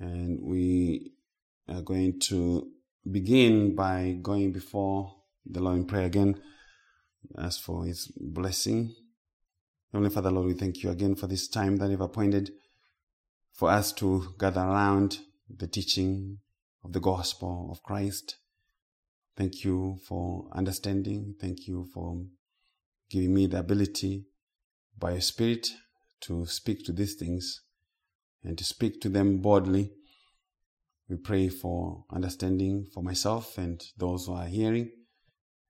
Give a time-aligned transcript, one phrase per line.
[0.00, 1.12] And we
[1.68, 2.68] are going to
[3.08, 6.40] begin by going before the Lord in prayer again.
[7.38, 8.94] Ask for His blessing.
[9.92, 12.50] Heavenly Father, Lord, we thank you again for this time that you've appointed
[13.52, 15.18] for us to gather around
[15.54, 16.38] the teaching
[16.82, 18.36] of the gospel of Christ.
[19.36, 21.34] Thank you for understanding.
[21.38, 22.24] Thank you for
[23.10, 24.24] giving me the ability
[24.98, 25.68] by your Spirit
[26.22, 27.62] to speak to these things
[28.44, 29.92] and to speak to them boldly.
[31.08, 34.90] We pray for understanding for myself and those who are hearing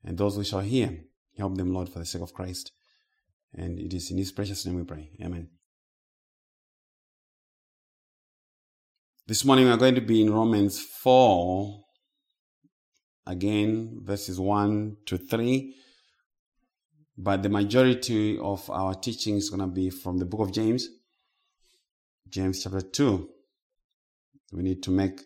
[0.05, 0.99] and those who shall hear.
[1.37, 2.73] Help them, Lord, for the sake of Christ.
[3.55, 5.11] And it is in His precious name we pray.
[5.23, 5.49] Amen.
[9.27, 11.85] This morning we are going to be in Romans 4,
[13.27, 15.75] again, verses 1 to 3.
[17.17, 20.89] But the majority of our teaching is going to be from the book of James,
[22.31, 23.29] James chapter 2.
[24.53, 25.21] We need to make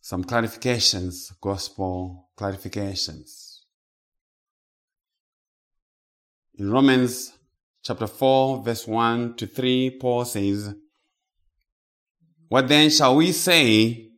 [0.00, 3.60] some clarifications, gospel clarifications.
[6.56, 7.32] In Romans
[7.82, 10.74] chapter 4, verse 1 to 3, Paul says,
[12.48, 14.10] What then shall we say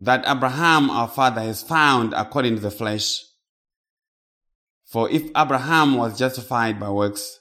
[0.00, 3.22] that Abraham our father is found according to the flesh?
[4.86, 7.40] For if Abraham was justified by works,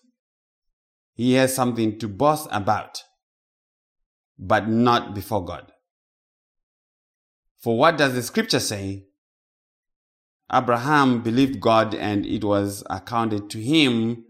[1.14, 3.04] he has something to boast about,
[4.38, 5.72] but not before God.
[7.60, 9.06] For what does the scripture say?
[10.52, 14.26] Abraham believed God and it was accounted to him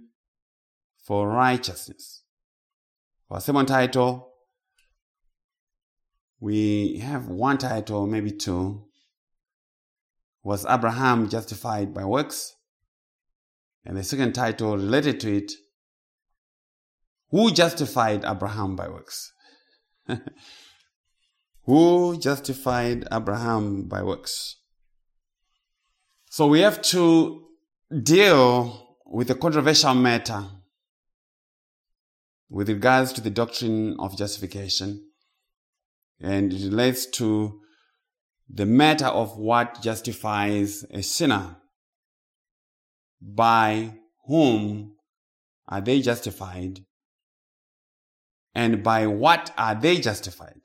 [1.04, 2.24] for righteousness.
[3.32, 4.32] A second title,
[6.40, 8.84] we have one title, maybe two.
[10.44, 12.54] Was Abraham justified by works?
[13.86, 15.52] And the second title related to it,
[17.34, 19.34] Who justified Abraham by works?
[21.66, 24.58] Who justified Abraham by works?
[26.30, 27.44] So we have to
[28.04, 30.46] deal with a controversial matter
[32.52, 35.04] with regards to the doctrine of justification.
[36.20, 37.62] And it relates to
[38.48, 41.56] the matter of what justifies a sinner.
[43.20, 43.96] By
[44.28, 44.98] whom
[45.68, 46.86] are they justified?
[48.56, 50.62] And by what are they justified?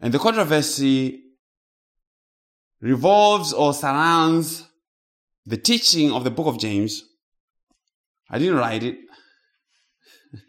[0.00, 1.22] And the controversy
[2.80, 4.68] revolves or surrounds
[5.46, 7.04] the teaching of the book of James.
[8.28, 8.98] I didn't write it.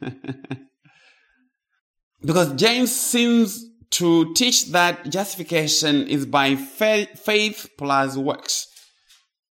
[2.21, 8.67] because James seems to teach that justification is by faith plus works.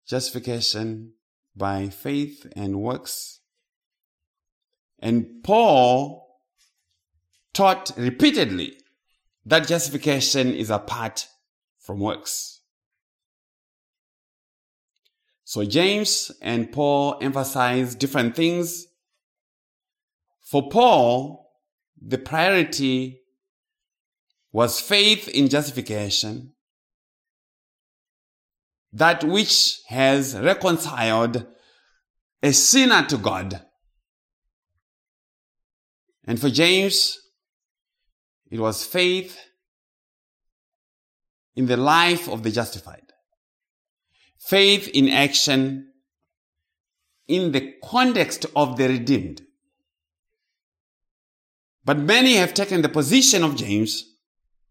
[0.08, 1.14] Justification
[1.56, 3.40] by faith and works.
[5.00, 6.25] And Paul
[7.56, 8.78] taught repeatedly
[9.46, 11.28] that justification is apart
[11.80, 12.62] from works.
[15.46, 18.88] So James and Paul emphasize different things.
[20.42, 21.50] For Paul,
[22.02, 23.22] the priority
[24.52, 26.54] was faith in justification,
[28.92, 31.46] that which has reconciled
[32.42, 33.62] a sinner to God.
[36.26, 37.20] And for James,
[38.56, 39.38] it was faith
[41.56, 43.12] in the life of the justified.
[44.40, 45.92] Faith in action
[47.28, 49.42] in the context of the redeemed.
[51.84, 54.06] But many have taken the position of James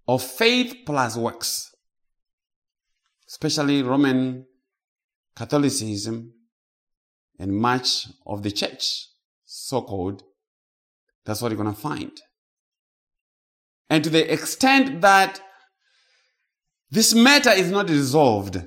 [0.09, 1.75] of faith plus works,
[3.29, 4.47] especially Roman
[5.37, 6.33] Catholicism
[7.39, 9.09] and much of the church,
[9.45, 10.23] so called.
[11.25, 12.13] That's what you're going to find.
[13.91, 15.41] And to the extent that
[16.91, 18.63] this matter is not resolved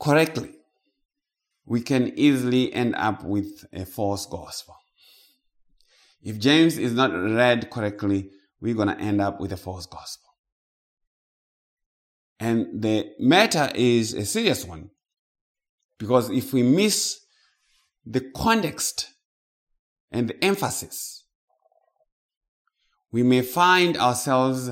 [0.00, 0.54] correctly,
[1.64, 4.76] we can easily end up with a false gospel.
[6.22, 8.30] If James is not read correctly,
[8.60, 10.28] we're going to end up with a false gospel.
[12.38, 14.90] And the matter is a serious one
[15.98, 17.20] because if we miss
[18.06, 19.10] the context
[20.10, 21.19] and the emphasis,
[23.12, 24.70] we may find ourselves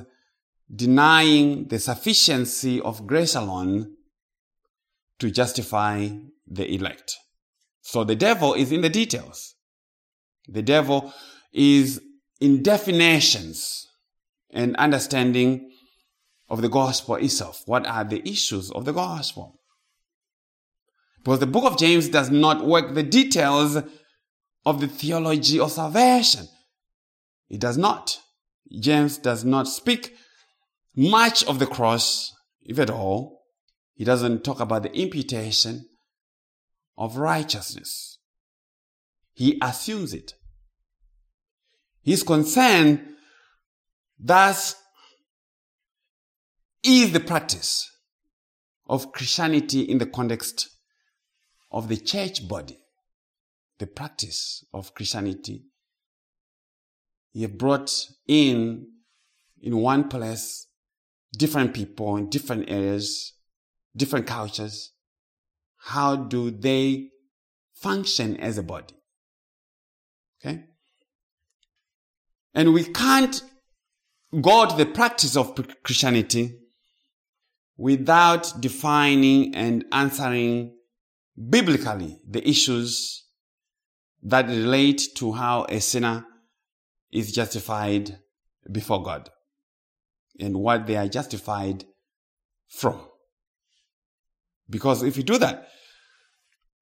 [0.73, 3.94] denying the sufficiency of grace alone
[5.19, 6.08] to justify
[6.46, 7.17] the elect.
[7.81, 9.55] So the devil is in the details.
[10.46, 11.12] The devil
[11.52, 12.00] is
[12.40, 13.87] in definitions
[14.50, 15.70] and understanding
[16.49, 17.62] of the gospel itself.
[17.67, 19.58] What are the issues of the gospel?
[21.19, 23.79] Because the book of James does not work the details
[24.64, 26.46] of the theology of salvation.
[27.50, 28.20] It does not.
[28.81, 30.15] James does not speak
[30.94, 32.32] much of the cross,
[32.62, 33.43] if at all.
[33.94, 35.87] He doesn't talk about the imputation
[36.97, 38.19] of righteousness.
[39.32, 40.35] He assumes it.
[42.03, 43.17] His concern,
[44.19, 44.76] thus,
[46.82, 47.91] is the practice
[48.87, 50.69] of Christianity in the context
[51.71, 52.79] of the church body.
[53.79, 55.64] The practice of Christianity.
[57.33, 57.91] He brought
[58.27, 58.87] in,
[59.61, 60.67] in one place,
[61.37, 63.35] different people in different areas,
[63.97, 64.93] different cultures.
[65.77, 67.11] How do they
[67.75, 68.95] function as a body?
[70.41, 70.65] Okay?
[72.55, 73.43] And we can't
[74.41, 75.55] go to the practice of
[75.85, 76.59] Christianity
[77.77, 80.75] without defining and answering
[81.49, 83.25] biblically the issues
[84.23, 86.25] that relate to how a sinner
[87.13, 88.19] is justified
[88.71, 89.31] before God
[90.39, 91.85] and what they are justified
[92.69, 93.01] from.
[94.71, 95.69] Because if you do that,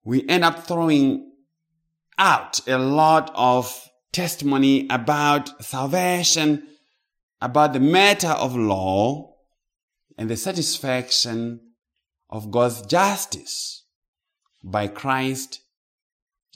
[0.03, 1.31] we end up throwing
[2.17, 6.67] out a lot of testimony about salvation,
[7.41, 9.35] about the matter of law,
[10.17, 11.61] and the satisfaction
[12.29, 13.85] of God's justice
[14.63, 15.61] by Christ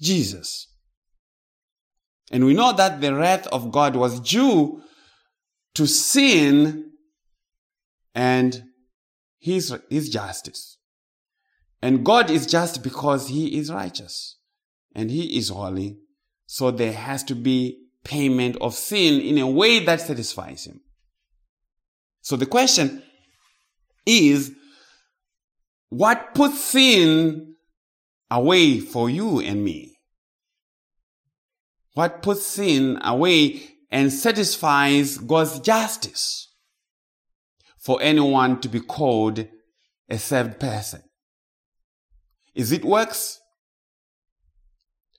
[0.01, 0.67] Jesus.
[2.31, 4.81] And we know that the wrath of God was due
[5.75, 6.91] to sin
[8.15, 8.63] and
[9.37, 10.77] his, his justice.
[11.81, 14.37] And God is just because he is righteous
[14.95, 15.97] and he is holy.
[16.45, 20.81] So there has to be payment of sin in a way that satisfies him.
[22.21, 23.03] So the question
[24.05, 24.51] is,
[25.89, 27.55] what puts sin
[28.29, 29.90] away for you and me?
[31.93, 36.53] What puts sin away and satisfies God's justice
[37.77, 39.45] for anyone to be called
[40.09, 41.03] a saved person?
[42.55, 43.39] Is it works?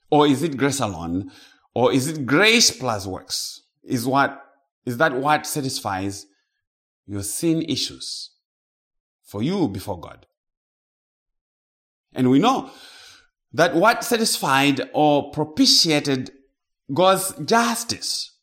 [0.09, 1.31] Or is it grace alone?
[1.75, 3.61] Or is it grace plus works?
[3.83, 4.43] Is what,
[4.85, 6.25] is that what satisfies
[7.05, 8.31] your sin issues
[9.23, 10.25] for you before God?
[12.13, 12.69] And we know
[13.53, 16.31] that what satisfied or propitiated
[16.93, 18.37] God's justice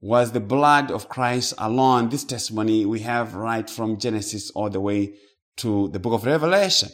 [0.00, 2.08] was the blood of Christ alone.
[2.08, 5.14] This testimony we have right from Genesis all the way
[5.56, 6.88] to the book of Revelation.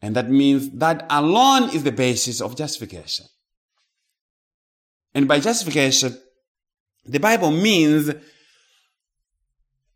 [0.00, 3.26] And that means that alone is the basis of justification.
[5.14, 6.16] And by justification,
[7.04, 8.12] the Bible means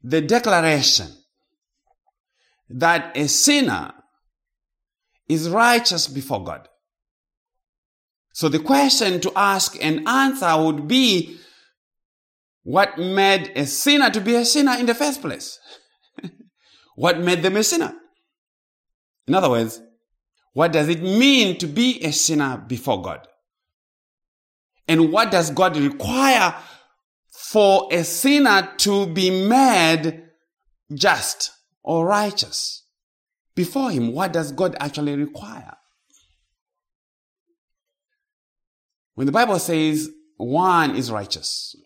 [0.03, 1.09] the declaration
[2.69, 3.93] that a sinner
[5.29, 6.69] is righteous before God.
[8.32, 11.38] So the question to ask and answer would be,
[12.62, 15.58] what made a sinner to be a sinner in the first place?
[16.96, 17.94] what made them a sinner?
[19.26, 19.81] In other words,
[20.55, 23.26] what does it mean to be a sinner before God?
[24.88, 26.55] And what does God require
[27.31, 30.25] for a sinner to be made
[30.93, 31.50] just
[31.82, 32.85] or righteous
[33.55, 34.12] before Him?
[34.12, 35.76] What does God actually require?
[39.14, 41.76] When the Bible says one is righteous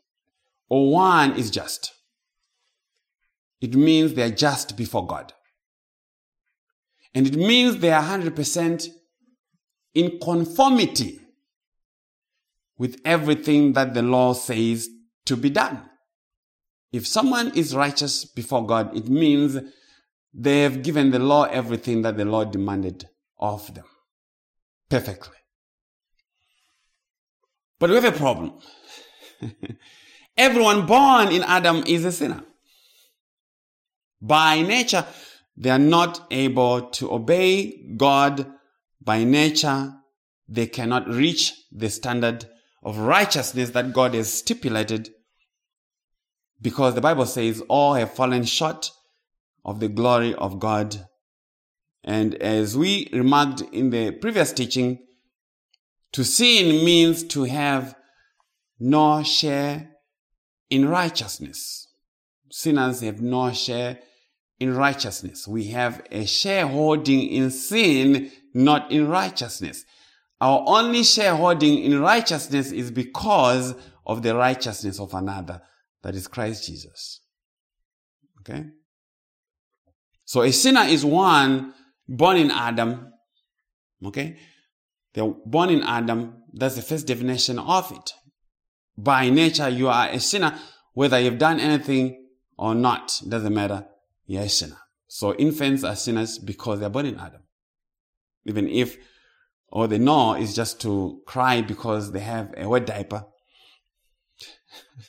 [0.68, 1.92] or one is just,
[3.60, 5.32] it means they are just before God.
[7.14, 8.88] And it means they are 100%
[9.94, 11.18] in conformity
[12.76, 14.88] with everything that the law says
[15.24, 15.82] to be done.
[16.92, 19.58] If someone is righteous before God, it means
[20.32, 23.86] they have given the law everything that the law demanded of them
[24.90, 25.36] perfectly.
[27.78, 28.54] But we have a problem.
[30.36, 32.42] Everyone born in Adam is a sinner.
[34.20, 35.06] By nature,
[35.56, 38.46] they are not able to obey God
[39.02, 39.94] by nature.
[40.48, 42.46] They cannot reach the standard
[42.82, 45.10] of righteousness that God has stipulated
[46.60, 48.90] because the Bible says all have fallen short
[49.64, 51.06] of the glory of God.
[52.04, 55.00] And as we remarked in the previous teaching,
[56.16, 57.94] to sin means to have
[58.80, 59.90] no share
[60.70, 61.88] in righteousness.
[62.50, 63.98] Sinners have no share
[64.58, 65.46] in righteousness.
[65.46, 69.84] We have a shareholding in sin, not in righteousness.
[70.40, 73.74] Our only shareholding in righteousness is because
[74.06, 75.60] of the righteousness of another,
[76.02, 77.20] that is Christ Jesus.
[78.40, 78.64] Okay?
[80.24, 81.74] So a sinner is one
[82.08, 83.12] born in Adam.
[84.02, 84.38] Okay?
[85.16, 86.42] They're born in Adam.
[86.52, 88.12] That's the first definition of it.
[88.98, 90.58] by nature you are a sinner,
[90.92, 93.86] whether you've done anything or not, doesn't matter.
[94.26, 94.76] You're a sinner.
[95.08, 97.42] So infants are sinners because they're born in Adam.
[98.44, 98.98] Even if
[99.70, 103.24] all they know is just to cry because they have a wet diaper.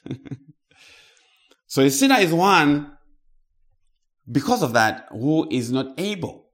[1.68, 2.94] so a sinner is one
[4.30, 6.50] because of that who is not able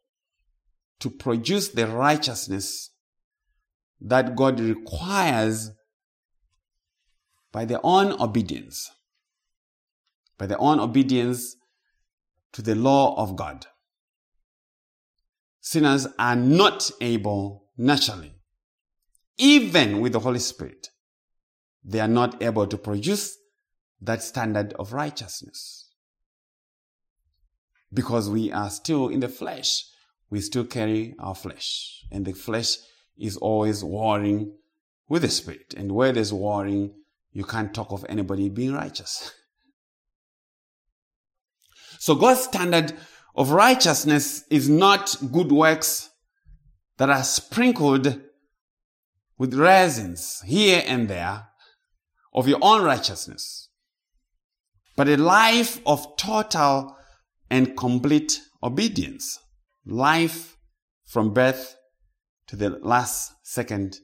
[0.99, 2.89] to produce the righteousness
[4.03, 5.71] that God requires
[7.51, 8.91] by their own obedience,
[10.37, 11.55] by their own obedience
[12.51, 13.65] to the law of God.
[15.61, 18.35] Sinners are not able naturally,
[19.37, 20.89] even with the Holy Spirit,
[21.83, 23.37] they are not able to produce
[24.01, 25.89] that standard of righteousness.
[27.93, 29.85] Because we are still in the flesh,
[30.29, 32.77] we still carry our flesh, and the flesh
[33.17, 34.53] is always warring
[35.07, 35.73] with the spirit.
[35.75, 36.93] And where there's warring,
[37.31, 39.31] you can't talk of anybody being righteous.
[41.99, 42.93] So God's standard
[43.35, 46.09] of righteousness is not good works
[46.97, 48.21] that are sprinkled
[49.37, 51.47] with resins here and there
[52.33, 53.69] of your own righteousness,
[54.95, 56.95] but a life of total
[57.49, 59.39] and complete obedience.
[59.85, 60.57] Life
[61.05, 61.75] from birth
[62.47, 63.99] to the last second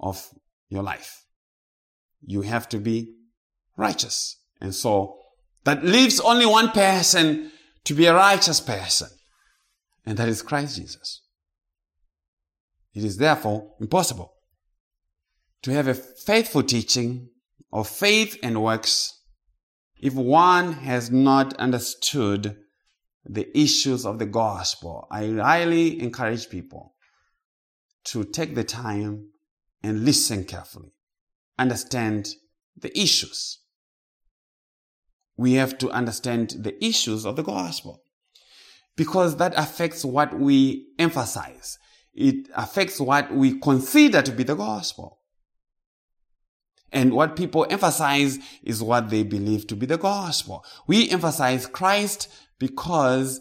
[0.00, 0.28] of
[0.68, 1.24] your life.
[2.22, 3.14] You have to be
[3.76, 4.40] righteous.
[4.60, 5.18] And so
[5.64, 7.52] that leaves only one person
[7.84, 9.08] to be a righteous person.
[10.04, 11.22] And that is Christ Jesus.
[12.94, 14.32] It is therefore impossible
[15.62, 17.28] to have a faithful teaching
[17.72, 19.20] of faith and works
[20.00, 22.56] if one has not understood
[23.24, 25.06] the issues of the gospel.
[25.10, 26.94] I highly encourage people
[28.06, 29.30] to take the time
[29.82, 30.92] and listen carefully,
[31.58, 32.28] understand
[32.76, 33.60] the issues.
[35.36, 38.02] We have to understand the issues of the gospel
[38.96, 41.78] because that affects what we emphasize.
[42.14, 45.18] It affects what we consider to be the gospel.
[46.90, 50.64] And what people emphasize is what they believe to be the gospel.
[50.86, 53.40] We emphasize Christ because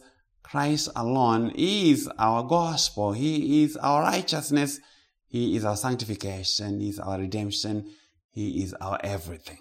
[0.56, 3.12] Christ alone is our gospel.
[3.12, 4.80] He is our righteousness.
[5.28, 6.80] He is our sanctification.
[6.80, 7.92] He is our redemption.
[8.32, 9.58] He is our everything.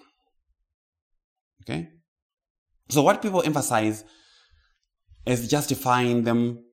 [1.63, 1.89] Okay?
[2.87, 4.05] So what people emphasize
[5.27, 6.63] as justifying them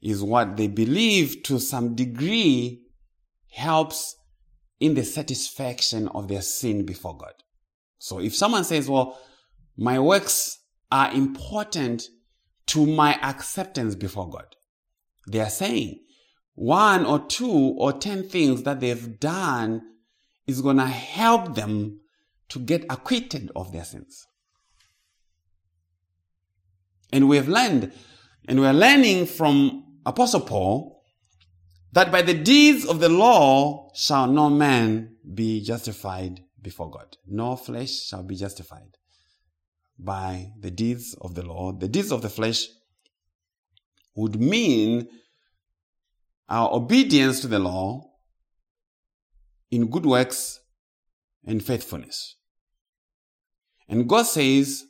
[0.00, 2.80] is what they believe to some degree
[3.50, 4.16] helps
[4.80, 7.34] in the satisfaction of their sin before God.
[7.98, 9.18] So if someone says, well,
[9.76, 12.08] my works are important
[12.68, 14.56] to my acceptance before God.
[15.26, 16.00] They are saying
[16.54, 19.82] one or two or ten things that they've done
[20.46, 22.00] is going to help them
[22.48, 24.26] to get acquitted of their sins.
[27.12, 27.92] And we have learned,
[28.46, 31.02] and we are learning from Apostle Paul
[31.92, 37.16] that by the deeds of the law shall no man be justified before God.
[37.26, 38.97] No flesh shall be justified
[39.98, 41.72] by the deeds of the law.
[41.72, 42.66] The deeds of the flesh
[44.14, 45.08] would mean
[46.48, 48.10] our obedience to the law
[49.70, 50.60] in good works
[51.44, 52.36] and faithfulness.
[53.88, 54.84] And God says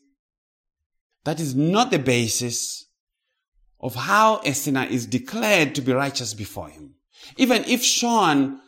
[1.24, 2.86] that is not the basis
[3.80, 6.94] of how a sinner is declared to be righteous before Him.
[7.36, 8.60] Even if Sean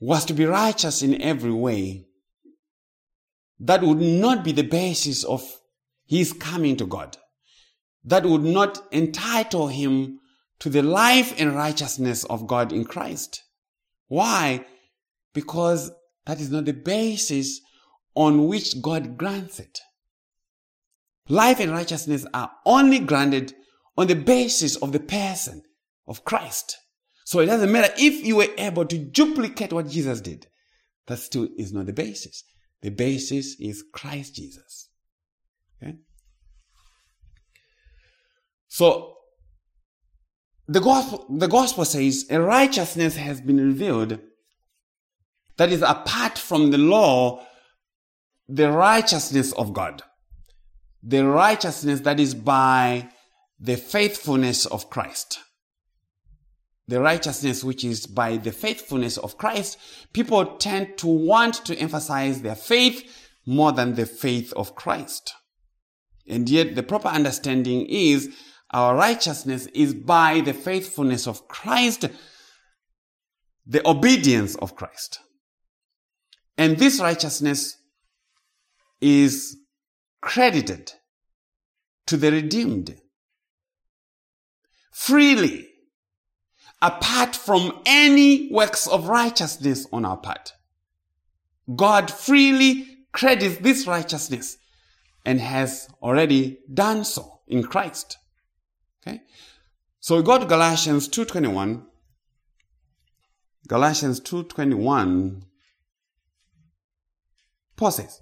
[0.00, 2.06] was to be righteous in every way,
[3.60, 5.42] that would not be the basis of
[6.06, 7.16] his coming to God.
[8.04, 10.18] That would not entitle him
[10.60, 13.42] to the life and righteousness of God in Christ.
[14.08, 14.64] Why?
[15.34, 15.92] Because
[16.26, 17.60] that is not the basis
[18.14, 19.78] on which God grants it.
[21.28, 23.54] Life and righteousness are only granted
[23.96, 25.62] on the basis of the person
[26.08, 26.76] of Christ.
[27.24, 30.46] So it doesn't matter if you were able to duplicate what Jesus did.
[31.06, 32.42] That still is not the basis.
[32.82, 34.88] The basis is Christ Jesus.
[35.82, 35.96] Okay?
[38.68, 39.16] So,
[40.66, 44.18] the gospel, the gospel says a righteousness has been revealed
[45.56, 47.44] that is apart from the law,
[48.48, 50.02] the righteousness of God.
[51.02, 53.08] The righteousness that is by
[53.58, 55.40] the faithfulness of Christ
[56.90, 59.78] the righteousness which is by the faithfulness of Christ,
[60.12, 65.32] people tend to want to emphasize their faith more than the faith of Christ.
[66.26, 68.34] And yet the proper understanding is
[68.72, 72.06] our righteousness is by the faithfulness of Christ,
[73.64, 75.20] the obedience of Christ.
[76.58, 77.76] And this righteousness
[79.00, 79.56] is
[80.20, 80.90] credited
[82.06, 82.96] to the redeemed
[84.90, 85.69] freely
[86.82, 90.54] apart from any works of righteousness on our part.
[91.74, 94.56] God freely credits this righteousness
[95.24, 98.16] and has already done so in Christ.
[99.02, 99.20] Okay?
[100.00, 101.84] So we go to Galatians 2.21.
[103.68, 105.42] Galatians 2.21.
[107.76, 108.20] Paul says,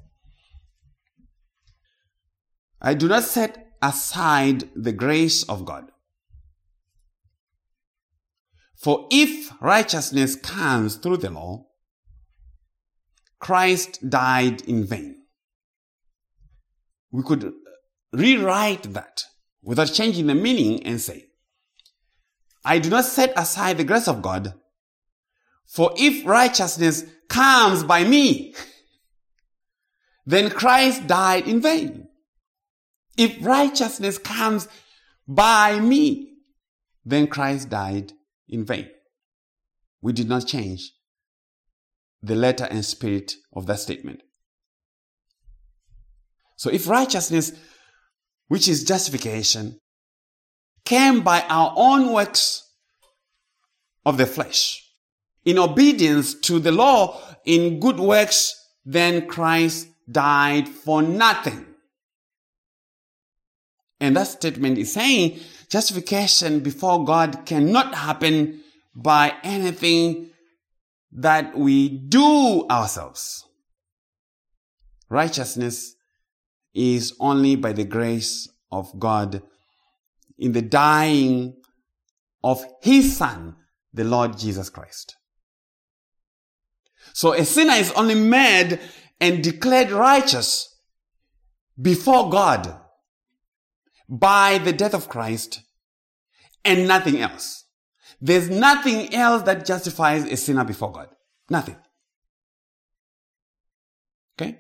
[2.81, 5.91] I do not set aside the grace of God.
[8.79, 11.67] For if righteousness comes through the law,
[13.41, 15.25] Christ died in vain.
[17.11, 17.53] We could
[18.13, 19.25] rewrite that
[19.63, 21.27] without changing the meaning and say,
[22.65, 24.55] I do not set aside the grace of God,
[25.67, 28.55] for if righteousness comes by me,
[30.25, 32.07] then Christ died in vain.
[33.17, 34.69] If righteousness comes
[35.27, 36.37] by me,
[37.05, 38.13] then Christ died
[38.49, 38.89] in vain.
[40.01, 40.93] We did not change
[42.23, 44.23] the letter and spirit of that statement.
[46.57, 47.53] So if righteousness,
[48.49, 49.79] which is justification,
[50.85, 52.65] came by our own works
[54.05, 54.85] of the flesh,
[55.45, 61.68] in obedience to the law, in good works, then Christ died for nothing.
[64.01, 68.61] And that statement is saying justification before God cannot happen
[68.95, 70.31] by anything
[71.13, 73.45] that we do ourselves.
[75.09, 75.95] Righteousness
[76.75, 79.43] is only by the grace of God
[80.39, 81.57] in the dying
[82.45, 83.57] of his son,
[83.93, 85.17] the Lord Jesus Christ.
[87.13, 88.79] So a sinner is only made
[89.21, 90.77] and declared righteous
[91.81, 92.79] before God
[94.09, 95.63] by the death of Christ
[96.65, 97.65] and nothing else.
[98.21, 101.09] There's nothing else that justifies a sinner before God.
[101.51, 101.77] Nothing.
[104.41, 104.59] Okay?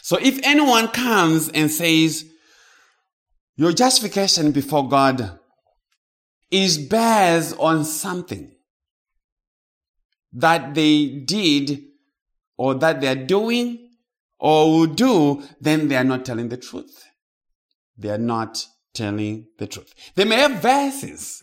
[0.00, 2.24] So if anyone comes and says,
[3.56, 5.38] your justification before God
[6.50, 8.52] is based on something
[10.32, 11.82] that they did
[12.56, 13.90] or that they are doing
[14.38, 17.04] or will do, then they are not telling the truth.
[17.96, 19.92] They are not telling the truth.
[20.14, 21.42] They may have verses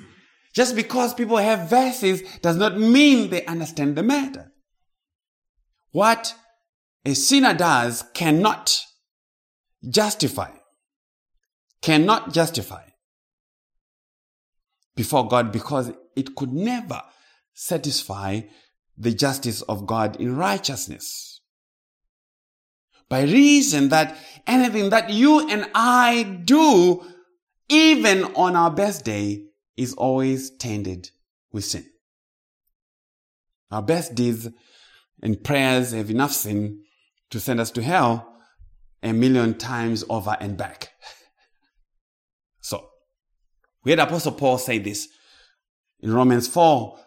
[0.53, 4.51] just because people have verses does not mean they understand the matter.
[5.91, 6.35] What
[7.05, 8.77] a sinner does cannot
[9.87, 10.51] justify,
[11.81, 12.83] cannot justify
[14.95, 17.01] before God because it could never
[17.53, 18.41] satisfy
[18.97, 21.28] the justice of God in righteousness.
[23.09, 27.03] By reason that anything that you and I do,
[27.67, 29.45] even on our best day,
[29.75, 31.09] is always tainted
[31.51, 31.85] with sin.
[33.71, 34.47] Our best deeds
[35.21, 36.83] and prayers have enough sin
[37.31, 38.35] to send us to hell
[39.01, 40.89] a million times over and back.
[42.61, 42.89] so,
[43.83, 45.07] we had Apostle Paul say this
[46.01, 46.97] in Romans 4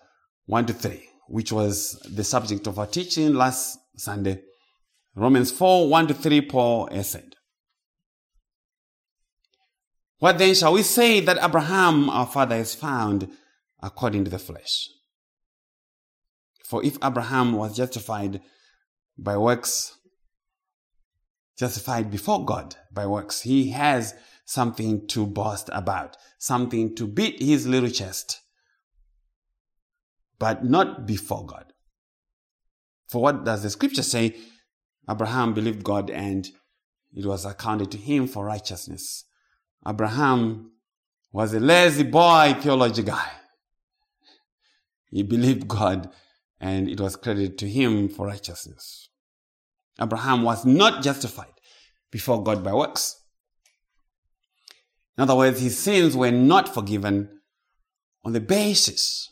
[0.47, 4.43] 1 to 3, which was the subject of our teaching last Sunday.
[5.15, 7.35] Romans 4 1 to 3, Paul said,
[10.23, 13.29] what then shall we say that Abraham our father is found
[13.83, 14.89] according to the flesh?
[16.65, 18.41] For if Abraham was justified
[19.19, 19.99] by works,
[21.59, 27.67] justified before God by works, he has something to boast about, something to beat his
[27.67, 28.43] little chest,
[30.39, 31.73] but not before God.
[33.09, 34.37] For what does the scripture say?
[35.09, 36.49] Abraham believed God and
[37.15, 39.25] it was accounted to him for righteousness.
[39.87, 40.73] Abraham
[41.33, 43.31] was a La-Z-Boy theology guy.
[45.11, 46.11] He believed God
[46.61, 49.11] and it was credited to him for righteousness.
[50.01, 51.53] Abraham was not justified
[52.11, 53.17] before God by works.
[55.19, 57.41] In other words, his sins were not forgiven
[58.25, 59.29] on the basis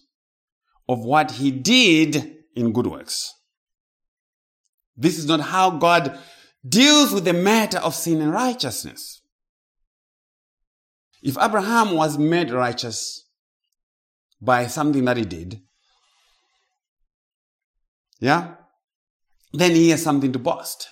[0.89, 3.35] of what he did in good works.
[5.01, 6.19] This is not how God
[6.67, 9.23] deals with the matter of sin and righteousness.
[11.23, 13.27] If Abraham was made righteous
[14.43, 15.63] by something that he did,
[18.21, 18.57] yeah,
[19.55, 20.89] then he has something to boast.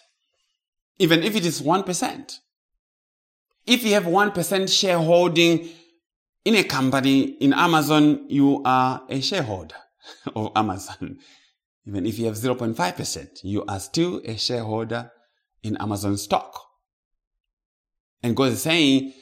[0.99, 2.39] Even if it is 1%.
[3.67, 5.69] If you have 1% shareholding
[6.47, 9.77] in a company in Amazon, you are a shareholder
[10.35, 11.19] of Amazon.
[11.89, 15.11] Even if you have 0.5%, you are still a shareholder
[15.63, 16.53] in Amazon stock.
[18.23, 19.15] And God is saying,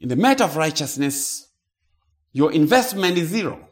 [0.00, 1.48] in the matter of righteousness,
[2.32, 3.68] your investment is zero.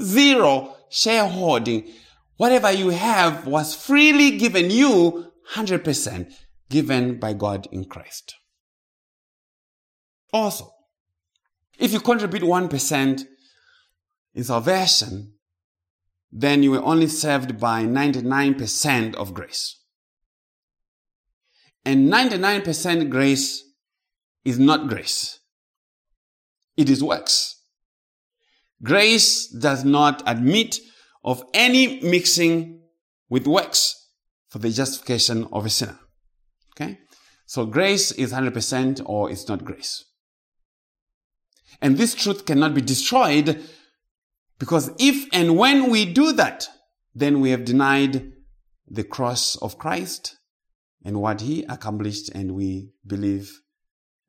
[0.00, 1.92] Zero shareholding.
[2.38, 6.32] Whatever you have was freely given you 100%
[6.68, 8.34] given by God in Christ.
[10.32, 10.72] Also,
[11.78, 13.22] if you contribute 1%
[14.34, 15.33] in salvation,
[16.36, 19.78] then you were only saved by 99% of grace.
[21.84, 23.62] And 99% grace
[24.44, 25.38] is not grace.
[26.76, 27.62] It is works.
[28.82, 30.80] Grace does not admit
[31.22, 32.80] of any mixing
[33.28, 34.08] with works
[34.48, 36.00] for the justification of a sinner.
[36.72, 36.98] Okay?
[37.46, 40.04] So grace is 100% or it's not grace.
[41.80, 43.62] And this truth cannot be destroyed
[44.64, 46.66] because if and when we do that,
[47.14, 48.32] then we have denied
[48.88, 50.38] the cross of Christ
[51.04, 53.60] and what he accomplished and we believe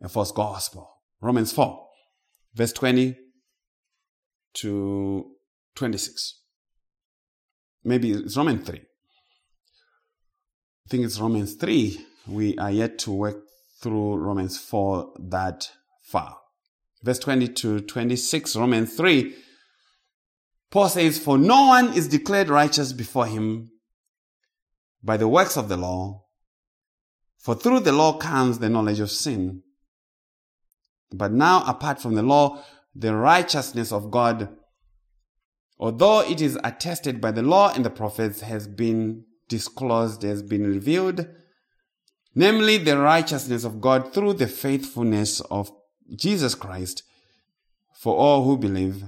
[0.01, 0.89] a false gospel.
[1.21, 1.87] Romans 4,
[2.53, 3.17] verse 20
[4.55, 5.25] to
[5.73, 6.41] 26.
[7.85, 8.75] Maybe it's Romans 3.
[8.75, 8.83] I
[10.89, 11.97] think it's Romans 3.
[12.27, 13.37] We are yet to work
[13.81, 15.71] through Romans 4 that
[16.03, 16.39] far.
[17.03, 19.33] Verse 20 to 26, Romans 3.
[20.75, 23.71] Paul says, For no one is declared righteous before him
[25.01, 26.25] by the works of the law,
[27.37, 29.63] for through the law comes the knowledge of sin.
[31.13, 32.61] But now, apart from the law,
[32.93, 34.49] the righteousness of God,
[35.79, 40.67] although it is attested by the law and the prophets, has been disclosed, has been
[40.67, 41.25] revealed,
[42.35, 45.71] namely the righteousness of God through the faithfulness of
[46.17, 47.03] Jesus Christ
[47.93, 49.05] for all who believe.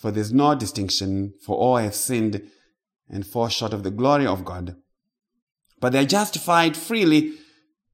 [0.00, 2.42] For there is no distinction, for all have sinned
[3.10, 4.76] and fall short of the glory of God.
[5.78, 7.34] But they are justified freely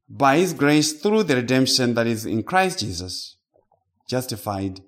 [0.09, 3.39] by His grace through the redemption that is in Christ Jesus.
[4.09, 4.83] Justified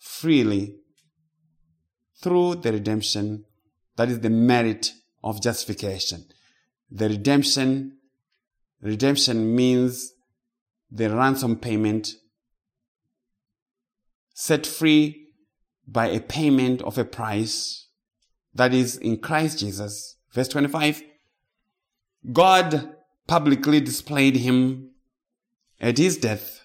[0.00, 0.74] freely
[2.20, 3.44] through the redemption
[3.94, 4.90] that is the merit
[5.22, 6.24] of justification.
[6.90, 7.98] The redemption,
[8.82, 10.14] redemption means
[10.90, 12.08] the ransom payment
[14.34, 15.25] set free
[15.86, 17.88] by a payment of a price
[18.54, 20.16] that is in Christ Jesus.
[20.32, 21.02] Verse 25.
[22.32, 22.96] God
[23.26, 24.90] publicly displayed him
[25.80, 26.62] at his death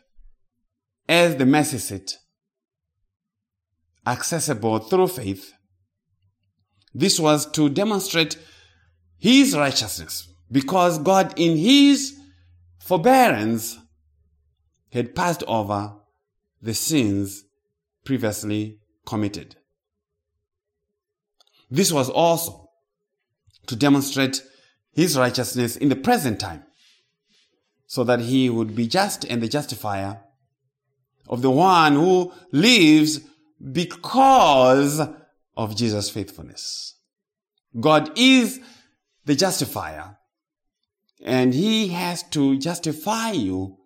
[1.08, 2.18] as the mercy seat,
[4.06, 5.54] accessible through faith.
[6.94, 8.38] This was to demonstrate
[9.18, 12.18] his righteousness because God in his
[12.80, 13.78] forbearance
[14.92, 15.94] had passed over
[16.62, 17.46] the sins
[18.04, 19.56] previously committed.
[21.70, 22.70] This was also
[23.68, 24.44] to demonstrate
[24.94, 26.64] his righteousness in the present time,
[27.86, 30.22] so that he would be just and the justifier
[31.28, 33.22] of the one who lives
[33.72, 35.02] because
[35.56, 36.96] of Jesus' faithfulness.
[37.80, 38.60] God is
[39.26, 40.18] the justifier,
[41.24, 43.78] and he has to justify you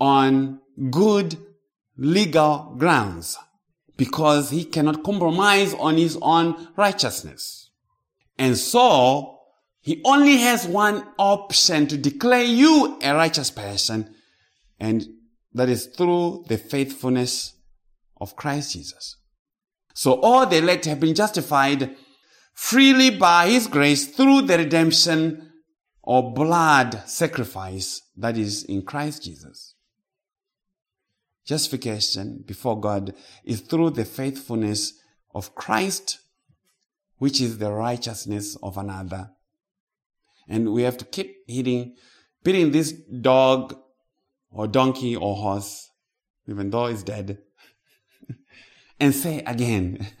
[0.00, 1.36] on good
[1.96, 3.36] legal grounds
[3.98, 7.70] because he cannot compromise on his own righteousness.
[8.38, 9.40] And so,
[9.80, 14.14] he only has one option to declare you a righteous person,
[14.78, 15.06] and
[15.52, 17.54] that is through the faithfulness
[18.20, 19.16] of Christ Jesus.
[19.94, 21.96] So all the elect have been justified
[22.54, 25.52] freely by His grace through the redemption
[26.02, 29.74] or blood sacrifice that is in Christ Jesus.
[31.48, 34.92] Justification before God is through the faithfulness
[35.34, 36.20] of Christ,
[37.16, 39.30] which is the righteousness of another
[40.48, 41.94] and we have to keep hitting,
[42.42, 43.76] beating this dog
[44.50, 45.90] or donkey or horse,
[46.48, 47.38] even though it's dead,
[49.00, 50.06] and say again,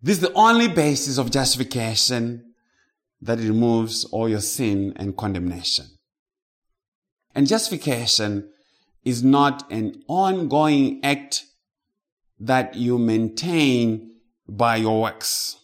[0.00, 2.54] this is the only basis of justification
[3.20, 5.86] that removes all your sin and condemnation.
[7.34, 8.48] And justification
[9.08, 11.44] is not an ongoing act
[12.40, 14.12] that you maintain
[14.48, 15.56] by your works.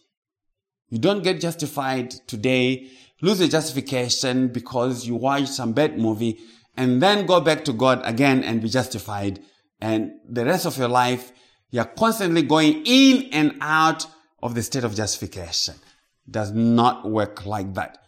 [0.89, 2.89] You don't get justified today
[3.21, 6.39] lose your justification because you watch some bad movie
[6.77, 9.39] and then go back to God again and be justified.
[9.79, 11.31] And the rest of your life,
[11.71, 14.05] you're constantly going in and out
[14.43, 15.75] of the state of justification.
[16.29, 17.99] Does not work like that.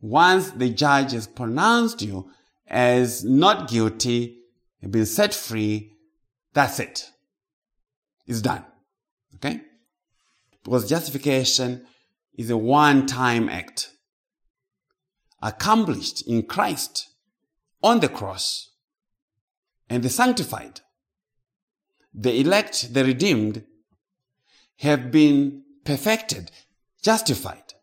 [0.00, 2.30] Once the judge has pronounced you
[2.66, 4.38] as not guilty,
[4.90, 5.92] been set free,
[6.52, 7.10] that's it.
[8.26, 8.64] It's done.
[9.36, 9.60] Okay?
[10.64, 11.86] Because justification
[12.34, 13.90] is a one time act
[15.42, 17.08] accomplished in Christ
[17.82, 18.70] on the cross.
[19.88, 20.80] And the sanctified,
[22.12, 23.64] the elect, the redeemed,
[24.78, 26.50] have been perfected,
[27.00, 27.74] justified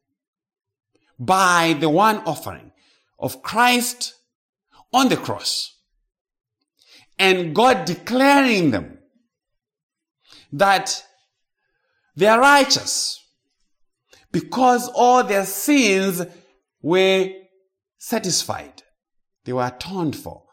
[1.17, 2.73] by the one offering
[3.17, 4.15] of Christ
[4.91, 5.77] on the cross.
[7.17, 8.99] And God declaring them
[10.51, 11.03] that
[12.15, 13.19] they are righteous
[14.31, 16.21] because all their sins
[16.81, 17.29] were
[17.97, 18.83] satisfied.
[19.45, 20.43] They were atoned for.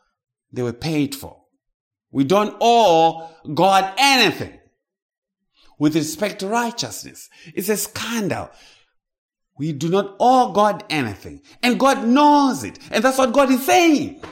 [0.53, 1.43] They were paid for.
[2.11, 4.59] We don't owe God anything
[5.79, 7.29] with respect to righteousness.
[7.55, 8.51] It's a scandal.
[9.59, 11.43] We do not owe God anything.
[11.63, 12.79] And God knows it.
[12.91, 14.23] And that's what God is saying.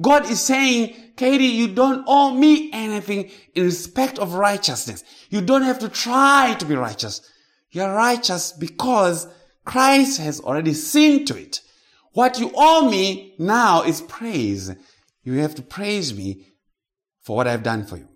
[0.00, 5.02] God is saying, Katie, you don't owe me anything in respect of righteousness.
[5.30, 7.20] You don't have to try to be righteous.
[7.70, 9.26] You're righteous because
[9.64, 11.60] Christ has already seen to it.
[12.12, 14.74] What you owe me now is praise.
[15.22, 16.46] You have to praise me
[17.22, 18.08] for what I've done for you.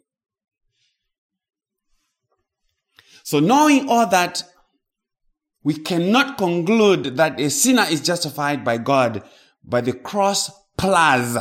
[3.24, 4.42] So knowing all that,
[5.62, 9.22] we cannot conclude that a sinner is justified by God
[9.62, 11.36] by the cross plus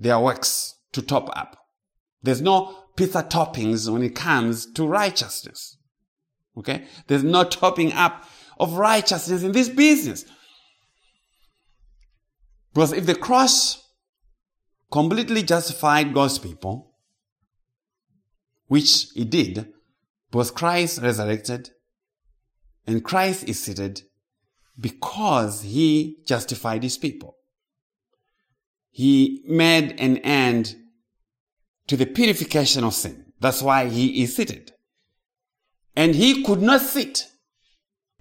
[0.00, 1.58] their works to top up.
[2.22, 5.76] There's no pizza toppings when it comes to righteousness.
[6.56, 6.86] Okay?
[7.06, 8.24] There's no topping up
[8.58, 10.24] of righteousness in this business.
[12.72, 13.86] Because if the cross
[14.90, 16.94] completely justified God's people,
[18.66, 19.72] which it did,
[20.30, 21.70] because Christ resurrected
[22.86, 24.02] and Christ is seated
[24.78, 27.36] because he justified his people.
[28.90, 30.76] He made an end
[31.86, 33.32] to the purification of sin.
[33.40, 34.72] That's why he is seated.
[35.96, 37.26] And he could not sit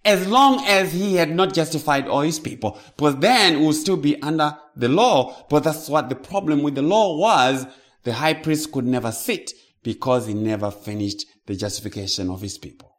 [0.05, 2.79] as long as he had not justified all his people.
[2.97, 5.45] But then we would still be under the law.
[5.49, 7.65] But that's what the problem with the law was.
[8.03, 9.51] The high priest could never sit
[9.83, 12.95] because he never finished the justification of his people.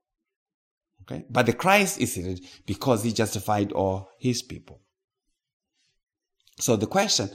[1.02, 1.24] Okay?
[1.30, 4.80] But the Christ is seated because he justified all his people.
[6.58, 7.30] So the question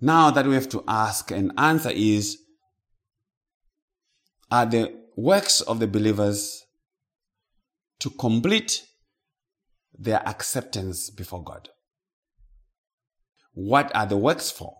[0.00, 2.38] now that we have to ask and answer is,
[4.50, 6.64] are the works of the believers
[8.00, 8.84] to complete
[9.98, 11.68] their acceptance before God?
[13.52, 14.76] What are the works for?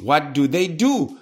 [0.00, 1.18] What do they do?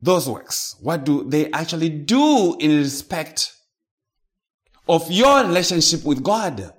[0.00, 0.76] Those works.
[0.80, 3.52] What do they actually do in respect
[4.88, 6.72] of your relationship with God?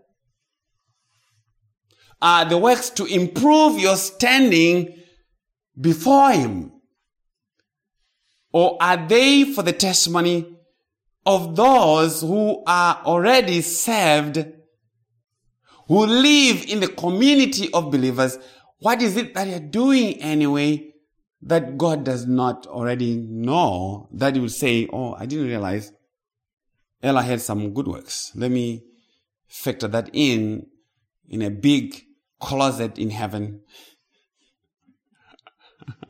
[2.22, 4.96] Are the works to improve your standing
[5.80, 6.72] before Him?
[8.52, 10.58] Or are they for the testimony
[11.26, 14.46] of those who are already saved,
[15.88, 18.40] who live in the community of believers?
[18.80, 20.94] What is it that you're doing anyway
[21.42, 25.92] that God does not already know that you will say, Oh, I didn't realize
[27.04, 28.32] Ella had some good works.
[28.34, 28.84] Let me
[29.48, 30.66] factor that in
[31.30, 32.07] in a big
[32.40, 33.62] closet in heaven.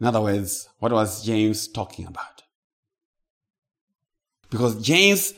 [0.00, 2.42] in other words, what was James talking about?
[4.50, 5.32] Because James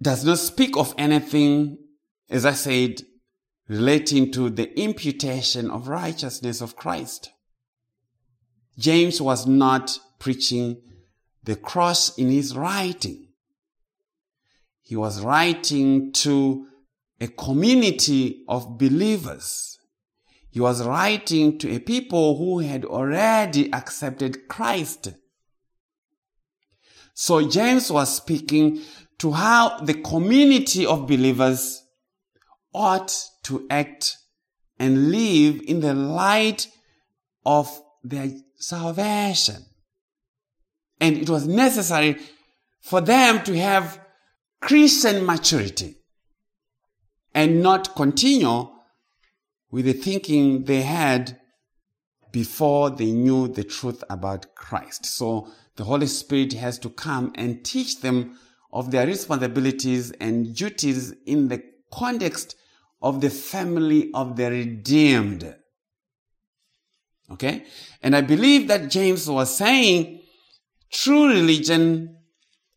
[0.00, 1.78] does not speak of anything,
[2.30, 3.02] as I said,
[3.68, 7.30] relating to the imputation of righteousness of Christ.
[8.78, 10.80] James was not preaching
[11.42, 13.28] the cross in his writing.
[14.82, 16.66] He was writing to
[17.20, 19.78] a community of believers.
[20.50, 25.08] He was writing to a people who had already accepted Christ.
[27.14, 28.80] So James was speaking
[29.18, 31.82] to how the community of believers
[32.72, 33.12] ought
[33.44, 34.16] to act
[34.78, 36.68] and live in the light
[37.44, 37.68] of
[38.04, 39.64] their salvation.
[41.00, 42.18] And it was necessary
[42.80, 44.00] for them to have
[44.60, 45.97] Christian maturity
[47.38, 48.68] and not continue
[49.70, 51.38] with the thinking they had
[52.32, 55.06] before they knew the truth about Christ.
[55.06, 55.46] So
[55.76, 58.36] the Holy Spirit has to come and teach them
[58.72, 62.56] of their responsibilities and duties in the context
[63.00, 65.54] of the family of the redeemed.
[67.30, 67.66] Okay?
[68.02, 70.22] And I believe that James was saying
[70.90, 72.16] true religion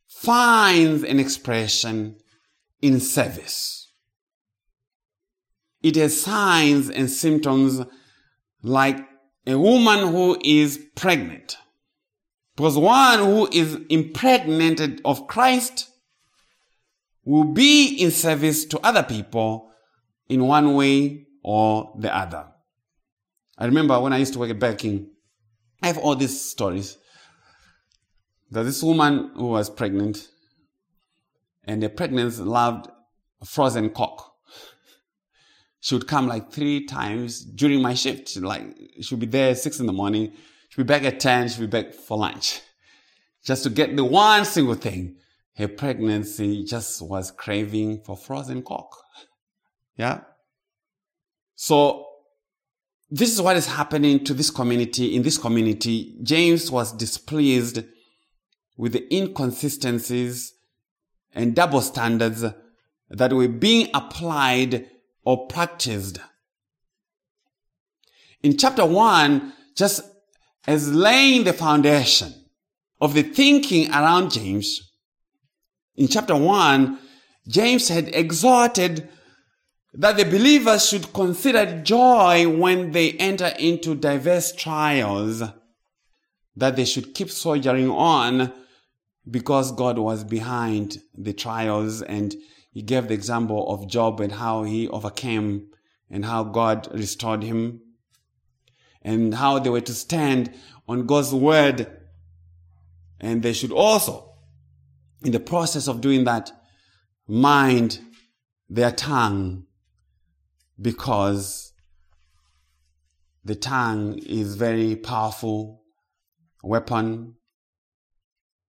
[0.08, 2.18] finds an expression
[2.80, 3.81] in service.
[5.82, 7.82] It has signs and symptoms
[8.62, 9.00] like
[9.48, 11.58] a woman who is pregnant
[12.56, 15.90] Because one who is impregnated of Christ
[17.24, 19.72] will be in service to other people
[20.28, 22.48] in one way or the other.
[23.58, 25.06] I remember when I used to work at Burger
[25.82, 26.98] I have all these stories.
[28.52, 30.28] That this woman who was pregnant,
[31.64, 32.90] and the pregnancy loved
[33.46, 34.31] frozen Coke.
[35.82, 38.38] She would come like three times during my shift.
[38.38, 38.64] Like
[39.02, 40.32] she'd be there six in the morning.
[40.70, 41.50] She'd be back at ten.
[41.50, 42.62] She'd be back for lunch,
[43.44, 45.18] just to get the one single thing.
[45.58, 48.96] Her pregnancy just was craving for frozen Coke.
[49.98, 50.22] Yeah.
[51.56, 52.08] So
[53.10, 55.16] this is what is happening to this community.
[55.16, 57.84] In this community, James was displeased
[58.78, 60.54] with the inconsistencies
[61.34, 62.46] and double standards
[63.10, 64.90] that were being applied
[65.24, 66.20] or practiced.
[68.44, 70.02] In chapter one, just
[70.68, 72.34] as laying the foundation
[73.00, 74.92] of the thinking around James,
[75.96, 77.00] in chapter one,
[77.48, 79.10] James had exhorted
[79.94, 85.44] that the believers should consider joy when they enter into diverse trials,
[86.56, 88.54] that they should keep soldiering on
[89.30, 92.02] because God was behind the trials.
[92.02, 92.36] And
[92.72, 95.68] he gave the example of Job and how he overcame
[96.10, 97.82] and how God restored him
[99.02, 100.54] and how they were to stand
[100.88, 101.88] on God's word.
[103.20, 104.36] And they should also,
[105.24, 106.52] in the process of doing that,
[107.28, 108.00] mind
[108.70, 109.66] their tongue
[110.80, 111.74] because
[113.44, 115.84] the tongue is very powerful
[116.64, 117.36] weapon.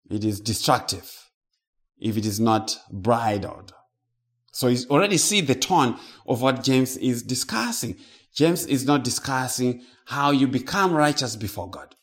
[0.09, 1.11] It is destructive
[1.99, 3.73] if it is not bridled.
[4.59, 7.95] So you already see the tone of what James is discussing.
[8.35, 11.95] James is not discussing how you become righteous before God.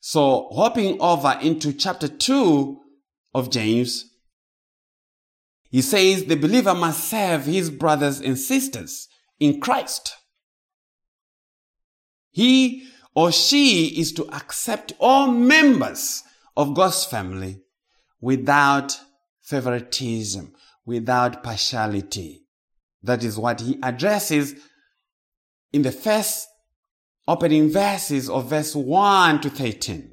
[0.00, 2.80] So hopping over into chapter two
[3.34, 4.06] of James,
[5.68, 9.06] he says the believer must serve his brothers and sisters
[9.38, 10.16] in Christ.
[12.30, 16.22] He or she is to accept all members
[16.56, 17.60] of God's family
[18.18, 18.98] without
[19.42, 22.42] favoritism, without partiality.
[23.02, 24.54] That is what he addresses
[25.72, 26.48] in the first
[27.26, 30.12] opening verses of verse 1 to 13.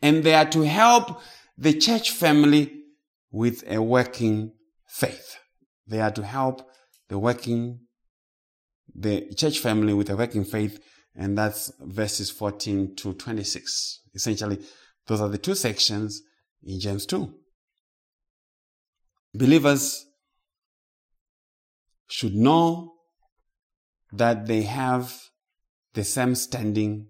[0.00, 1.20] And they are to help
[1.56, 2.82] the church family
[3.30, 4.52] with a working
[4.86, 5.36] faith.
[5.86, 6.68] They are to help
[7.08, 7.80] the working,
[8.94, 10.80] the church family with a working faith.
[11.14, 14.00] And that's verses 14 to 26.
[14.14, 14.58] Essentially,
[15.06, 16.22] those are the two sections
[16.62, 17.32] in James 2.
[19.34, 20.06] Believers
[22.08, 22.92] should know
[24.12, 25.30] that they have
[25.94, 27.06] the same standing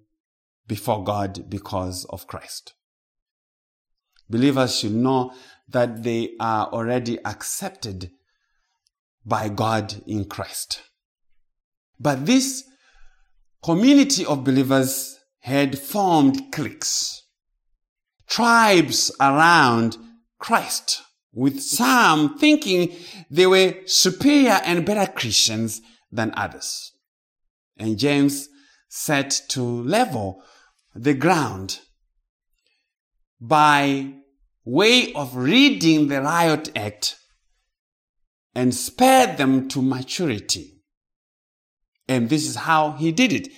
[0.67, 2.75] before God because of Christ.
[4.31, 5.33] Believers should know
[5.69, 8.11] that they are already accepted
[9.25, 10.83] by God in Christ.
[11.99, 12.65] But this
[13.63, 17.23] community of believers had formed cliques,
[18.29, 19.97] tribes around
[20.39, 22.95] Christ, with some thinking
[23.31, 26.93] they were superior and better Christians than others.
[27.79, 28.49] And James
[28.89, 30.43] set to level
[30.95, 31.81] the ground
[33.41, 34.13] by
[34.65, 37.17] way of reading the riot act
[38.55, 40.83] and spare them to maturity.
[42.07, 43.49] And this is how he did it.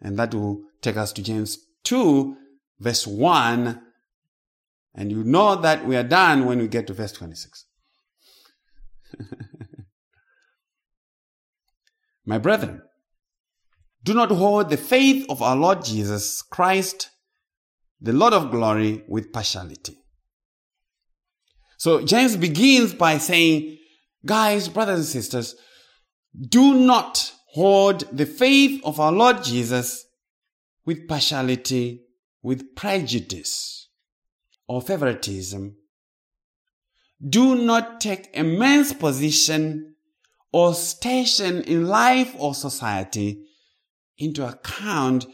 [0.00, 2.36] And that will take us to James 2,
[2.80, 3.80] verse 1.
[4.94, 7.64] And you know that we are done when we get to verse 26.
[12.26, 12.82] My brethren,
[14.04, 17.10] do not hold the faith of our Lord Jesus Christ,
[18.00, 19.96] the Lord of glory, with partiality.
[21.78, 23.78] So James begins by saying,
[24.24, 25.56] guys, brothers and sisters,
[26.38, 30.04] do not hold the faith of our Lord Jesus
[30.84, 32.02] with partiality,
[32.42, 33.81] with prejudice
[34.72, 35.76] or favoritism.
[37.28, 39.96] Do not take a man's position
[40.50, 43.44] or station in life or society
[44.16, 45.26] into account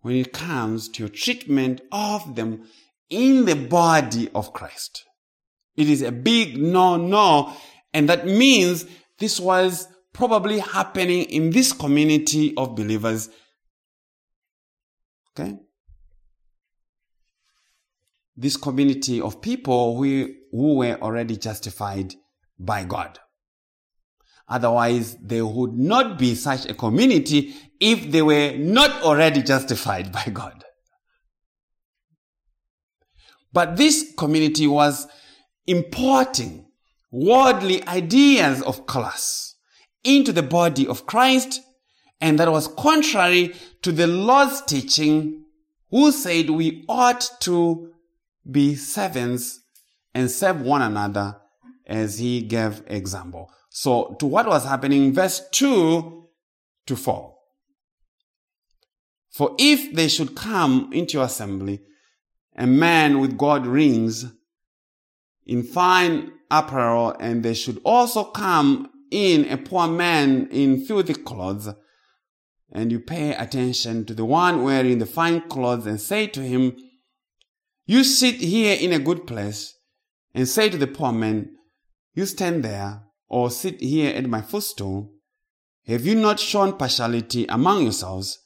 [0.00, 2.66] when it comes to your treatment of them
[3.10, 5.04] in the body of Christ.
[5.76, 7.52] It is a big no, no.
[7.92, 8.86] And that means
[9.18, 13.28] this was probably happening in this community of believers.
[15.38, 15.58] Okay?
[18.36, 22.14] This community of people who, who were already justified
[22.58, 23.18] by God.
[24.48, 30.24] Otherwise, they would not be such a community if they were not already justified by
[30.32, 30.64] God.
[33.52, 35.08] But this community was
[35.66, 36.66] importing
[37.10, 39.54] worldly ideas of class
[40.04, 41.62] into the body of Christ,
[42.20, 45.44] and that was contrary to the Lord's teaching,
[45.90, 47.92] who said we ought to
[48.50, 49.60] be servants
[50.14, 51.36] and serve one another
[51.86, 53.50] as he gave example.
[53.70, 56.28] So to what was happening, verse 2
[56.86, 57.34] to 4.
[59.30, 61.82] For if they should come into your assembly,
[62.56, 64.24] a man with gold rings
[65.44, 71.68] in fine apparel, and they should also come in a poor man in filthy clothes,
[72.72, 76.74] and you pay attention to the one wearing the fine clothes and say to him,
[77.86, 79.74] You sit here in a good place,
[80.34, 81.56] and say to the poor man,
[82.14, 85.12] You stand there, or sit here at my footstool.
[85.86, 88.40] Have you not shown partiality among yourselves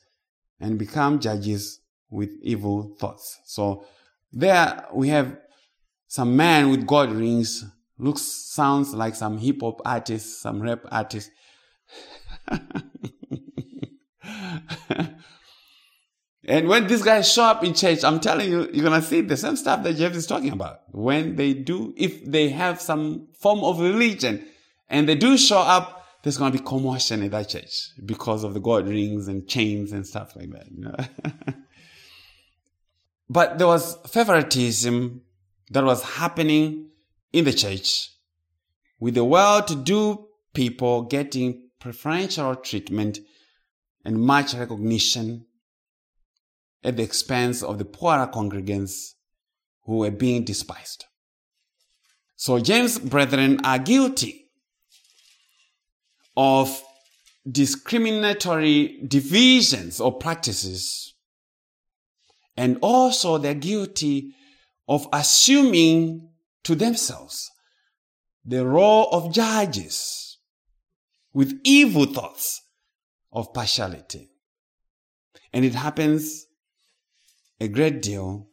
[0.60, 1.80] and become judges
[2.10, 3.38] with evil thoughts?
[3.46, 3.86] So
[4.30, 5.38] there we have
[6.06, 7.64] some man with gold rings
[8.00, 11.30] looks sounds like some hip hop artist, some rap artist.
[16.50, 19.36] and when these guys show up in church, I'm telling you, you're gonna see the
[19.36, 20.80] same stuff that Jeff is talking about.
[20.90, 24.44] When they do, if they have some form of religion
[24.88, 28.58] and they do show up, there's gonna be commotion in that church because of the
[28.58, 30.66] gold rings and chains and stuff like that.
[30.72, 30.96] You know?
[33.30, 35.22] but there was favoritism
[35.70, 36.88] that was happening
[37.32, 38.10] in the church
[38.98, 43.20] with the well-to-do people getting preferential treatment
[44.04, 45.46] and much recognition
[46.82, 49.14] at the expense of the poorer congregants
[49.84, 51.04] who were being despised.
[52.36, 54.46] So James' brethren are guilty
[56.36, 56.82] of
[57.50, 61.14] discriminatory divisions or practices.
[62.56, 64.34] And also they're guilty
[64.88, 66.28] of assuming
[66.64, 67.50] to themselves
[68.44, 70.38] the role of judges
[71.32, 72.62] with evil thoughts
[73.32, 74.30] of partiality.
[75.52, 76.46] And it happens
[77.60, 78.48] a great deal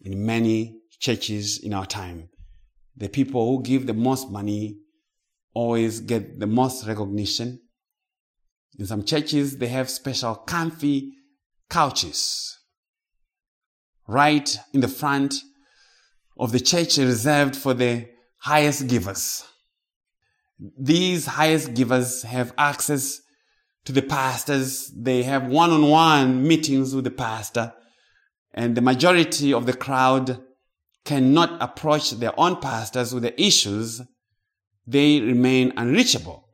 [0.00, 2.30] in many churches in our time.
[2.96, 4.78] The people who give the most money
[5.54, 7.60] always get the most recognition.
[8.78, 11.12] In some churches, they have special comfy
[11.68, 12.58] couches
[14.06, 15.34] right in the front
[16.38, 19.44] of the church reserved for the highest givers.
[20.78, 23.20] These highest givers have access
[23.84, 24.90] to the pastors.
[24.96, 27.74] They have one-on-one meetings with the pastor
[28.58, 30.42] and the majority of the crowd
[31.04, 34.02] cannot approach their own pastors with the issues.
[34.84, 36.48] They remain unreachable.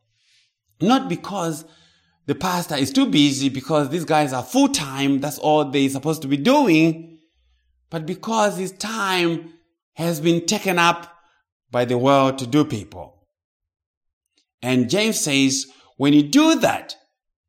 [0.83, 1.65] Not because
[2.27, 5.21] the pastor is too busy because these guys are full time.
[5.21, 7.21] That's all they're supposed to be doing.
[7.89, 9.55] But because his time
[9.95, 11.11] has been taken up
[11.71, 13.27] by the well-to-do people.
[14.61, 15.65] And James says,
[15.97, 16.97] when you do that,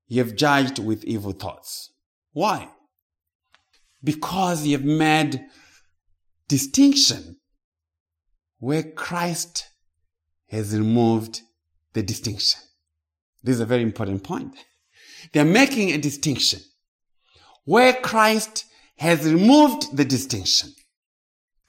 [0.08, 1.92] you have judged with evil thoughts.
[2.32, 2.70] Why?
[4.06, 5.42] Because you have made
[6.48, 7.38] distinction
[8.60, 9.68] where Christ
[10.50, 11.42] has removed
[11.94, 12.62] the distinction.
[13.44, 14.56] This is a very important point.
[15.34, 16.62] They're making a distinction
[17.66, 18.66] where Christ
[18.98, 20.70] has removed the distinction.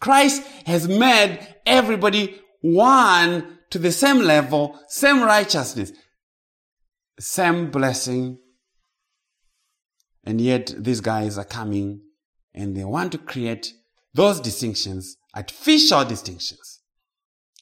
[0.01, 5.93] Christ has made everybody one to the same level, same righteousness,
[7.19, 8.39] same blessing.
[10.25, 12.03] And yet these guys are coming
[12.57, 13.73] and they want to create
[14.15, 16.81] those distinctions, artificial distinctions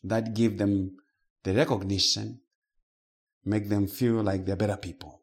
[0.04, 0.96] that give them
[1.42, 2.40] the recognition,
[3.44, 5.22] make them feel like they're better people.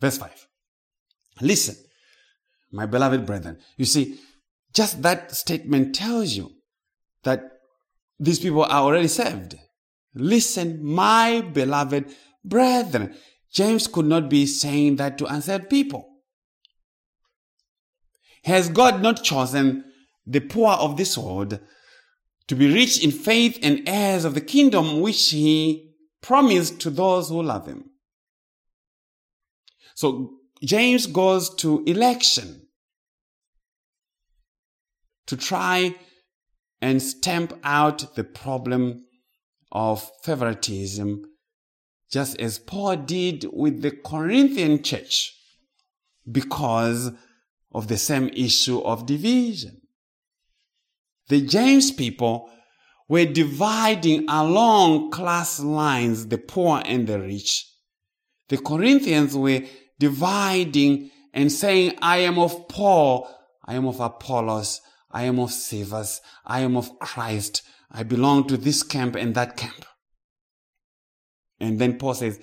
[0.00, 0.48] Verse 5.
[1.40, 1.76] Listen,
[2.72, 3.58] my beloved brethren.
[3.76, 4.18] You see,
[4.74, 6.50] just that statement tells you
[7.22, 7.44] that
[8.18, 9.56] these people are already saved.
[10.14, 12.12] Listen, my beloved
[12.44, 13.14] brethren.
[13.52, 16.09] James could not be saying that to unsaved people.
[18.44, 19.84] Has God not chosen
[20.26, 21.60] the poor of this world
[22.46, 27.28] to be rich in faith and heirs of the kingdom which he promised to those
[27.28, 27.90] who love him?
[29.94, 32.66] So James goes to election
[35.26, 35.94] to try
[36.80, 39.04] and stamp out the problem
[39.70, 41.24] of favoritism,
[42.10, 45.36] just as Paul did with the Corinthian church,
[46.30, 47.12] because
[47.72, 49.80] of the same issue of division.
[51.28, 52.50] The James people
[53.08, 57.66] were dividing along class lines the poor and the rich.
[58.48, 59.62] The Corinthians were
[59.98, 63.28] dividing and saying, I am of Paul,
[63.64, 66.20] I am of Apollos, I am of Cephas.
[66.44, 67.62] I am of Christ.
[67.90, 69.84] I belong to this camp and that camp.
[71.58, 72.40] And then Paul says,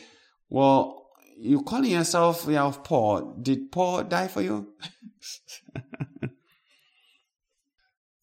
[0.50, 1.10] well,
[1.40, 3.38] you calling yourself yeah, of Paul.
[3.42, 4.74] Did Paul die for you?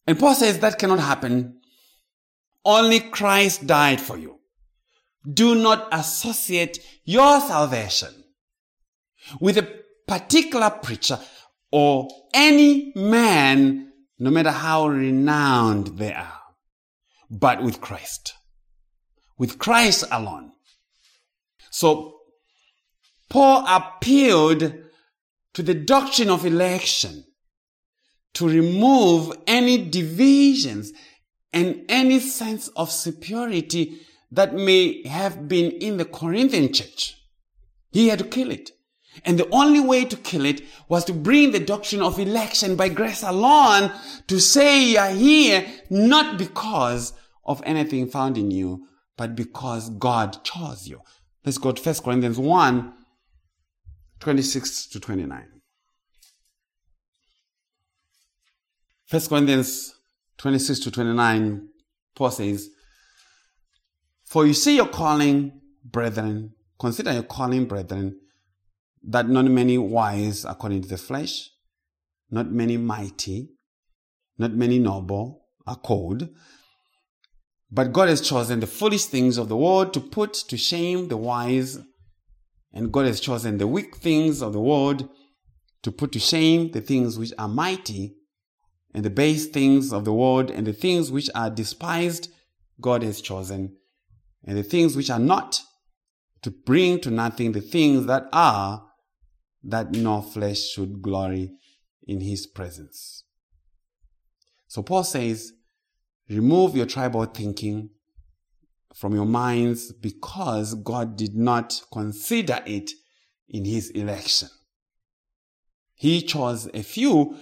[0.07, 1.59] and Paul says that cannot happen.
[2.63, 4.39] Only Christ died for you.
[5.31, 8.23] Do not associate your salvation
[9.39, 9.67] with a
[10.07, 11.19] particular preacher
[11.71, 16.41] or any man, no matter how renowned they are,
[17.29, 18.33] but with Christ.
[19.37, 20.51] With Christ alone.
[21.71, 22.19] So,
[23.29, 24.73] Paul appealed
[25.55, 27.23] to the doctrine of election
[28.33, 30.91] to remove any divisions
[31.53, 34.01] and any sense of superiority
[34.31, 37.15] that may have been in the Corinthian church.
[37.91, 38.71] He had to kill it.
[39.23, 42.89] And the only way to kill it was to bring the doctrine of election by
[42.89, 43.93] grace alone
[44.27, 47.13] to say you are here not because
[47.45, 50.99] of anything found in you, but because God chose you.
[51.45, 52.93] Let's go to 1 Corinthians 1
[54.25, 55.45] 26 to 29.
[59.11, 59.93] 1 Corinthians
[60.39, 61.67] 26 to 29,
[62.15, 62.71] Paul says,
[64.25, 68.19] For you see your calling, brethren, consider your calling, brethren,
[69.03, 71.51] that not many wise according to the flesh,
[72.31, 73.51] not many mighty,
[74.39, 76.29] not many noble are called,
[77.69, 81.17] but God has chosen the foolish things of the world to put to shame the
[81.17, 81.77] wise,
[82.75, 85.07] and God has chosen the weak things of the world
[85.81, 88.15] to put to shame the things which are mighty,
[88.93, 92.29] and the base things of the world, and the things which are despised,
[92.81, 93.77] God has chosen,
[94.43, 95.61] and the things which are not,
[96.41, 98.83] to bring to nothing the things that are,
[99.63, 101.51] that no flesh should glory
[102.07, 103.23] in his presence.
[104.67, 105.53] So Paul says,
[106.29, 107.91] Remove your tribal thinking
[108.95, 112.91] from your minds because God did not consider it
[113.49, 114.47] in his election.
[115.93, 117.37] He chose a few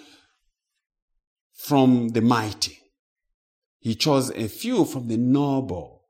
[1.54, 2.80] from the mighty.
[3.80, 6.02] He chose a few from the noble,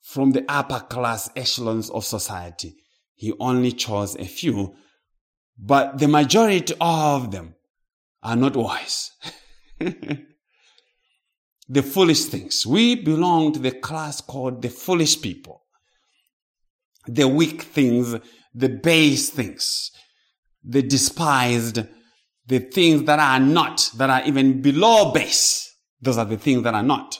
[0.00, 2.74] from the upper class echelons of society.
[3.14, 4.74] He only chose a few,
[5.56, 7.54] but the majority of them
[8.22, 9.12] are not wise.
[11.68, 12.66] the foolish things.
[12.66, 15.62] We belong to the class called the foolish people.
[17.06, 18.14] The weak things,
[18.54, 19.90] the base things,
[20.62, 21.80] the despised,
[22.46, 25.74] the things that are not, that are even below base.
[26.00, 27.18] Those are the things that are not,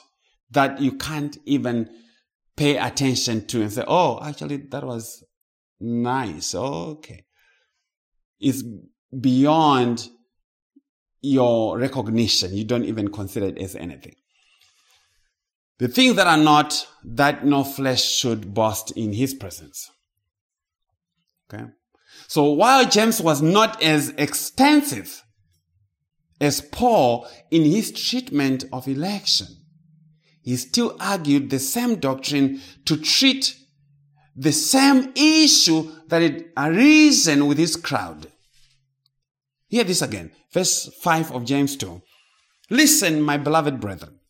[0.50, 1.90] that you can't even
[2.56, 5.24] pay attention to and say, oh, actually, that was
[5.80, 6.54] nice.
[6.54, 7.24] okay.
[8.40, 8.62] It's
[9.18, 10.08] beyond
[11.22, 12.54] your recognition.
[12.54, 14.14] You don't even consider it as anything.
[15.78, 19.90] The things that are not, that no flesh should boast in his presence.
[21.52, 21.64] Okay.
[22.28, 25.24] So while James was not as extensive
[26.40, 29.48] as Paul in his treatment of election,
[30.42, 33.56] he still argued the same doctrine to treat
[34.36, 38.30] the same issue that had arisen with his crowd.
[39.68, 40.32] Hear this again.
[40.52, 42.02] Verse 5 of James 2.
[42.70, 44.20] Listen, my beloved brethren.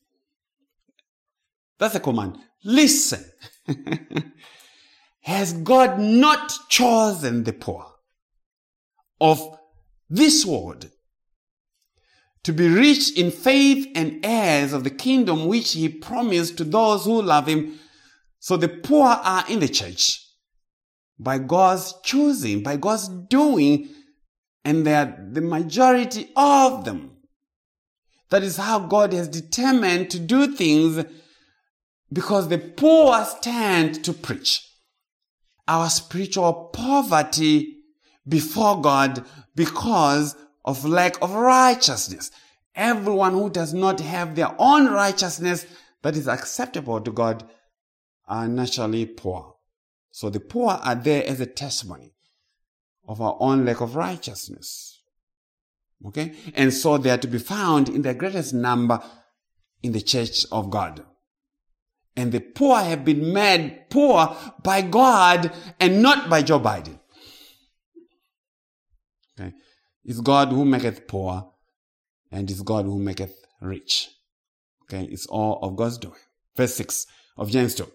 [1.79, 2.39] That's a command.
[2.65, 3.25] Listen.
[5.23, 7.87] Has God not chosen the poor
[9.21, 9.59] of
[10.11, 10.91] this world
[12.43, 17.07] to be rich in faith and heirs of the kingdom which he promised to those
[17.07, 17.79] who love him?
[18.39, 20.21] So the poor are in the church
[21.19, 23.89] by God's choosing, by God's doing,
[24.63, 27.17] and they're the majority of them.
[28.29, 31.05] That is how God has determined to do things
[32.15, 34.67] because the poor stand to preach
[35.67, 37.79] our spiritual poverty
[38.27, 39.25] before God
[39.57, 42.31] because of lack of righteousness.
[42.75, 45.67] Everyone who does not have their own righteousness
[46.03, 47.45] that is acceptable to God
[48.29, 49.57] are naturally poor.
[50.11, 52.15] So the poor are there as a testimony
[53.09, 55.03] of our own lack of righteousness.
[56.07, 56.35] Okay?
[56.55, 59.03] And so they are to be found in the greatest number
[59.83, 61.05] in the church of God.
[62.17, 66.99] And the poor have been made poor by God and not by Joe Biden.
[69.39, 69.53] Okay.
[70.05, 71.51] It's God who maketh poor
[72.31, 74.11] and it's God who maketh rich.
[74.85, 75.09] Okay.
[75.11, 76.15] It's all of God's doing.
[76.57, 77.07] Verse 6
[77.37, 77.91] of James 2.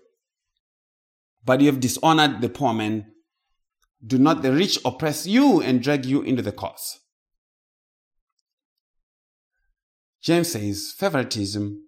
[1.46, 3.06] But you have dishonored the poor man.
[4.06, 7.00] Do not the rich oppress you and drag you into the cause.
[10.22, 11.86] James says favoritism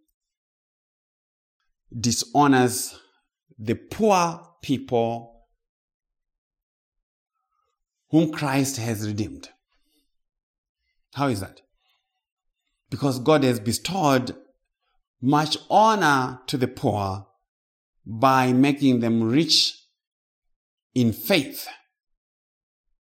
[1.98, 2.98] dishonors
[3.58, 5.46] the poor people
[8.10, 9.50] whom Christ has redeemed.
[11.14, 11.62] How is that?
[12.90, 14.36] Because God has bestowed
[15.22, 17.28] much honor to the poor
[18.06, 19.78] by making them rich
[20.94, 21.68] in faith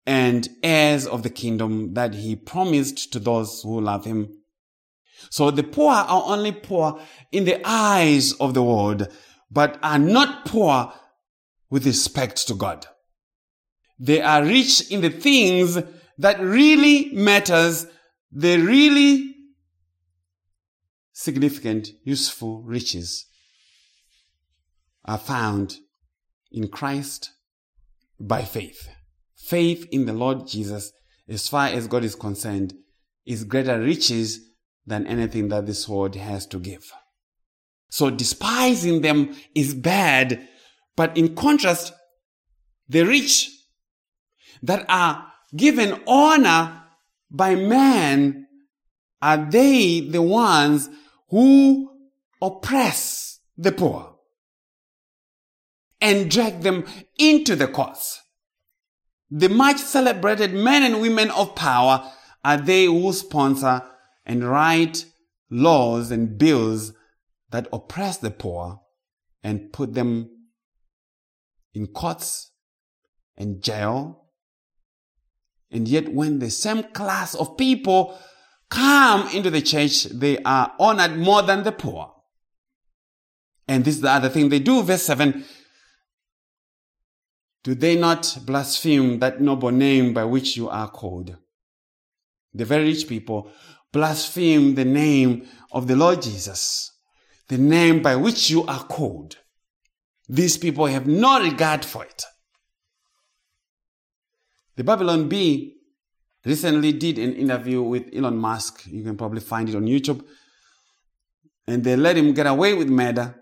[0.05, 4.36] and heirs of the kingdom that he promised to those who love him.
[5.29, 6.99] So the poor are only poor
[7.31, 9.07] in the eyes of the world,
[9.51, 10.93] but are not poor
[11.69, 12.85] with respect to God.
[13.99, 15.77] They are rich in the things
[16.17, 17.87] that really matters,
[18.31, 19.35] the really
[21.13, 23.25] significant, useful riches
[25.05, 25.77] are found
[26.51, 27.31] in Christ
[28.19, 28.89] by faith.
[29.35, 30.91] Faith in the Lord Jesus,
[31.27, 32.73] as far as God is concerned,
[33.25, 34.46] is greater riches
[34.87, 36.91] than anything that this world has to give.
[37.89, 40.47] So despising them is bad,
[40.95, 41.93] but in contrast,
[42.87, 43.51] the rich
[44.63, 46.83] that are given honor
[47.29, 48.47] by man
[49.21, 50.89] are they the ones
[51.29, 51.91] who
[52.41, 54.15] oppress the poor
[55.99, 56.85] and drag them
[57.17, 58.21] into the cause.
[59.29, 62.09] The much celebrated men and women of power
[62.45, 63.81] are they who sponsor
[64.27, 65.05] and write
[65.49, 66.93] laws and bills
[67.49, 68.81] that oppress the poor
[69.41, 70.29] and put them
[71.73, 72.51] in courts
[73.37, 74.25] and jail.
[75.71, 78.19] And yet when the same class of people
[78.69, 82.13] come into the church, they are honored more than the poor.
[83.67, 84.83] And this is the other thing they do.
[84.83, 85.45] Verse 7
[87.63, 91.37] Do they not blaspheme that noble name by which you are called?
[92.53, 93.51] The very rich people
[93.91, 96.91] blaspheme the name of the Lord Jesus,
[97.47, 99.37] the name by which you are called.
[100.29, 102.23] These people have no regard for it.
[104.75, 105.77] The Babylon Bee
[106.45, 108.83] recently did an interview with Elon Musk.
[108.87, 110.23] You can probably find it on YouTube.
[111.65, 113.35] And they let him get away with murder.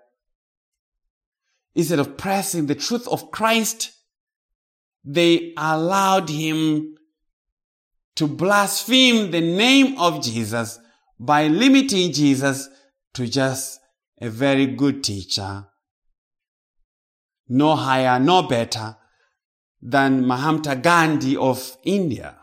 [1.75, 3.91] Instead of pressing the truth of Christ,
[5.03, 6.95] they allowed him
[8.15, 10.79] to blaspheme the name of Jesus
[11.19, 12.69] by limiting Jesus
[13.13, 13.79] to just
[14.21, 15.65] a very good teacher.
[17.47, 18.97] No higher, no better
[19.81, 22.35] than Mahatma Gandhi of India.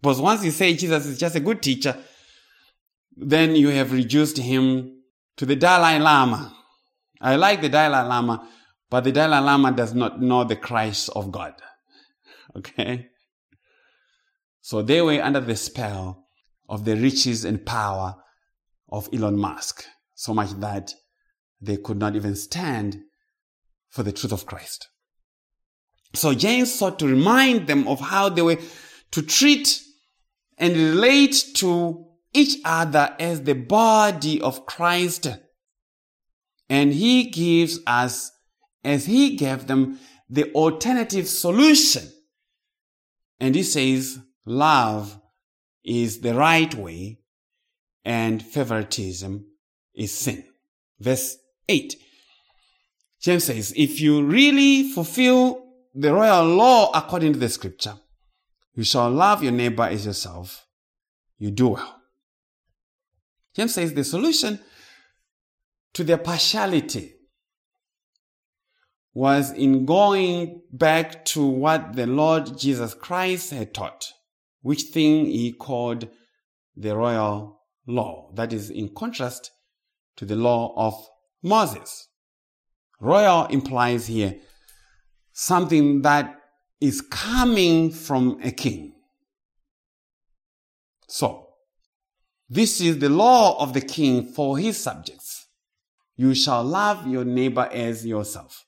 [0.00, 1.96] Because once you say Jesus is just a good teacher,
[3.16, 5.02] then you have reduced him
[5.36, 6.54] to the Dalai Lama.
[7.20, 8.48] I like the Dalai Lama,
[8.90, 11.54] but the Dalai Lama does not know the Christ of God.
[12.54, 13.08] Okay?
[14.62, 16.24] So they were under the spell
[16.68, 18.14] of the riches and power
[18.88, 19.84] of Elon Musk,
[20.14, 20.94] so much that
[21.60, 23.02] they could not even stand
[23.90, 24.88] for the truth of Christ.
[26.14, 28.58] So James sought to remind them of how they were
[29.10, 29.80] to treat
[30.58, 35.26] and relate to each other as the body of Christ.
[36.68, 38.30] And he gives us,
[38.84, 39.98] as he gave them,
[40.30, 42.08] the alternative solution.
[43.40, 45.20] And he says, love
[45.84, 47.20] is the right way
[48.04, 49.46] and favoritism
[49.94, 50.44] is sin.
[50.98, 51.36] Verse
[51.68, 51.96] 8.
[53.20, 55.64] James says, if you really fulfill
[55.94, 57.94] the royal law according to the scripture,
[58.74, 60.66] you shall love your neighbor as yourself.
[61.38, 61.96] You do well.
[63.54, 64.58] James says the solution
[65.92, 67.14] to their partiality
[69.14, 74.10] was in going back to what the Lord Jesus Christ had taught,
[74.62, 76.08] which thing he called
[76.76, 78.30] the royal law.
[78.34, 79.50] That is in contrast
[80.16, 80.94] to the law of
[81.42, 82.08] Moses.
[83.00, 84.36] Royal implies here
[85.32, 86.38] something that
[86.80, 88.94] is coming from a king.
[91.08, 91.48] So,
[92.48, 95.46] this is the law of the king for his subjects.
[96.16, 98.66] You shall love your neighbor as yourself.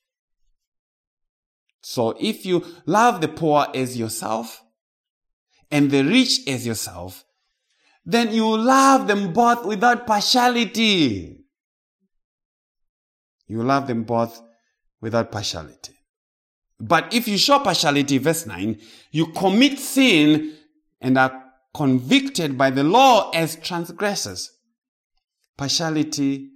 [1.82, 4.63] So if you love the poor as yourself
[5.70, 7.24] and the rich as yourself,
[8.04, 11.44] then you love them both without partiality.
[13.46, 14.42] You love them both
[15.00, 15.94] without partiality.
[16.80, 18.78] But if you show partiality, verse 9,
[19.10, 20.54] you commit sin
[21.00, 24.50] and are convicted by the law as transgressors.
[25.56, 26.50] Partiality,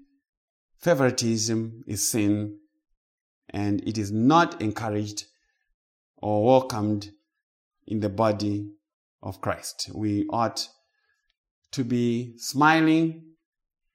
[0.78, 2.58] favoritism is sin,
[3.50, 5.24] and it is not encouraged
[6.16, 7.10] or welcomed
[7.86, 8.68] in the body
[9.22, 9.90] of Christ.
[9.94, 10.68] We ought
[11.72, 13.34] to be smiling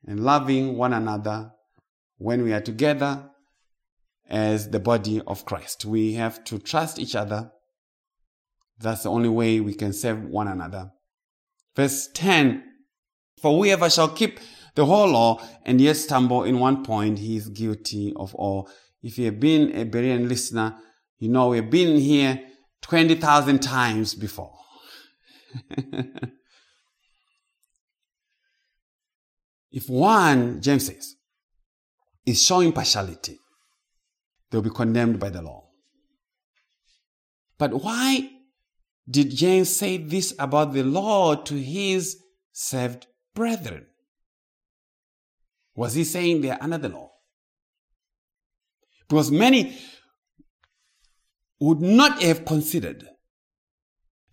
[0.05, 1.51] and loving one another
[2.17, 3.29] when we are together
[4.29, 5.85] as the body of Christ.
[5.85, 7.51] We have to trust each other.
[8.79, 10.91] That's the only way we can serve one another.
[11.75, 12.63] Verse 10
[13.41, 14.39] For whoever shall keep
[14.75, 18.69] the whole law and yet stumble in one point, he is guilty of all.
[19.01, 20.75] If you have been a Berean listener,
[21.19, 22.41] you know we've been here
[22.81, 24.57] 20,000 times before.
[29.71, 31.15] if one, James says,
[32.25, 33.37] is showing partiality,
[34.49, 35.69] they'll be condemned by the law.
[37.57, 38.29] But why
[39.09, 42.17] did James say this about the law to his
[42.51, 43.87] saved brethren?
[45.75, 47.11] Was he saying they are under the law?
[49.07, 49.77] Because many
[51.59, 53.07] would not have considered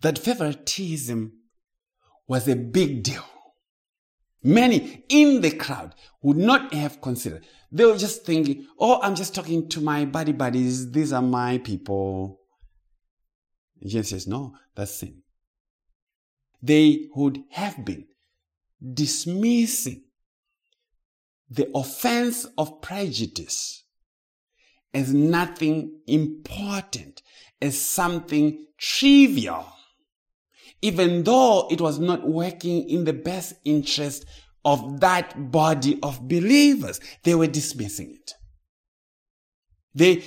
[0.01, 1.33] that favoritism
[2.27, 3.25] was a big deal.
[4.43, 7.45] Many in the crowd would not have considered.
[7.71, 10.91] They were just thinking, oh, I'm just talking to my buddy buddies.
[10.91, 12.39] These are my people.
[13.85, 15.21] Jesus says, no, that's sin.
[16.61, 18.05] They would have been
[18.93, 20.03] dismissing
[21.49, 23.83] the offense of prejudice
[24.93, 27.21] as nothing important,
[27.61, 29.65] as something trivial,
[30.81, 34.25] even though it was not working in the best interest
[34.63, 36.99] of that body of believers.
[37.23, 38.33] They were dismissing it.
[39.93, 40.23] They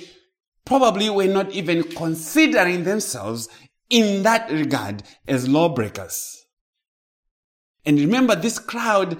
[0.65, 3.49] probably were not even considering themselves
[3.89, 6.45] in that regard as lawbreakers.
[7.85, 9.17] And remember, this crowd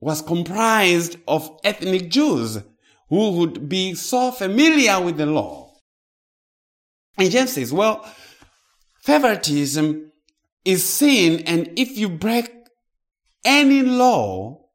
[0.00, 2.58] was comprised of ethnic Jews
[3.08, 5.72] who would be so familiar with the law.
[7.16, 8.06] And James says, well,
[9.00, 10.07] favoritism
[10.64, 12.50] is sin, and if you break
[13.44, 14.66] any law,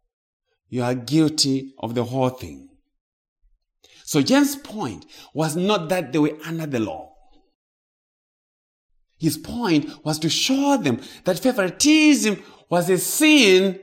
[0.70, 2.70] you are guilty of the whole thing.
[4.06, 7.14] So James' point was not that they were under the law.
[9.18, 13.80] His point was to show them that favoritism was a sin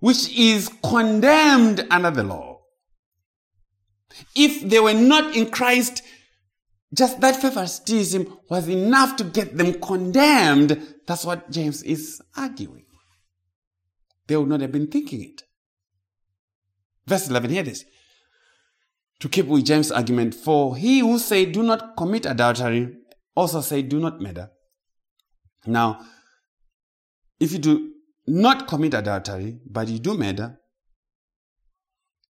[0.00, 2.60] which is condemned under the law.
[4.34, 6.02] If they were not in Christ,
[6.94, 10.94] just that favoritism was enough to get them condemned.
[11.06, 12.84] That's what James is arguing.
[14.26, 15.42] They would not have been thinking it.
[17.06, 17.84] Verse 11, hear this.
[19.20, 22.96] To keep with James' argument, for he who say do not commit adultery
[23.34, 24.50] also say do not murder.
[25.66, 26.04] Now,
[27.40, 27.92] if you do
[28.26, 30.58] not commit adultery, but you do murder,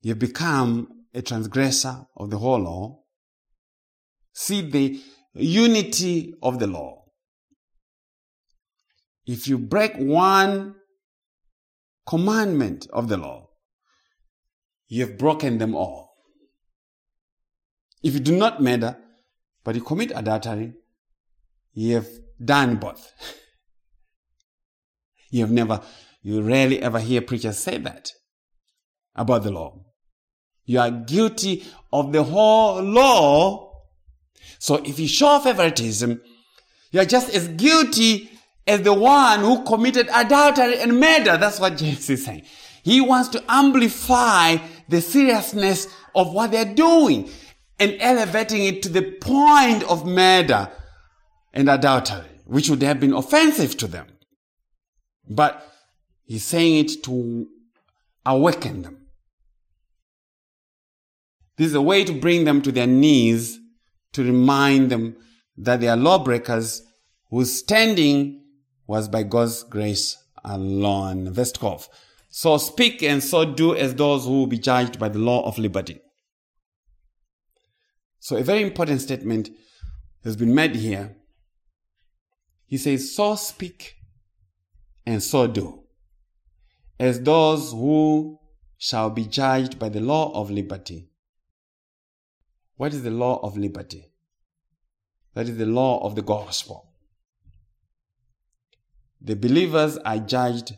[0.01, 3.02] you've become a transgressor of the whole law.
[4.33, 5.01] See the
[5.35, 7.05] unity of the law.
[9.27, 10.75] If you break one
[12.07, 13.51] commandment of the law,
[14.89, 16.13] you have broken them all.
[18.03, 18.99] If you do not murder,
[19.65, 20.75] but you commit adultery,
[21.73, 22.09] you have
[22.45, 23.13] done both.
[25.31, 25.81] you have never,
[26.21, 28.11] you rarely ever hear preachers say that
[29.15, 29.85] about the law.
[30.65, 33.72] You are guilty of the whole law.
[34.59, 36.21] So if you show favoritism,
[36.91, 38.31] you are just as guilty
[38.67, 41.37] as the one who committed adultery and murder.
[41.37, 42.45] That's what James is saying.
[42.85, 47.31] He wants to amplify the seriousness of what they're doing
[47.79, 50.71] and elevating it to the point of murder
[51.53, 54.07] and adultery, which would have been offensive to them.
[55.29, 55.67] But
[56.25, 57.47] he's saying it to
[58.27, 59.07] awaken them.
[61.57, 63.59] This is a way to bring them to their knees
[64.13, 65.17] to remind them
[65.57, 66.83] that they are lawbreakers
[67.31, 68.43] whose standing
[68.87, 71.33] was by God's grace alone.
[71.33, 71.89] Verse 12.
[72.29, 75.59] So speak and so do as those who will be judged by the law of
[75.59, 76.01] liberty.
[78.21, 79.51] So a very important statement
[80.25, 81.17] has been made here.
[82.67, 83.97] He says, so speak
[85.05, 85.83] and so do
[86.99, 88.39] as those who
[88.79, 91.09] shall be judged by the law of liberty.
[92.77, 94.11] What is the law of liberty?
[95.35, 96.93] That is the law of the gospel.
[99.21, 100.75] The believers are judged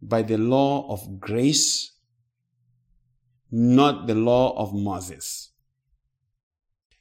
[0.00, 1.92] by the law of grace,
[3.50, 5.50] not the law of Moses.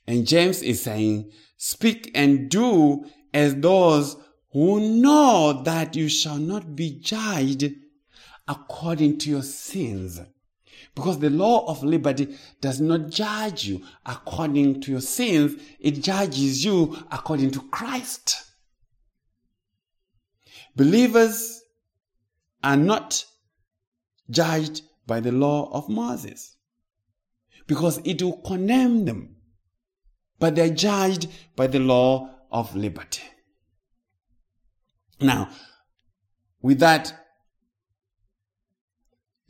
[0.05, 4.17] And James is saying, speak and do as those
[4.51, 7.71] who know that you shall not be judged
[8.47, 10.19] according to your sins.
[10.95, 16.65] Because the law of liberty does not judge you according to your sins, it judges
[16.65, 18.35] you according to Christ.
[20.75, 21.61] Believers
[22.63, 23.25] are not
[24.29, 26.55] judged by the law of Moses
[27.67, 29.35] because it will condemn them,
[30.39, 33.23] but they're judged by the law of liberty.
[35.19, 35.49] Now,
[36.61, 37.20] with that,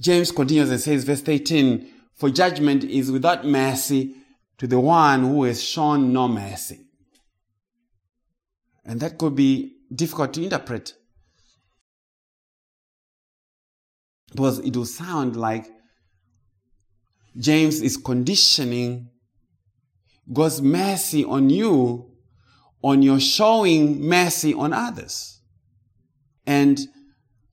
[0.02, 4.16] James continues and says, verse 18, for judgment is without mercy
[4.58, 6.82] to the one who has shown no mercy.
[8.84, 10.94] And that could be difficult to interpret
[14.32, 15.68] because it will sound like
[17.38, 19.10] James is conditioning
[20.34, 22.12] God's mercy on you
[22.84, 25.42] on your showing mercy on others.
[26.46, 26.80] And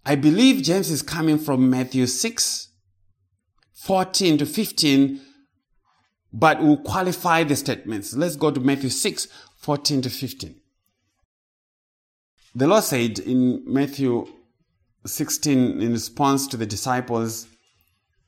[0.09, 2.69] I believe James is coming from Matthew 6,
[3.75, 5.21] 14 to 15,
[6.33, 8.17] but we'll qualify the statements.
[8.17, 9.29] Let's go to Matthew 6,
[9.59, 10.55] 14 to 15.
[12.55, 14.27] The Lord said in Matthew
[15.05, 17.47] 16, in response to the disciples,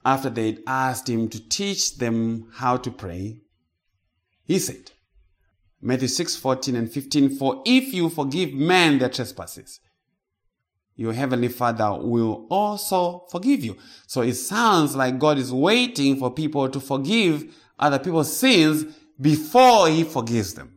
[0.05, 3.41] after they'd asked him to teach them how to pray,
[4.45, 4.91] he said,
[5.81, 9.81] Matthew 6, 14 and 15, For if you forgive men their trespasses,
[11.01, 13.75] your heavenly Father will also forgive you.
[14.07, 18.85] So it sounds like God is waiting for people to forgive other people's sins
[19.19, 20.75] before he forgives them.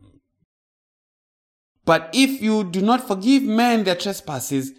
[1.84, 4.72] But if you do not forgive men their trespasses,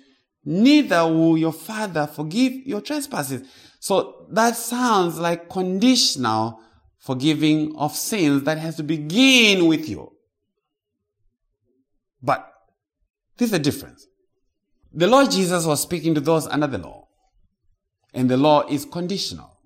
[0.43, 3.47] neither will your Father forgive your trespasses.
[3.79, 6.59] So that sounds like conditional
[6.97, 10.11] forgiving of sins that has to begin with you.
[12.23, 12.51] But
[13.37, 14.07] there's a difference.
[14.95, 17.09] The Lord Jesus was speaking to those under the law,
[18.13, 19.59] and the law is conditional.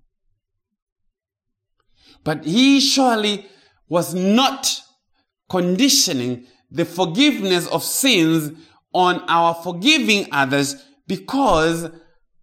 [2.24, 3.46] But he surely
[3.88, 4.82] was not
[5.48, 8.52] conditioning the forgiveness of sins
[8.92, 10.76] on our forgiving others
[11.08, 11.92] because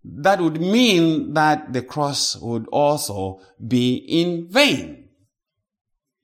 [0.04, 5.08] that would mean that the cross would also be in vain.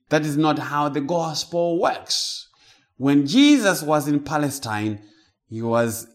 [0.09, 2.47] That is not how the gospel works.
[2.95, 5.01] When Jesus was in Palestine,
[5.49, 6.07] he was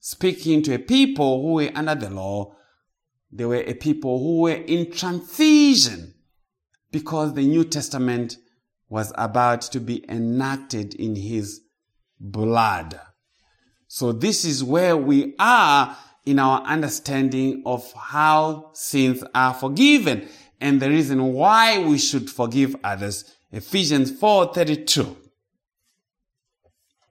[0.00, 2.56] speaking to a people who were under the law.
[3.30, 6.14] They were a people who were in transition
[6.90, 8.38] because the New Testament
[8.88, 11.60] was about to be enacted in his
[12.18, 12.98] blood.
[13.86, 15.96] So this is where we are
[16.26, 20.28] in our understanding of how sins are forgiven
[20.60, 23.36] and the reason why we should forgive others.
[23.52, 25.16] Ephesians 4:32.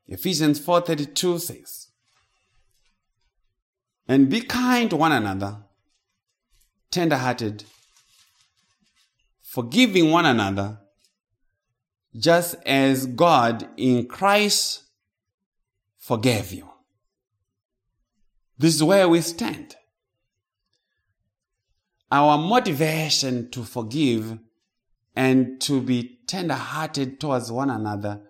[0.07, 1.78] Ephesians 4:32 says,
[4.09, 5.63] "And be kind to one another,
[6.89, 7.63] tender-hearted,
[9.43, 10.79] forgiving one another,
[12.17, 14.81] just as God in Christ
[15.99, 16.67] forgave you.
[18.57, 19.75] This is where we stand.
[22.11, 24.39] Our motivation to forgive
[25.15, 28.23] and to be tender hearted towards one another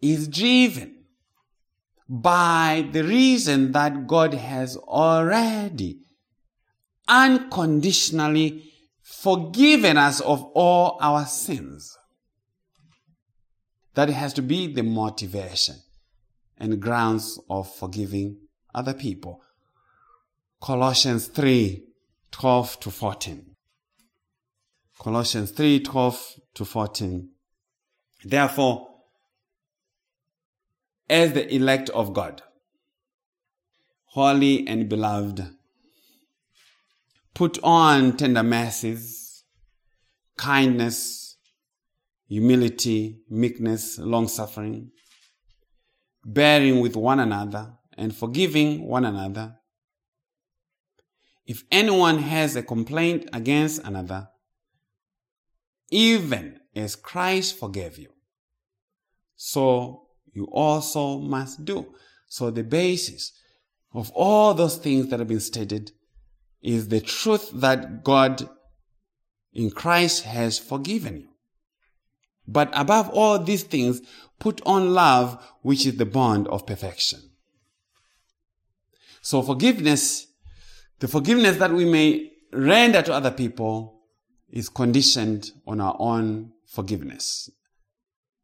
[0.00, 0.93] is driven
[2.08, 6.00] by the reason that God has already
[7.08, 11.96] unconditionally forgiven us of all our sins.
[13.94, 15.76] That has to be the motivation
[16.58, 18.38] and grounds of forgiving
[18.74, 19.40] other people.
[20.60, 21.84] Colossians 3
[22.30, 23.54] 12 to 14.
[24.98, 27.28] Colossians 3 12 to 14.
[28.24, 28.93] Therefore,
[31.08, 32.42] as the elect of God,
[34.06, 35.44] holy and beloved,
[37.34, 39.44] put on tender mercies,
[40.36, 41.36] kindness,
[42.26, 44.90] humility, meekness, long suffering,
[46.24, 49.56] bearing with one another, and forgiving one another.
[51.46, 54.28] If anyone has a complaint against another,
[55.90, 58.08] even as Christ forgave you,
[59.36, 60.03] so
[60.34, 61.94] you also must do.
[62.28, 63.32] So the basis
[63.92, 65.92] of all those things that have been stated
[66.62, 68.48] is the truth that God
[69.52, 71.28] in Christ has forgiven you.
[72.46, 74.02] But above all these things,
[74.38, 77.20] put on love, which is the bond of perfection.
[79.22, 80.26] So forgiveness,
[80.98, 84.00] the forgiveness that we may render to other people
[84.50, 87.50] is conditioned on our own forgiveness.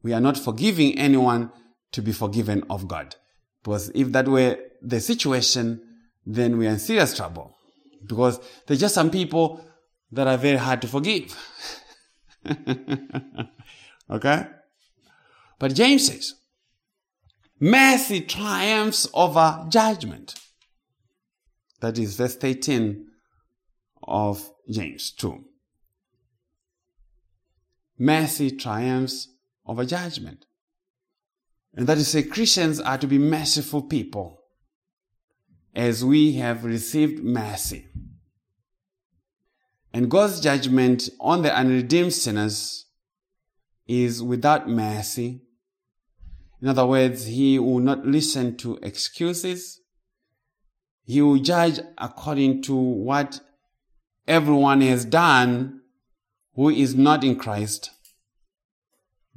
[0.03, 1.53] We are not forgiving anyone
[1.93, 3.16] to be forgiven of God.
[3.62, 5.82] Because if that were the situation,
[6.24, 7.57] then we are in serious trouble.
[8.07, 9.64] Because there's just some people
[10.12, 11.36] that are very hard to forgive.
[14.11, 14.47] Okay?
[15.59, 16.34] But James says,
[17.61, 20.34] mercy triumphs over judgment.
[21.80, 23.07] That is verse 13
[24.03, 25.45] of James 2.
[27.99, 29.28] Mercy triumphs
[29.66, 30.47] over judgment.
[31.75, 34.43] And that is to say, Christians are to be merciful people
[35.75, 37.87] as we have received mercy.
[39.93, 42.87] And God's judgment on the unredeemed sinners
[43.87, 45.43] is without mercy.
[46.62, 49.81] In other words, He will not listen to excuses.
[51.05, 53.41] He will judge according to what
[54.29, 55.81] everyone has done
[56.55, 57.91] who is not in Christ.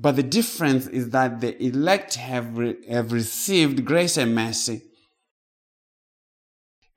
[0.03, 4.81] But the difference is that the elect have, re- have received grace and mercy.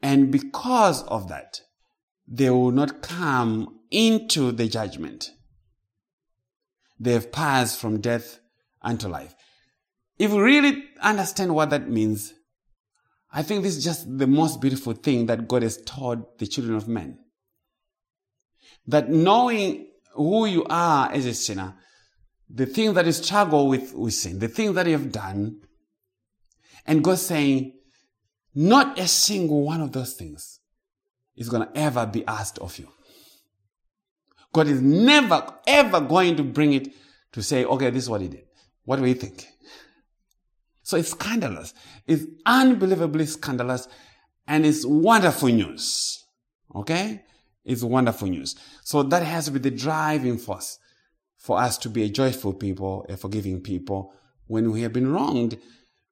[0.02, 1.60] And because of that,
[2.26, 5.30] they will not come into the judgment.
[6.98, 8.40] They have passed from death
[8.82, 9.36] unto life.
[10.18, 12.34] If we really understand what that means,
[13.32, 16.76] I think this is just the most beautiful thing that God has taught the children
[16.76, 17.20] of men.
[18.88, 21.76] That knowing who you are as a sinner,
[22.48, 25.60] the thing that you struggle with, with sin, the thing that you have done,
[26.86, 27.72] and God saying,
[28.54, 30.60] not a single one of those things
[31.36, 32.88] is going to ever be asked of you.
[34.52, 36.88] God is never, ever going to bring it
[37.32, 38.44] to say, okay, this is what he did.
[38.84, 39.46] What do you think?
[40.82, 41.74] So it's scandalous.
[42.06, 43.88] It's unbelievably scandalous
[44.46, 46.24] and it's wonderful news.
[46.74, 47.22] Okay?
[47.64, 48.54] It's wonderful news.
[48.84, 50.78] So that has to be the driving force
[51.46, 54.12] for us to be a joyful people, a forgiving people
[54.48, 55.56] when we have been wronged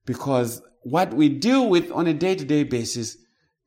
[0.06, 3.16] because what we deal with on a day to day basis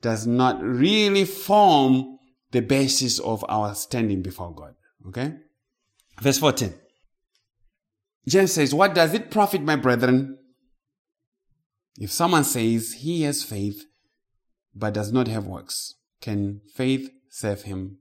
[0.01, 2.19] does not really form
[2.51, 4.75] the basis of our standing before God.
[5.09, 5.33] Okay?
[6.21, 6.73] Verse 14.
[8.29, 10.37] James says, What does it profit, my brethren,
[11.99, 13.83] if someone says he has faith
[14.73, 15.95] but does not have works?
[16.21, 17.97] Can faith save him?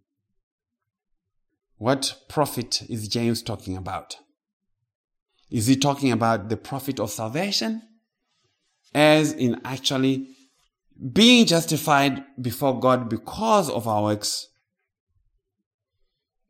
[1.79, 4.16] What profit is James talking about?
[5.51, 7.83] Is he talking about the profit of salvation?
[8.95, 10.29] As in actually
[11.12, 14.49] being justified before God because of our works?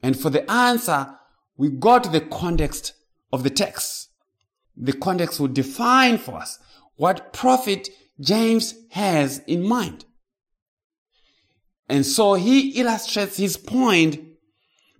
[0.03, 1.15] And for the answer,
[1.57, 2.93] we go to the context
[3.33, 4.11] of the text.
[4.77, 6.59] The context will define for us
[6.97, 7.89] what profit
[8.21, 10.05] James has in mind.
[11.89, 14.21] And so he illustrates his point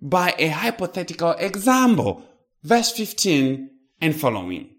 [0.01, 2.23] by a hypothetical example,
[2.63, 3.69] verse 15
[4.01, 4.69] and following.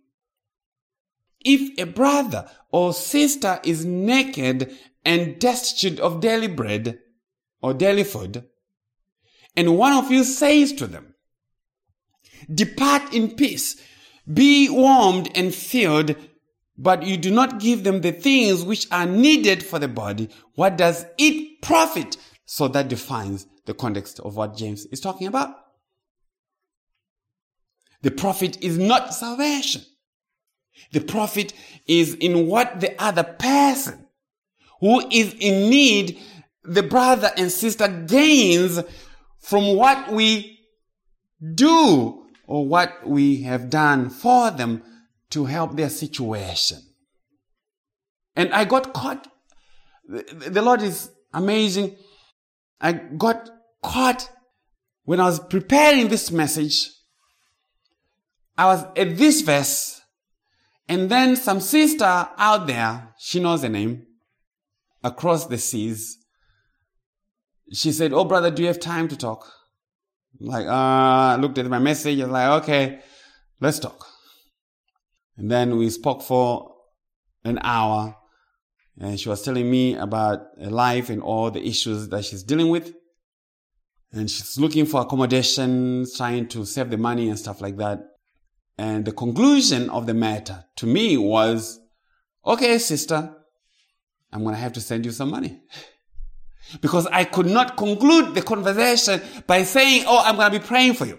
[1.40, 6.98] If a brother or sister is naked and destitute of daily bread
[7.62, 8.44] or daily food,
[9.56, 11.14] and one of you says to them,
[12.52, 13.80] Depart in peace,
[14.32, 16.14] be warmed and filled,
[16.76, 20.76] but you do not give them the things which are needed for the body, what
[20.76, 22.16] does it profit?
[22.44, 25.54] So that defines the context of what James is talking about.
[28.00, 29.82] The profit is not salvation.
[30.92, 31.52] The profit
[31.86, 34.06] is in what the other person
[34.80, 36.18] who is in need,
[36.64, 38.80] the brother and sister gains
[39.38, 40.60] from what we
[41.54, 44.82] do or what we have done for them
[45.30, 46.78] to help their situation.
[48.34, 49.28] And I got caught.
[50.06, 51.96] The Lord is amazing.
[52.80, 53.50] I got
[53.82, 54.30] caught
[55.04, 56.90] when I was preparing this message.
[58.56, 60.00] I was at this verse,
[60.88, 64.06] and then some sister out there, she knows the name,
[65.04, 66.18] across the seas,
[67.72, 69.50] she said, Oh, brother, do you have time to talk?
[70.40, 73.00] Like, uh, I looked at my message and like, okay,
[73.60, 74.06] let's talk.
[75.36, 76.74] And then we spoke for
[77.44, 78.16] an hour
[79.00, 82.68] and she was telling me about her life and all the issues that she's dealing
[82.68, 82.92] with.
[84.12, 88.00] And she's looking for accommodation, trying to save the money and stuff like that.
[88.78, 91.80] And the conclusion of the matter to me was,
[92.46, 93.34] okay, sister,
[94.32, 95.60] I'm going to have to send you some money.
[96.80, 100.94] because I could not conclude the conversation by saying, Oh, I'm going to be praying
[100.94, 101.18] for you.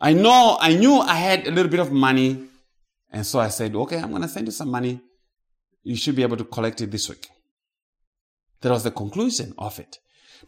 [0.00, 2.46] I know, I knew I had a little bit of money.
[3.10, 5.00] And so I said, Okay, I'm going to send you some money.
[5.82, 7.28] You should be able to collect it this week.
[8.60, 9.98] That was the conclusion of it.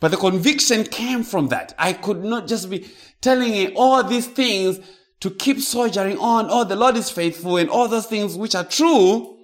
[0.01, 1.75] But the conviction came from that.
[1.79, 2.89] I could not just be
[3.21, 4.79] telling him all these things
[5.21, 6.47] to keep soldiering on.
[6.49, 9.37] Oh, the Lord is faithful and all those things which are true.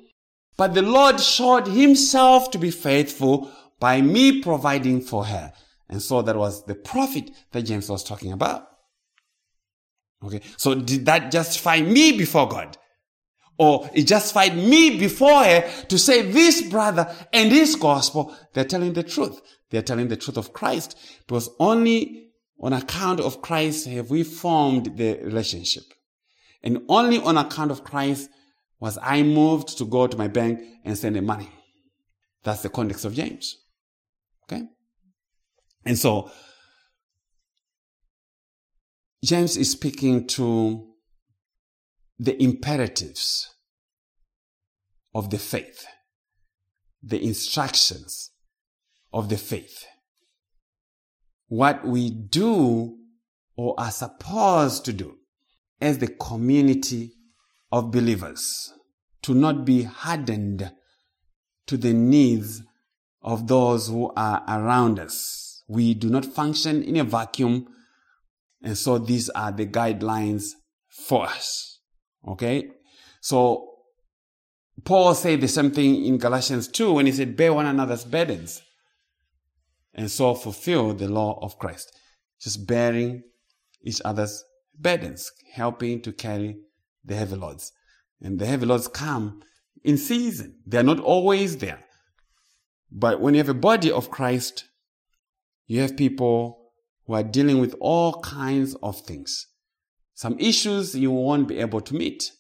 [0.57, 3.51] But the Lord showed himself to be faithful
[3.81, 5.53] by me providing for her.
[5.89, 8.69] And so that was the profit that James was talking about.
[10.25, 10.41] Okay.
[10.57, 12.79] So did that justify me before God?
[13.59, 18.93] Or it justified me before her to say this brother and this gospel, they're telling
[18.93, 19.41] the truth.
[19.71, 22.29] They're telling the truth of Christ because only
[22.61, 25.85] on account of Christ have we formed the relationship.
[26.63, 28.31] And only on account of Christ
[28.81, 31.51] was I moved to go to my bank and send them money.
[32.43, 33.57] That's the context of James.
[34.45, 34.63] Okay?
[35.85, 36.31] And so,
[39.25, 40.94] James is speaking to
[42.19, 43.55] the imperatives
[45.15, 45.87] of the faith,
[47.03, 48.31] the instructions
[49.13, 49.85] of the faith.
[51.49, 52.97] What we do
[53.57, 55.17] or are supposed to do
[55.81, 57.13] as the community
[57.71, 58.73] of believers
[59.23, 60.73] to not be hardened
[61.67, 62.63] to the needs
[63.23, 65.63] of those who are around us.
[65.67, 67.67] We do not function in a vacuum.
[68.63, 70.51] And so these are the guidelines
[70.89, 71.74] for us.
[72.27, 72.71] Okay.
[73.21, 73.71] So
[74.85, 78.63] Paul said the same thing in Galatians 2 when he said, bear one another's burdens.
[79.95, 81.93] And so fulfill the law of Christ.
[82.41, 83.23] Just bearing
[83.83, 84.45] each other's
[84.79, 86.57] burdens, helping to carry
[87.05, 87.73] the heavy loads.
[88.21, 89.43] And the heavy loads come
[89.85, 90.57] in season.
[90.67, 91.85] They're not always there.
[92.91, 94.65] But when you have a body of Christ,
[95.67, 96.71] you have people
[97.07, 99.47] who are dealing with all kinds of things.
[100.15, 102.33] Some issues you won't be able to meet.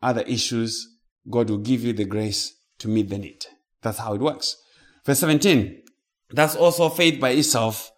[0.00, 0.88] Other issues,
[1.30, 3.46] God will give you the grace to meet the need.
[3.82, 4.56] That's how it works.
[5.04, 5.82] Verse 17.
[6.30, 7.92] That's also faith by itself.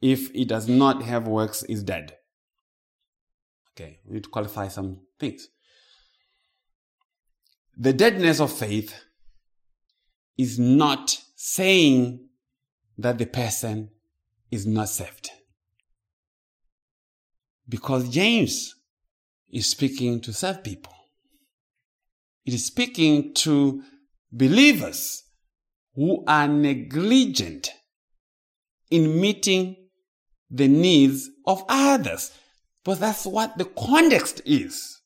[0.00, 2.16] If it does not have works, is dead.
[3.72, 5.48] Okay, we need to qualify some things.
[7.76, 8.94] The deadness of faith
[10.36, 12.28] is not saying
[12.96, 13.90] that the person
[14.50, 15.30] is not saved.
[17.68, 18.74] Because James
[19.50, 20.94] is speaking to saved people.
[22.44, 23.82] It is speaking to
[24.32, 25.22] believers
[25.94, 27.70] who are negligent
[28.90, 29.76] in meeting
[30.50, 32.32] the needs of others.
[32.84, 35.00] But that's what the context is.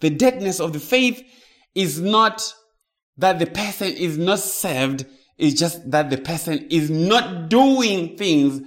[0.00, 1.22] The deadness of the faith
[1.74, 2.42] is not
[3.16, 5.06] that the person is not saved,
[5.38, 8.60] it's just that the person is not doing things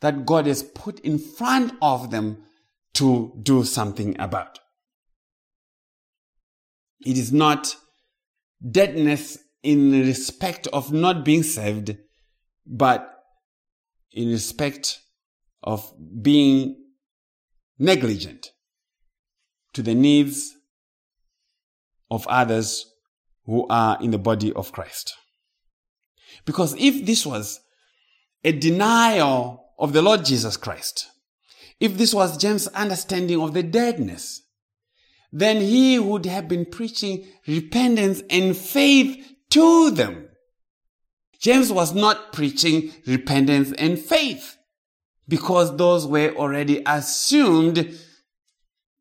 [0.00, 2.38] that God has put in front of them
[2.94, 4.58] to do something about.
[7.04, 7.76] It is not
[8.70, 11.96] deadness in respect of not being saved,
[12.66, 13.10] but
[14.12, 15.00] in respect
[15.62, 15.92] of
[16.22, 16.76] being
[17.78, 18.50] negligent
[19.72, 20.54] to the needs
[22.10, 22.86] of others
[23.46, 25.14] who are in the body of Christ.
[26.44, 27.60] Because if this was
[28.44, 31.08] a denial of the Lord Jesus Christ,
[31.80, 34.42] if this was James' understanding of the deadness,
[35.32, 40.28] then he would have been preaching repentance and faith to them.
[41.40, 44.56] James was not preaching repentance and faith
[45.28, 47.98] because those were already assumed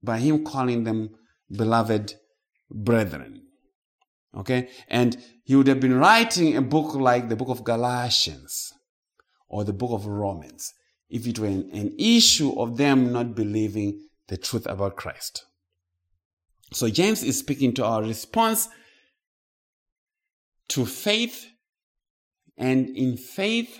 [0.02, 1.12] by him calling them
[1.52, 2.16] beloved
[2.70, 3.44] brethren.
[4.36, 4.70] Okay.
[4.88, 8.74] And he would have been writing a book like the book of Galatians
[9.48, 10.74] or the book of Romans
[11.14, 15.46] if it were an, an issue of them not believing the truth about Christ.
[16.74, 18.68] So James is speaking to our response
[20.70, 21.46] to faith
[22.58, 23.78] and in faith,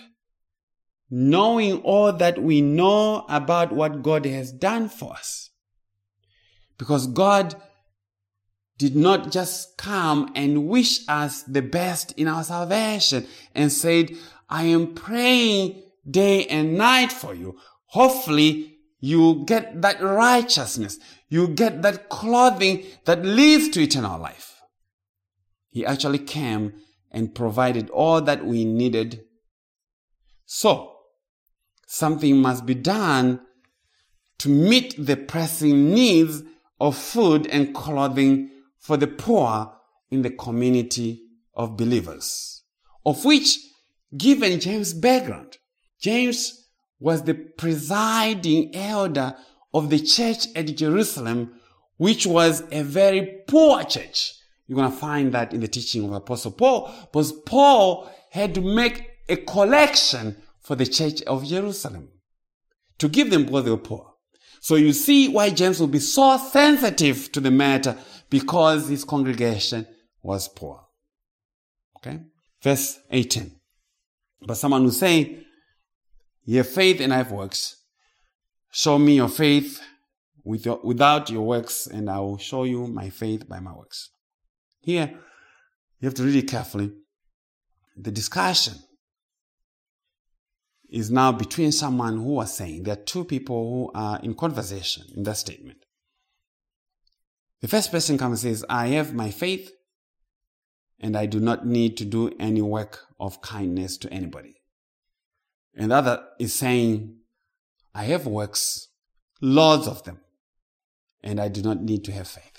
[1.10, 5.50] knowing all that we know about what God has done for us.
[6.78, 7.56] Because God
[8.78, 13.26] did not just come and wish us the best in our salvation
[13.56, 14.12] and said,
[14.48, 17.58] I am praying day and night for you.
[17.86, 20.98] Hopefully you get that righteousness.
[21.28, 24.62] You get that clothing that leads to eternal life.
[25.70, 26.72] He actually came
[27.10, 29.24] and provided all that we needed.
[30.46, 30.96] So,
[31.86, 33.40] something must be done
[34.38, 36.42] to meet the pressing needs
[36.80, 39.72] of food and clothing for the poor
[40.10, 41.22] in the community
[41.54, 42.62] of believers,
[43.06, 43.58] of which,
[44.16, 45.58] given James' background,
[46.04, 46.68] James
[47.00, 49.34] was the presiding elder
[49.72, 51.54] of the church at Jerusalem,
[51.96, 54.34] which was a very poor church.
[54.66, 58.60] You're going to find that in the teaching of Apostle Paul, because Paul had to
[58.60, 62.10] make a collection for the church of Jerusalem
[62.98, 64.12] to give them because they were poor.
[64.60, 67.96] So you see why James will be so sensitive to the matter
[68.28, 69.86] because his congregation
[70.22, 70.84] was poor.
[71.96, 72.20] Okay?
[72.62, 73.58] Verse 18.
[74.46, 75.43] But someone will say,
[76.44, 77.76] You have faith and I have works.
[78.70, 79.80] Show me your faith
[80.44, 84.10] with your, without your works, and I will show you my faith by my works.
[84.80, 85.10] Here,
[86.00, 86.92] you have to read it carefully.
[87.96, 88.74] The discussion
[90.90, 95.04] is now between someone who was saying there are two people who are in conversation
[95.16, 95.78] in that statement.
[97.62, 99.72] The first person comes and says, I have my faith
[101.00, 104.56] and I do not need to do any work of kindness to anybody.
[105.76, 107.16] And the other is saying,
[107.94, 108.88] I have works,
[109.40, 110.20] lots of them,
[111.22, 112.52] and I do not need to have faith.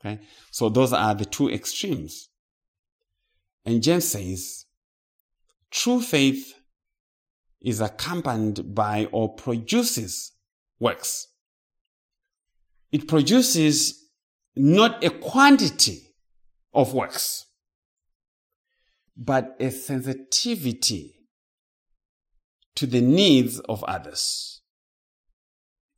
[0.00, 0.20] Okay?
[0.50, 2.28] So those are the two extremes.
[3.64, 4.66] And James says,
[5.70, 6.54] true faith
[7.60, 10.32] is accompanied by or produces
[10.78, 11.28] works.
[12.90, 14.08] It produces
[14.56, 16.00] not a quantity
[16.72, 17.46] of works,
[19.20, 21.14] but a sensitivity
[22.74, 24.62] to the needs of others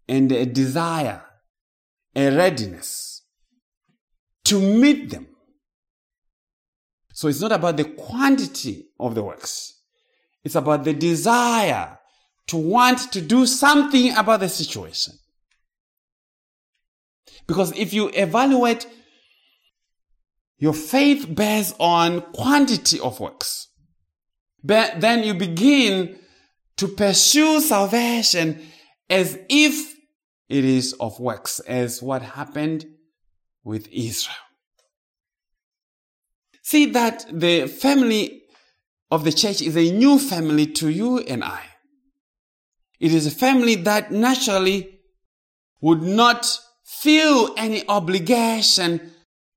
[0.08, 1.22] and a desire,
[2.16, 3.22] a readiness
[4.44, 5.28] to meet them.
[7.12, 9.80] So it's not about the quantity of the works.
[10.42, 11.98] It's about the desire
[12.48, 15.14] to want to do something about the situation.
[17.46, 18.86] Because if you evaluate
[20.62, 23.66] your faith bears on quantity of works,
[24.62, 26.16] But then you begin
[26.76, 28.62] to pursue salvation
[29.10, 29.96] as if
[30.48, 32.86] it is of works, as what happened
[33.64, 34.36] with Israel.
[36.62, 38.42] See that the family
[39.10, 41.64] of the church is a new family to you and I.
[43.00, 45.00] It is a family that naturally
[45.80, 46.46] would not
[46.84, 49.12] feel any obligation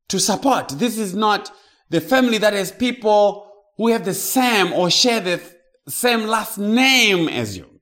[0.09, 0.69] to support.
[0.69, 1.51] This is not
[1.89, 5.41] the family that has people who have the same or share the
[5.87, 7.79] same last name as you.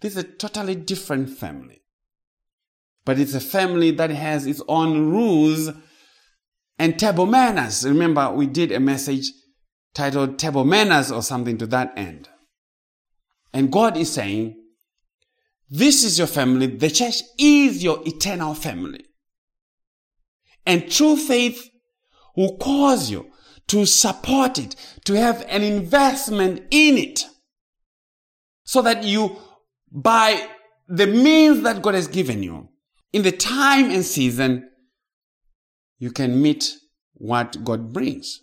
[0.00, 1.82] This is a totally different family.
[3.04, 5.70] But it's a family that has its own rules
[6.78, 7.86] and table manners.
[7.86, 9.30] Remember, we did a message
[9.94, 12.28] titled Table Manners or something to that end.
[13.52, 14.56] And God is saying,
[15.70, 16.66] this is your family.
[16.66, 19.04] The church is your eternal family.
[20.66, 21.70] And true faith
[22.36, 23.30] will cause you
[23.68, 27.24] to support it, to have an investment in it.
[28.64, 29.36] So that you,
[29.90, 30.48] by
[30.88, 32.68] the means that God has given you,
[33.12, 34.68] in the time and season,
[35.98, 36.74] you can meet
[37.14, 38.40] what God brings.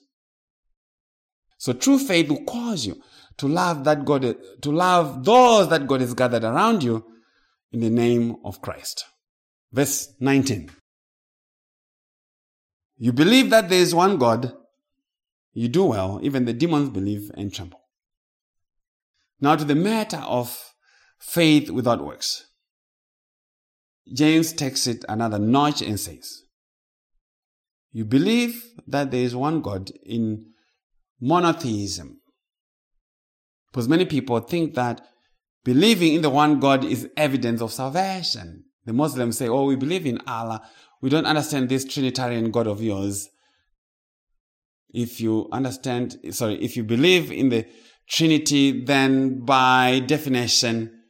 [1.57, 3.01] So true faith will cause you
[3.37, 7.05] to love that God, to love those that God has gathered around you
[7.71, 9.05] in the name of Christ.
[9.71, 10.69] Verse 19.
[13.03, 14.53] You believe that there is one God.
[15.53, 16.19] You do well.
[16.21, 17.81] Even the demons believe and tremble.
[19.39, 20.55] Now to the matter of
[21.17, 22.45] faith without works.
[24.13, 26.43] James takes it another notch and says,
[27.91, 30.51] You believe that there is one God in
[31.19, 32.21] monotheism.
[33.71, 35.01] Because many people think that
[35.63, 38.65] believing in the one God is evidence of salvation.
[38.85, 40.61] The Muslims say, Oh, we believe in Allah.
[41.01, 43.29] We don't understand this Trinitarian God of yours.
[44.93, 47.65] If you understand, sorry, if you believe in the
[48.07, 51.01] Trinity, then by definition,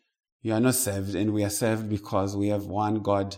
[0.41, 3.38] you are not saved, and we are saved because we have one God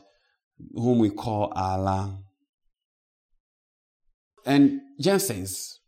[0.74, 2.20] whom we call Allah.
[4.46, 5.80] And James says,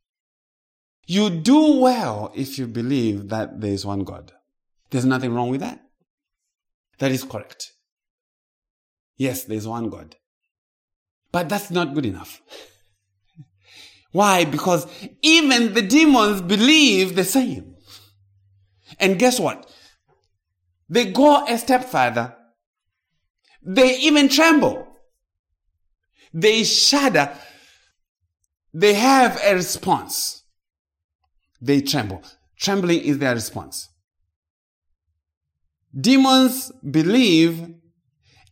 [1.06, 4.32] You do well if you believe that there is one God.
[4.90, 5.82] There's nothing wrong with that.
[7.00, 7.72] That is correct.
[9.18, 10.16] Yes, there's one God.
[11.36, 12.41] But that's not good enough.
[14.14, 14.45] Why?
[14.45, 14.88] Because
[15.22, 17.76] even the demons believe the same.
[19.02, 19.70] And guess what?
[20.88, 22.34] They go a step further.
[23.62, 24.88] They even tremble.
[26.34, 27.34] They shudder.
[28.74, 30.41] They have a response.
[31.60, 32.24] They tremble.
[32.57, 33.90] Trembling is their response.
[35.94, 37.75] Demons believe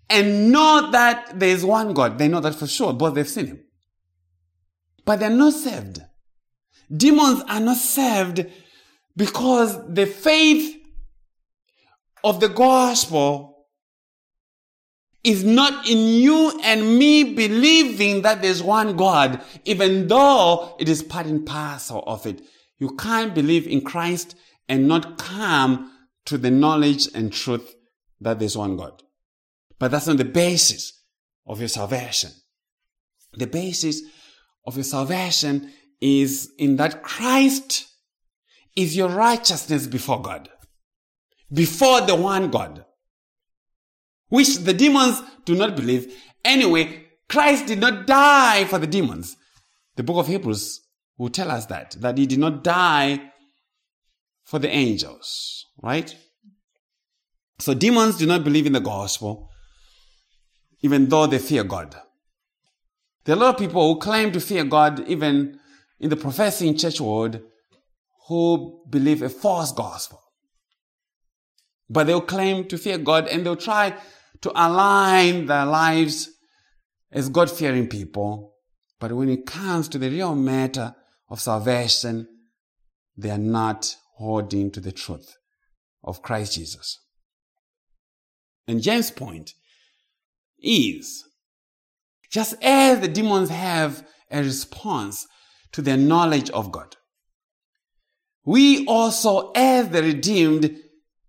[0.09, 2.17] and know that there is one God.
[2.17, 3.63] They know that for sure, but they've seen him.
[5.05, 6.01] But they're not saved.
[6.95, 8.45] Demons are not saved
[9.15, 10.81] because the faith
[12.23, 13.67] of the gospel
[15.23, 21.01] is not in you and me believing that there's one God, even though it is
[21.01, 22.41] part and parcel of it.
[22.77, 24.35] You can't believe in Christ
[24.67, 25.91] and not come
[26.25, 27.75] to the knowledge and truth
[28.19, 29.02] that there's one God.
[29.79, 31.03] But that's not the basis
[31.45, 32.31] of your salvation.
[33.33, 34.01] The basis
[34.65, 35.71] of your salvation
[36.01, 37.85] is in that Christ
[38.75, 40.49] is your righteousness before God.
[41.51, 42.85] Before the one God.
[44.33, 46.11] which the demons do not believe.
[46.43, 49.37] Anyway, Christ did not die for the demons.
[49.95, 50.81] The book of Hebrews
[51.19, 53.31] will tell us that, that he did not die
[54.43, 56.15] for the angels, right?
[57.59, 59.51] So demons do not believe in the gospel,
[60.83, 61.95] even though they fear God.
[63.23, 65.59] There are a lot of people who claim to fear God, even
[65.99, 67.39] in the professing church world,
[68.27, 70.21] who believe a false gospel.
[71.89, 73.95] But they'll claim to fear God and they'll try
[74.41, 76.29] to align their lives
[77.11, 78.55] as God fearing people.
[78.99, 80.95] But when it comes to the real matter
[81.29, 82.27] of salvation,
[83.15, 85.37] they are not holding to the truth
[86.03, 86.99] of Christ Jesus.
[88.67, 89.53] And James' point
[90.63, 91.23] is
[92.31, 95.27] just as the demons have a response
[95.71, 96.95] to their knowledge of God,
[98.45, 100.75] we also, as the redeemed,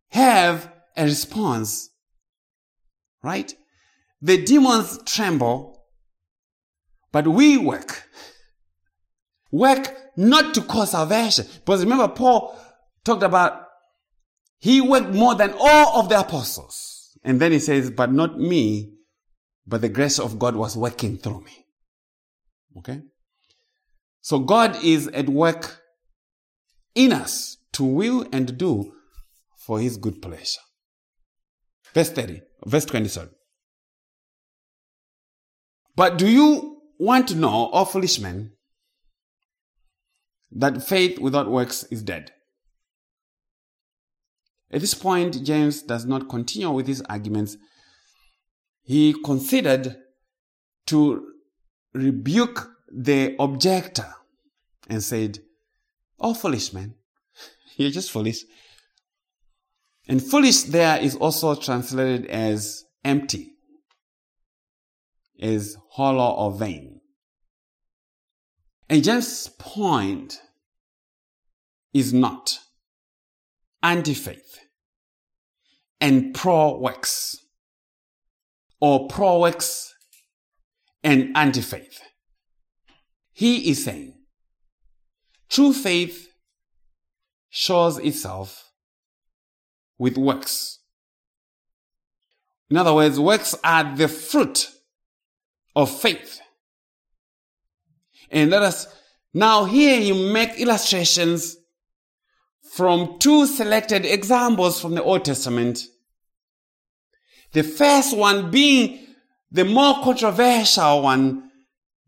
[0.08, 1.90] have a response.
[3.22, 3.54] Right?
[4.20, 5.84] The demons tremble,
[7.12, 8.08] but we work.
[9.50, 11.46] Work not to cause salvation.
[11.64, 12.58] Because remember, Paul
[13.04, 13.60] talked about
[14.58, 17.16] he worked more than all of the apostles.
[17.22, 18.93] And then he says, but not me,
[19.66, 21.66] but the grace of God was working through me.
[22.78, 23.00] Okay?
[24.20, 25.80] So God is at work
[26.94, 28.92] in us to will and do
[29.58, 30.60] for his good pleasure.
[31.92, 33.30] Verse 30, verse 27.
[35.96, 38.52] But do you want to know, O foolish men,
[40.50, 42.32] that faith without works is dead?
[44.70, 47.56] At this point, James does not continue with his arguments.
[48.84, 49.96] He considered
[50.86, 51.26] to
[51.94, 54.14] rebuke the objector
[54.88, 55.38] and said,
[56.20, 56.94] Oh, foolish man,
[57.76, 58.44] you're just foolish.
[60.06, 63.54] And foolish there is also translated as empty,
[65.40, 67.00] as hollow or vain.
[68.90, 70.40] And James' point
[71.94, 72.58] is not
[73.82, 74.58] anti-faith
[76.00, 77.43] and pro-works
[78.80, 79.94] or pro-works
[81.02, 82.00] and anti-faith.
[83.32, 84.14] He is saying
[85.48, 86.28] true faith
[87.50, 88.72] shows itself
[89.98, 90.80] with works.
[92.70, 94.70] In other words, works are the fruit
[95.76, 96.40] of faith.
[98.30, 98.86] And let us
[99.32, 101.56] now hear him make illustrations
[102.72, 105.80] from two selected examples from the Old Testament.
[107.54, 109.06] The first one being
[109.50, 111.50] the more controversial one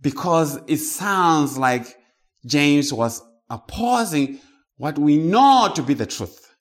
[0.01, 1.97] because it sounds like
[2.45, 4.41] James was opposing
[4.77, 6.53] what we know to be the truth,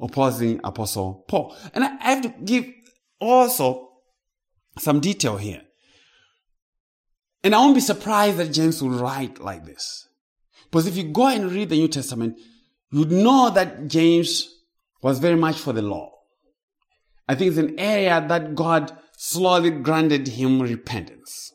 [0.00, 1.54] opposing Apostle Paul.
[1.74, 2.64] And I have to give
[3.20, 3.90] also
[4.78, 5.60] some detail here.
[7.42, 10.08] And I won't be surprised that James would write like this.
[10.64, 12.38] Because if you go and read the New Testament,
[12.90, 14.48] you'd know that James
[15.02, 16.13] was very much for the law.
[17.28, 21.52] I think it's an area that God slowly granted him repentance.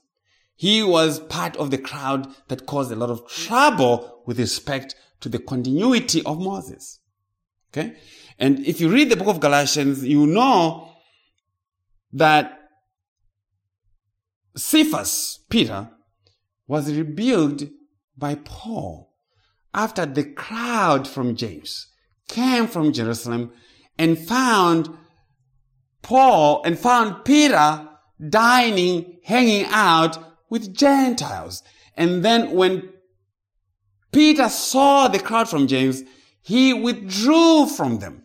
[0.55, 5.29] He was part of the crowd that caused a lot of trouble with respect to
[5.29, 6.99] the continuity of Moses.
[7.71, 7.95] Okay?
[8.37, 10.91] And if you read the book of Galatians, you know
[12.11, 12.59] that
[14.55, 15.89] Cephas, Peter,
[16.67, 17.65] was rebuked
[18.17, 19.13] by Paul
[19.73, 21.87] after the crowd from James
[22.27, 23.51] came from Jerusalem
[23.97, 24.89] and found
[26.01, 27.87] Paul and found Peter
[28.29, 30.17] dining, hanging out
[30.49, 31.63] with Gentiles.
[31.95, 32.89] And then when
[34.11, 36.03] Peter saw the crowd from James,
[36.41, 38.23] he withdrew from them.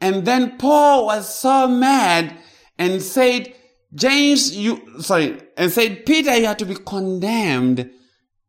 [0.00, 2.36] And then Paul was so mad
[2.78, 3.54] and said,
[3.94, 7.90] James, you, sorry, and said, Peter, you have to be condemned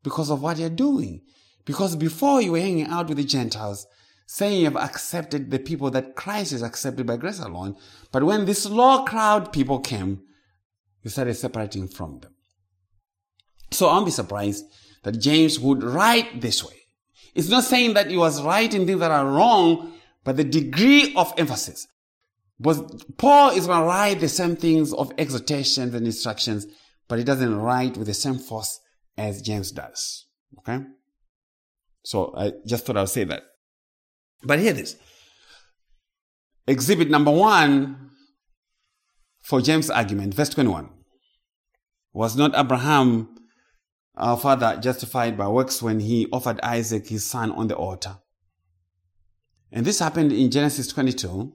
[0.03, 1.21] because of what you're doing.
[1.65, 3.85] Because before you were hanging out with the Gentiles,
[4.33, 7.75] saying you have accepted the people that Christ is accepted by grace alone.
[8.11, 10.23] But when this law crowd people came,
[11.03, 12.33] you started separating from them.
[13.69, 14.65] So I'll be surprised
[15.03, 16.73] that James would write this way.
[17.35, 19.93] It's not saying that he was writing things that are wrong,
[20.23, 21.87] but the degree of emphasis.
[22.59, 26.65] But Paul is going to write the same things of exhortations and instructions,
[27.07, 28.79] but he doesn't write with the same force
[29.15, 30.25] as James does.
[30.57, 30.83] Okay?
[32.03, 33.43] So I just thought I would say that.
[34.43, 34.95] But hear this.
[36.67, 38.09] Exhibit number one
[39.41, 40.89] for James' argument, verse 21.
[42.13, 43.35] Was not Abraham
[44.15, 48.17] our father justified by works when he offered Isaac his son on the altar?
[49.71, 51.53] And this happened in Genesis 22.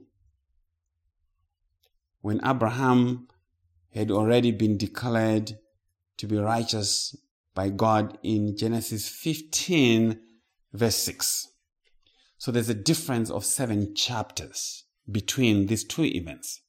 [2.20, 3.26] when Abraham
[3.94, 5.58] had already been declared
[6.16, 7.16] to be righteous
[7.54, 10.20] by God in Genesis 15,
[10.72, 11.47] verse 6.
[12.38, 16.60] So there's a difference of seven chapters between these two events.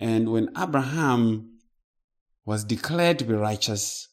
[0.00, 1.60] And when Abraham
[2.44, 4.08] was declared to be righteous,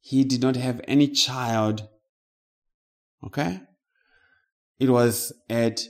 [0.00, 1.88] he did not have any child.
[3.24, 3.60] Okay?
[4.78, 5.80] It was at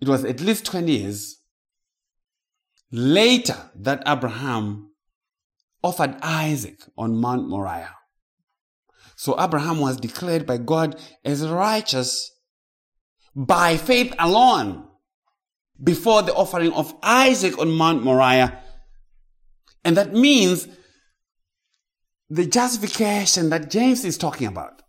[0.00, 1.40] it was at least 20 years
[2.90, 4.90] later that Abraham
[5.82, 7.94] offered Isaac on Mount Moriah.
[9.16, 12.30] So Abraham was declared by God as righteous
[13.34, 14.88] by faith alone
[15.82, 18.60] before the offering of Isaac on Mount Moriah.
[19.84, 20.68] And that means
[22.30, 24.82] the justification that James is talking about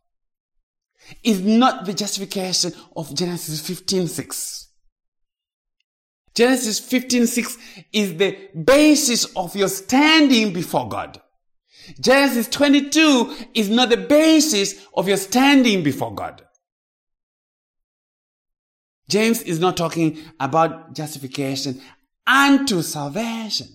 [1.24, 4.68] is not the justification of Genesis 15:6.
[6.34, 7.58] Genesis 15:6
[7.94, 11.22] is the basis of your standing before God.
[12.00, 16.44] Genesis 22 is not the basis of your standing before God.
[19.10, 21.82] James is not talking about justification
[22.26, 23.68] unto salvation,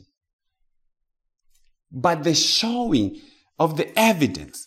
[1.92, 3.20] but the showing
[3.58, 4.66] of the evidence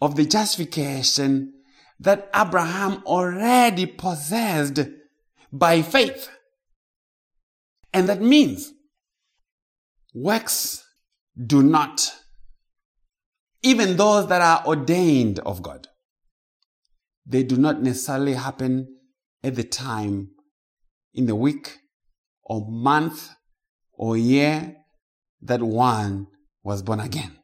[0.00, 1.52] of the justification
[2.00, 4.80] that Abraham already possessed
[5.52, 6.28] by faith.
[7.92, 8.72] And that means
[10.12, 10.84] works
[11.46, 12.12] do not,
[13.62, 15.88] even those that are ordained of God,
[17.24, 18.96] they do not necessarily happen
[19.42, 20.30] at the time
[21.12, 21.78] in the week
[22.44, 23.30] or month
[23.92, 24.76] or year
[25.42, 26.26] that one
[26.62, 27.36] was born again.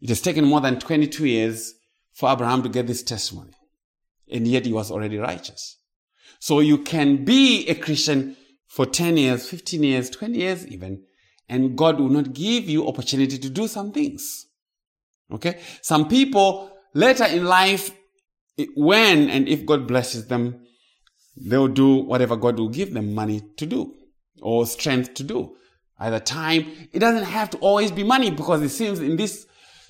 [0.00, 1.74] It has taken more than 22 years
[2.14, 3.52] for Abraham to get this testimony.
[4.32, 5.76] And yet he was already righteous.
[6.38, 8.36] So you can be a Christian
[8.66, 11.04] for 10 years, 15 years, 20 years even,
[11.48, 14.46] and God will not give you opportunity to do some things.
[15.32, 15.60] Okay?
[15.82, 17.90] Some people later in life,
[18.74, 20.66] when and if God blesses them,
[21.36, 23.94] they'll do whatever God will give them money to do
[24.42, 25.56] or strength to do.
[25.98, 26.66] Either time.
[26.92, 29.46] It doesn't have to always be money because it seems in this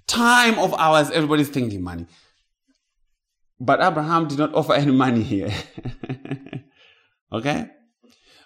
[0.06, 2.06] time of ours, everybody's thinking money.
[3.60, 5.52] But Abraham did not offer any money here.
[7.32, 7.70] okay?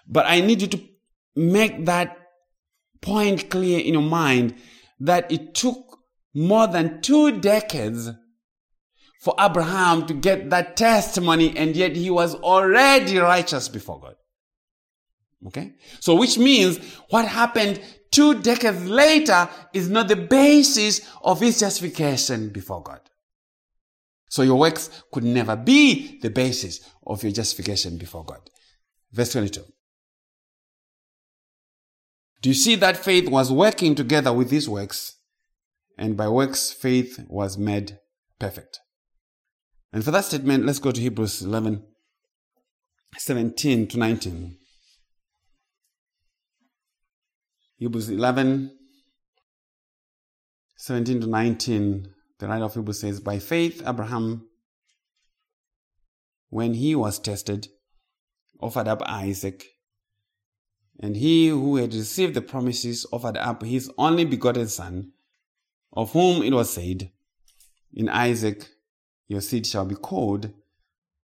[0.07, 0.81] But I need you to
[1.35, 2.17] make that
[3.01, 4.55] point clear in your mind
[4.99, 5.84] that it took
[6.35, 8.11] more than two decades
[9.21, 14.15] for Abraham to get that testimony and yet he was already righteous before God.
[15.47, 15.73] Okay?
[15.99, 16.77] So which means
[17.09, 17.81] what happened
[18.11, 22.99] two decades later is not the basis of his justification before God.
[24.29, 28.41] So your works could never be the basis of your justification before God.
[29.11, 29.63] Verse 22.
[32.41, 35.15] Do you see that faith was working together with these works?
[35.97, 37.99] And by works, faith was made
[38.39, 38.79] perfect.
[39.93, 41.83] And for that statement, let's go to Hebrews 11,
[43.17, 44.57] 17 to 19.
[47.77, 48.71] Hebrews 11,
[50.77, 52.07] 17 to 19,
[52.39, 54.47] the writer of Hebrews says, By faith, Abraham,
[56.49, 57.67] when he was tested,
[58.61, 59.63] offered up Isaac.
[60.99, 65.11] And he who had received the promises offered up his only begotten son,
[65.95, 67.11] of whom it was said,
[67.93, 68.67] In Isaac
[69.27, 70.51] your seed shall be called,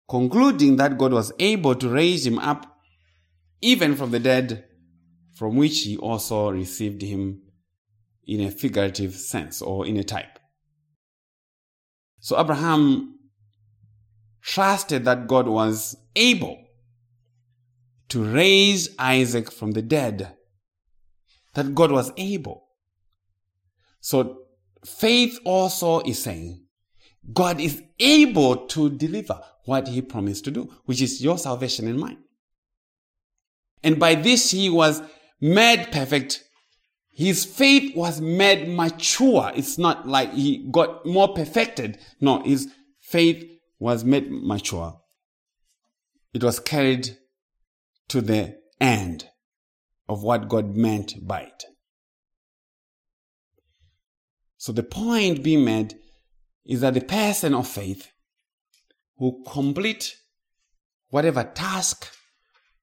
[0.08, 2.78] concluding that God was able to raise him up
[3.60, 4.64] even from the dead,
[5.34, 7.42] from which he also received him
[8.26, 10.38] in a figurative sense or in a type.
[12.20, 13.18] So Abraham
[14.42, 16.64] trusted that God was able
[18.08, 20.36] to raise Isaac from the dead,
[21.54, 22.64] that God was able.
[24.00, 24.39] So
[24.84, 26.64] faith also is saying
[27.32, 31.98] God is able to deliver what he promised to do, which is your salvation and
[31.98, 32.18] mine.
[33.82, 35.02] And by this he was
[35.40, 36.44] made perfect.
[37.12, 39.52] His faith was made mature.
[39.54, 41.98] It's not like he got more perfected.
[42.20, 42.68] No, his
[43.00, 43.44] faith
[43.78, 45.00] was made mature.
[46.32, 47.16] It was carried
[48.08, 49.26] to the end
[50.08, 51.64] of what God meant by it.
[54.60, 55.94] So the point being made
[56.66, 58.12] is that the person of faith
[59.16, 60.18] who complete
[61.08, 62.06] whatever task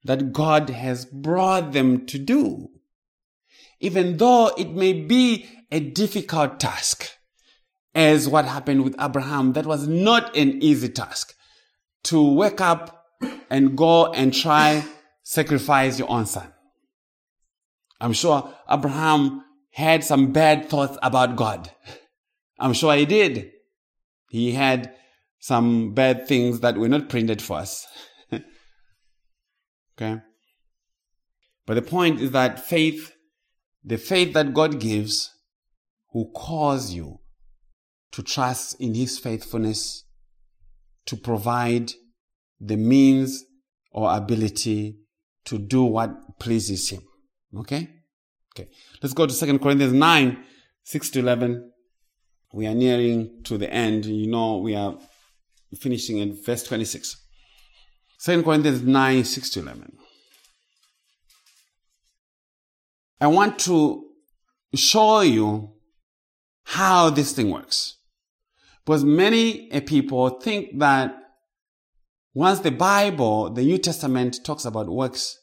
[0.03, 2.69] that God has brought them to do,
[3.79, 7.11] even though it may be a difficult task,
[7.93, 11.35] as what happened with Abraham, that was not an easy task
[12.05, 13.05] to wake up
[13.51, 14.83] and go and try
[15.21, 16.51] sacrifice your own son.
[18.01, 19.43] I'm sure Abraham
[19.77, 21.69] had some bad thoughts about God.
[22.59, 23.51] I'm sure he did.
[24.27, 24.95] He had
[25.37, 27.85] some bad things that were not printed for us.
[28.33, 30.19] okay?
[31.67, 33.13] But the point is that faith,
[33.83, 35.31] the faith that God gives,
[36.11, 37.19] will cause you
[38.13, 40.05] to trust in His faithfulness,
[41.05, 41.91] to provide
[42.59, 43.45] the means
[43.91, 44.97] or ability
[45.45, 47.03] to do what pleases Him.
[47.55, 47.89] Okay?
[48.57, 48.69] Okay.
[49.03, 50.43] Let's go to 2 Corinthians 9,
[50.83, 51.71] 6 to 11.
[52.53, 54.05] We are nearing to the end.
[54.05, 54.97] You know, we are
[55.79, 57.17] finishing in verse 26.
[58.23, 59.97] 2 Corinthians 9, 6 to 11.
[63.21, 64.05] I want to
[64.73, 65.73] show you
[66.63, 67.97] how this thing works.
[68.83, 71.15] Because many eh, people think that
[72.33, 75.37] once the Bible, the New Testament talks about works,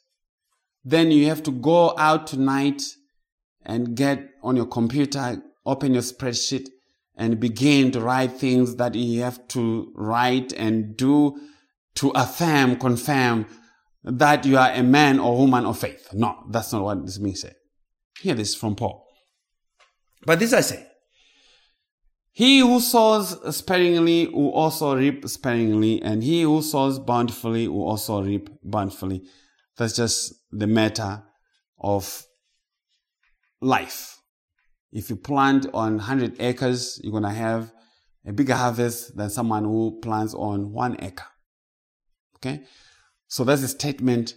[0.85, 2.83] then you have to go out tonight
[3.65, 6.69] and get on your computer, open your spreadsheet
[7.17, 11.37] and begin to write things that you have to write and do
[11.95, 13.47] to affirm, confirm
[14.03, 16.09] that you are a man or woman of faith.
[16.13, 17.45] No, that's not what this means.
[18.21, 19.07] Hear this from Paul.
[20.27, 20.87] But this I say.
[22.33, 28.23] He who sows sparingly will also reap sparingly, and he who sows bountifully will also
[28.23, 29.23] reap bountifully.
[29.77, 31.23] That's just the matter
[31.79, 32.25] of
[33.65, 34.21] life.
[34.93, 37.73] If you plant on 100 acres, you're going to have
[38.27, 41.27] a bigger harvest than someone who plants on one acre.
[42.37, 42.63] Okay?
[43.27, 44.35] So that's a statement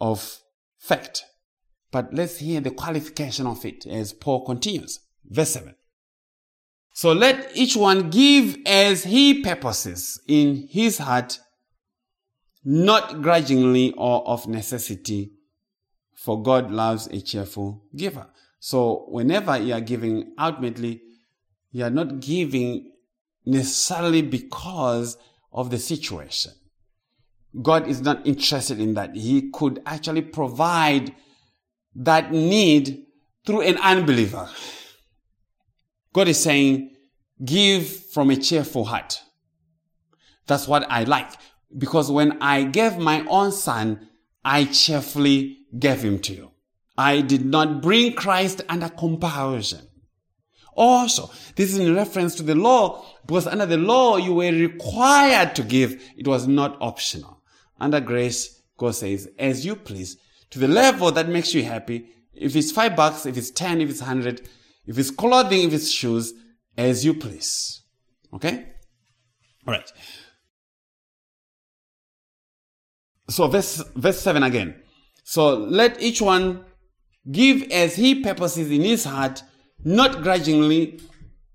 [0.00, 0.38] of
[0.78, 1.24] fact.
[1.92, 5.00] But let's hear the qualification of it as Paul continues.
[5.24, 5.74] Verse 7.
[6.94, 11.38] So let each one give as he purposes in his heart,
[12.64, 15.32] not grudgingly or of necessity,
[16.22, 18.28] for God loves a cheerful giver.
[18.60, 21.02] So whenever you are giving, ultimately,
[21.72, 22.92] you are not giving
[23.44, 25.16] necessarily because
[25.52, 26.52] of the situation.
[27.60, 29.16] God is not interested in that.
[29.16, 31.12] He could actually provide
[31.96, 33.04] that need
[33.44, 34.48] through an unbeliever.
[36.12, 36.94] God is saying,
[37.44, 39.20] give from a cheerful heart.
[40.46, 41.32] That's what I like.
[41.76, 44.08] Because when I gave my own son,
[44.44, 46.50] I cheerfully gave him to you.
[46.96, 49.86] I did not bring Christ under compulsion.
[50.74, 55.54] Also, this is in reference to the law, because under the law, you were required
[55.54, 56.02] to give.
[56.16, 57.42] It was not optional.
[57.78, 60.16] Under grace, God says, as you please,
[60.50, 62.06] to the level that makes you happy.
[62.32, 64.48] If it's five bucks, if it's 10, if it's hundred,
[64.86, 66.32] if it's clothing, if it's shoes,
[66.76, 67.82] as you please.
[68.32, 68.66] Okay?
[69.66, 69.92] All right.
[73.32, 74.82] So verse, verse 7 again.
[75.24, 76.64] So let each one
[77.30, 79.42] Give as he purposes in his heart,
[79.84, 81.00] not grudgingly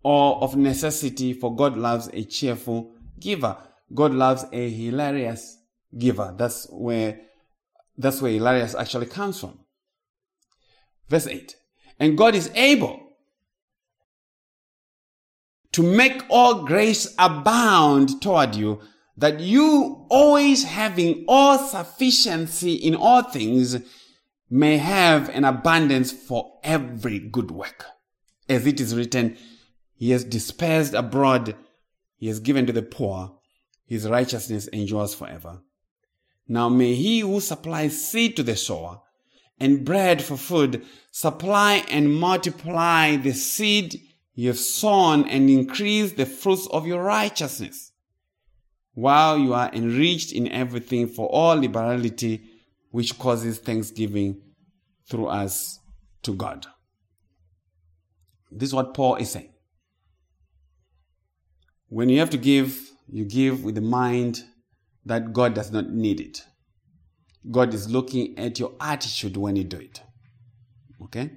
[0.03, 3.57] or of necessity, for God loves a cheerful giver.
[3.93, 5.57] God loves a hilarious
[5.97, 6.33] giver.
[6.37, 7.19] That's where,
[7.97, 9.59] that's where hilarious actually comes from.
[11.09, 11.55] Verse 8.
[11.99, 13.01] And God is able
[15.73, 18.79] to make all grace abound toward you,
[19.17, 23.77] that you always having all sufficiency in all things
[24.49, 27.85] may have an abundance for every good work.
[28.47, 29.37] As it is written,
[29.95, 31.55] He has dispersed abroad,
[32.17, 33.39] He has given to the poor,
[33.85, 35.61] His righteousness endures forever.
[36.47, 39.01] Now may He who supplies seed to the sower
[39.59, 43.99] and bread for food supply and multiply the seed
[44.35, 47.91] you have sown and increase the fruits of your righteousness,
[48.97, 52.41] while you are enriched in everything for all liberality
[52.89, 54.41] which causes thanksgiving
[55.07, 55.79] through us
[56.23, 56.65] to God.
[58.49, 59.53] This is what Paul is saying.
[61.89, 64.41] When you have to give, you give with the mind
[65.05, 66.41] that God does not need it.
[67.51, 70.01] God is looking at your attitude when you do it.
[71.03, 71.33] Okay?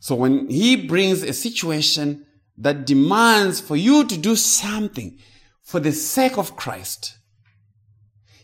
[0.00, 2.24] So when He brings a situation
[2.56, 5.18] that demands for you to do something
[5.64, 7.16] for the sake of Christ,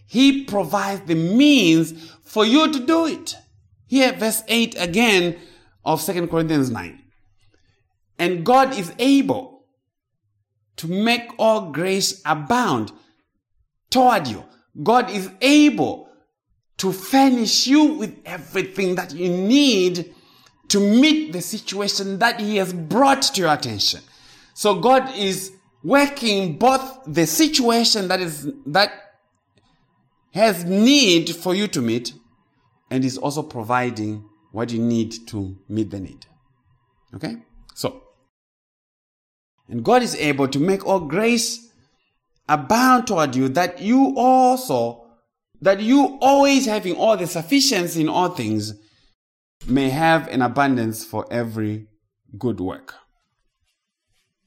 [0.06, 3.36] he provides the means for you to do it.
[3.86, 5.38] Here, verse 8 again
[5.84, 7.01] of 2 Corinthians 9.
[8.18, 9.66] And God is able
[10.76, 12.90] to make all grace abound
[13.90, 14.44] toward you.
[14.82, 16.09] God is able
[16.78, 20.14] to furnish you with everything that you need
[20.68, 24.01] to meet the situation that He has brought to your attention.
[24.55, 25.52] So God is
[25.82, 28.93] working both the situation that is, that
[30.32, 32.12] has need for you to meet
[32.90, 36.27] and is also providing what you need to meet the need.
[37.15, 37.36] Okay?
[37.74, 38.02] So,
[39.69, 41.70] and God is able to make all grace
[42.48, 45.07] abound toward you that you also,
[45.62, 48.74] that you always having all the sufficiency in all things
[49.66, 51.86] may have an abundance for every
[52.39, 52.94] good work.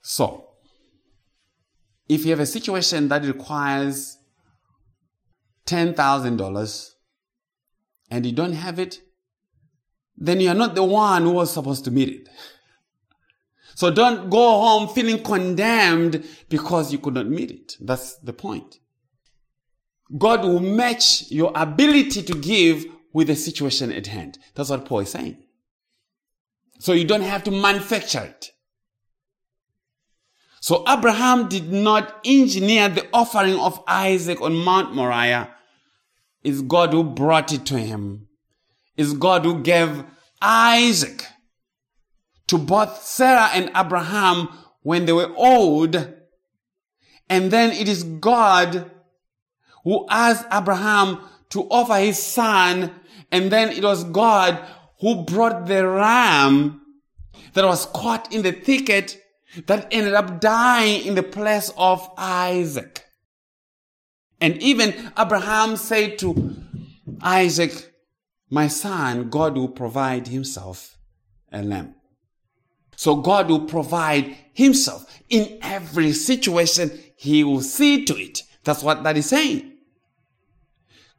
[0.01, 0.52] So,
[2.07, 4.17] if you have a situation that requires
[5.65, 6.89] $10,000
[8.11, 9.01] and you don't have it,
[10.15, 12.29] then you are not the one who was supposed to meet it.
[13.75, 17.73] So don't go home feeling condemned because you could not meet it.
[17.79, 18.77] That's the point.
[20.15, 24.37] God will match your ability to give with the situation at hand.
[24.53, 25.37] That's what Paul is saying.
[26.79, 28.52] So you don't have to manufacture it.
[30.63, 35.53] So Abraham did not engineer the offering of Isaac on Mount Moriah.
[36.41, 38.29] It's God who brought it to him.
[38.95, 40.05] It's God who gave
[40.41, 41.25] Isaac
[42.47, 44.47] to both Sarah and Abraham
[44.83, 45.95] when they were old.
[47.29, 48.89] And then it is God
[49.83, 51.19] who asked Abraham
[51.49, 52.89] to offer his son.
[53.33, 54.65] And then it was God
[55.01, 56.81] who brought the ram
[57.53, 59.19] that was caught in the thicket
[59.65, 63.03] that ended up dying in the place of Isaac.
[64.41, 66.55] And even Abraham said to
[67.21, 67.93] Isaac,
[68.49, 70.97] my son, God will provide himself
[71.51, 71.95] a lamb.
[72.95, 76.91] So God will provide himself in every situation.
[77.15, 78.43] He will see to it.
[78.63, 79.73] That's what that is saying.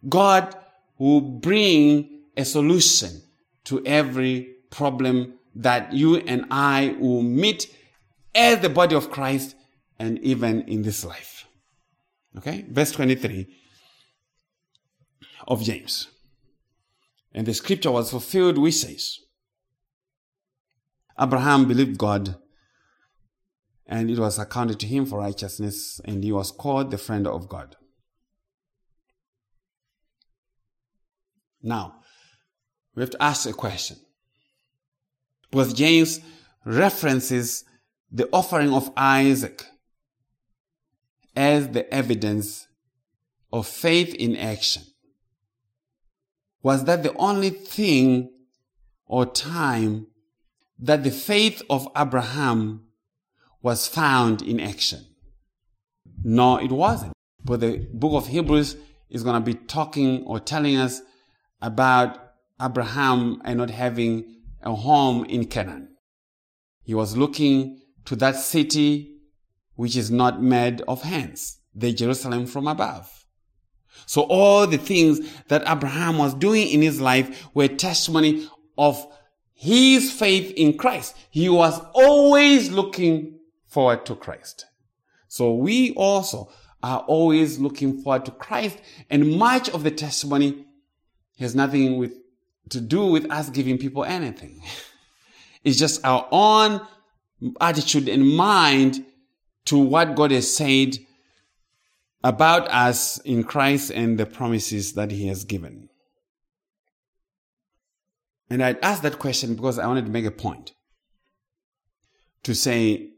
[0.08, 0.54] God
[0.98, 3.22] will bring a solution
[3.64, 7.74] to every problem that you and I will meet
[8.34, 9.54] as the body of Christ
[9.98, 11.46] and even in this life.
[12.36, 12.64] Okay?
[12.68, 13.46] Verse 23
[15.46, 16.08] of James.
[17.32, 19.18] And the scripture was fulfilled, which says,
[21.18, 22.36] Abraham believed God,
[23.86, 27.48] and it was accounted to him for righteousness, and he was called the friend of
[27.48, 27.76] God.
[31.62, 31.96] Now,
[32.94, 33.96] we have to ask a question.
[35.50, 36.20] Because James
[36.64, 37.64] references
[38.10, 39.66] the offering of Isaac
[41.36, 42.68] as the evidence
[43.52, 44.84] of faith in action.
[46.62, 48.30] Was that the only thing
[49.06, 50.06] or time
[50.78, 52.86] that the faith of Abraham
[53.62, 55.04] was found in action?
[56.22, 57.12] No, it wasn't.
[57.44, 58.76] But the book of Hebrews
[59.10, 61.02] is going to be talking or telling us
[61.60, 62.18] about
[62.60, 64.24] Abraham and not having
[64.62, 65.88] a home in Canaan.
[66.82, 69.16] He was looking to that city
[69.76, 73.26] which is not made of hands, the Jerusalem from above.
[74.06, 79.06] So all the things that Abraham was doing in his life were testimony of
[79.52, 81.16] his faith in Christ.
[81.30, 84.66] He was always looking forward to Christ.
[85.28, 86.50] So we also
[86.82, 88.78] are always looking forward to Christ
[89.10, 90.66] and much of the testimony
[91.38, 92.12] has nothing with,
[92.70, 94.62] to do with us giving people anything.
[95.64, 96.86] It's just our own
[97.60, 99.04] attitude and mind
[99.66, 100.98] to what God has said
[102.22, 105.88] about us in Christ and the promises that He has given.
[108.50, 110.72] And I asked that question because I wanted to make a point
[112.42, 113.10] to say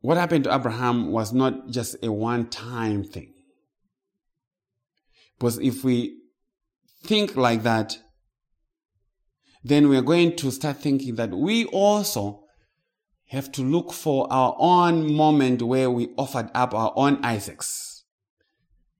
[0.00, 3.34] what happened to Abraham was not just a one time thing.
[5.38, 6.18] Because if we
[7.02, 7.98] think like that,
[9.62, 12.44] then we are going to start thinking that we also
[13.26, 18.04] have to look for our own moment where we offered up our own Isaacs.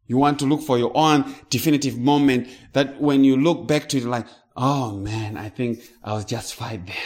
[0.07, 3.99] You want to look for your own definitive moment that when you look back to
[3.99, 4.27] it, like,
[4.57, 6.97] oh man, I think I was justified there.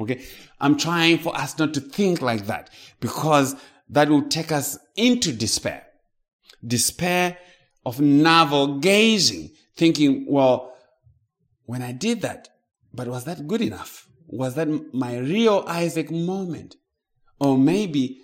[0.00, 0.22] Okay.
[0.60, 2.70] I'm trying for us not to think like that
[3.00, 3.56] because
[3.88, 5.86] that will take us into despair.
[6.66, 7.38] Despair
[7.84, 10.71] of navel gazing, thinking, well,
[11.64, 12.48] when I did that,
[12.92, 14.06] but was that good enough?
[14.26, 16.76] Was that my real Isaac moment?
[17.38, 18.20] Or maybe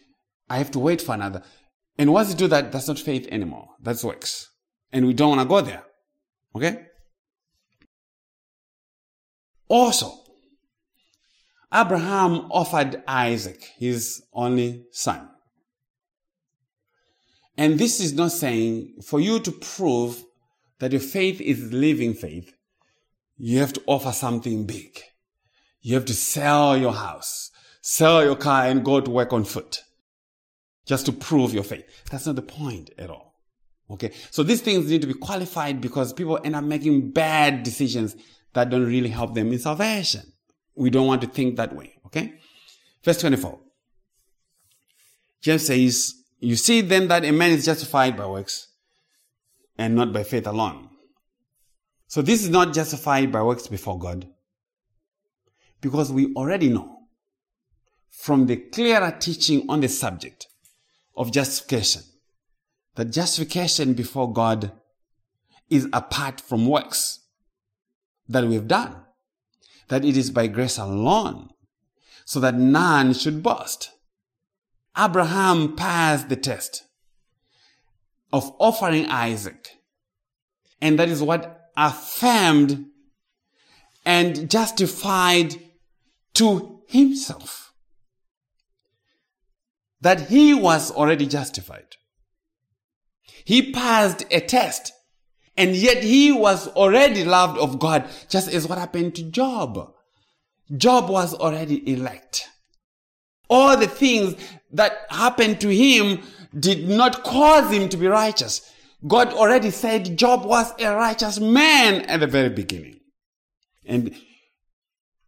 [0.49, 1.43] I have to wait for another.
[1.99, 3.69] And once you do that, that's not faith anymore.
[3.81, 4.51] That's works.
[4.93, 5.83] And we don't want to go there.
[6.55, 6.87] Okay?
[9.69, 10.13] Also,
[11.73, 15.29] Abraham offered Isaac, his only son.
[17.57, 20.25] And this is not saying for you to prove
[20.79, 22.55] that your faith is living faith,
[23.39, 25.01] you have to offer something big.
[25.81, 27.51] You have to sell your house,
[27.81, 29.83] sell your car and go to work on foot
[30.85, 31.85] just to prove your faith.
[32.11, 33.29] That's not the point at all.
[33.91, 34.11] Okay.
[34.31, 38.17] So these things need to be qualified because people end up making bad decisions
[38.55, 40.33] that don't really help them in salvation.
[40.75, 41.95] We don't want to think that way.
[42.07, 42.35] Okay.
[43.05, 43.59] Verse 24.
[45.41, 48.69] James says, You see then that a man is justified by works
[49.77, 50.88] and not by faith alone.
[52.09, 54.27] So this is not justified by works before God
[55.81, 57.01] because we already know
[58.11, 60.47] from the clearer teaching on the subject
[61.17, 62.03] of justification
[62.95, 64.73] that justification before God
[65.69, 67.21] is apart from works
[68.27, 68.97] that we've done,
[69.89, 71.51] that it is by grace alone,
[72.25, 73.91] so that none should boast.
[74.97, 76.85] Abraham passed the test
[78.33, 79.69] of offering Isaac,
[80.81, 82.87] and that is what affirmed
[84.05, 85.55] and justified
[86.35, 87.73] to himself
[90.01, 91.97] that he was already justified.
[93.45, 94.93] He passed a test
[95.57, 99.93] and yet he was already loved of God, just as what happened to Job.
[100.77, 102.49] Job was already elect.
[103.51, 104.37] All the things
[104.73, 106.21] that happened to him
[106.59, 108.73] did not cause him to be righteous.
[109.07, 113.01] God already said Job was a righteous man at the very beginning.
[113.85, 114.15] And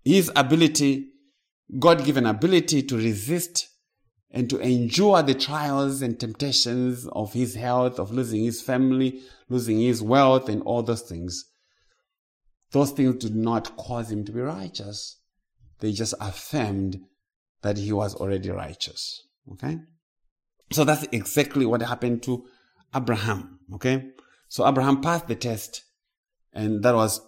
[0.05, 1.09] his ability,
[1.79, 3.69] God given ability to resist
[4.31, 9.81] and to endure the trials and temptations of his health, of losing his family, losing
[9.81, 11.45] his wealth, and all those things.
[12.73, 15.21] Those things did not cause him to be righteous.
[15.81, 17.01] They just affirmed
[17.63, 19.23] that he was already righteous.
[19.53, 19.79] Okay?
[20.73, 22.45] So that's exactly what happened to
[22.95, 23.60] Abraham.
[23.75, 24.11] Okay?
[24.49, 25.85] So Abraham passed the test,
[26.53, 27.21] and that was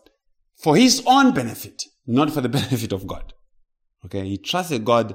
[0.56, 3.32] for his own benefit, not for the benefit of God.
[4.04, 4.26] Okay?
[4.26, 5.14] He trusted God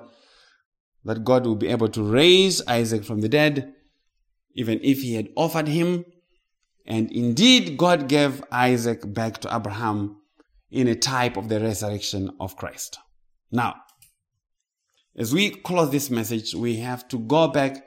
[1.04, 3.74] that God would be able to raise Isaac from the dead,
[4.56, 6.06] even if he had offered him.
[6.86, 10.18] And indeed, God gave Isaac back to Abraham
[10.70, 12.99] in a type of the resurrection of Christ.
[13.52, 13.76] Now,
[15.16, 17.86] as we close this message, we have to go back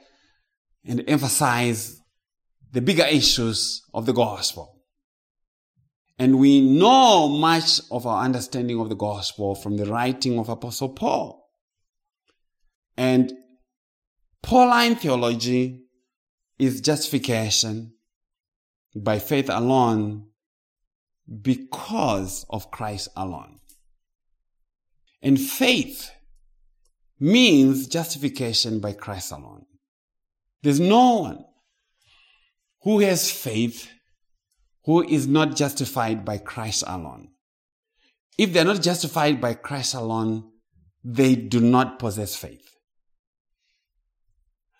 [0.85, 2.00] and emphasize
[2.73, 4.77] the bigger issues of the gospel.
[6.19, 10.91] And we know much of our understanding of the gospel from the writing of Apostle
[10.91, 11.49] Paul.
[12.97, 13.33] And
[14.43, 15.85] Pauline theology
[16.59, 17.95] is justification
[18.95, 20.27] by faith alone
[21.41, 23.59] because of Christ alone.
[25.23, 26.11] And faith
[27.19, 29.67] means justification by Christ alone.
[30.63, 31.45] There's no one
[32.83, 33.89] who has faith
[34.85, 37.29] who is not justified by Christ alone.
[38.39, 40.51] If they're not justified by Christ alone,
[41.05, 42.67] they do not possess faith.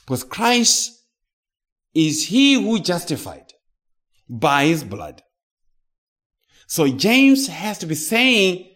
[0.01, 1.05] Because Christ
[1.95, 3.53] is he who justified
[4.29, 5.23] by his blood.
[6.67, 8.69] So James has to be saying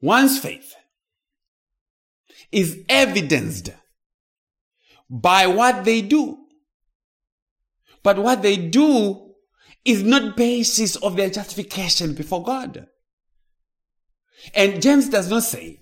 [0.00, 0.74] one's faith
[2.52, 3.70] is evidenced
[5.08, 6.45] by what they do.
[8.06, 9.32] But what they do
[9.84, 12.86] is not basis of their justification before God.
[14.54, 15.80] And James does not say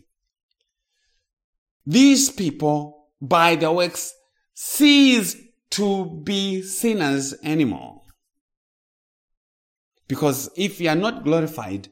[1.84, 4.14] these people by their works
[4.54, 5.36] cease
[5.72, 8.00] to be sinners anymore.
[10.08, 11.88] Because if you are not glorified,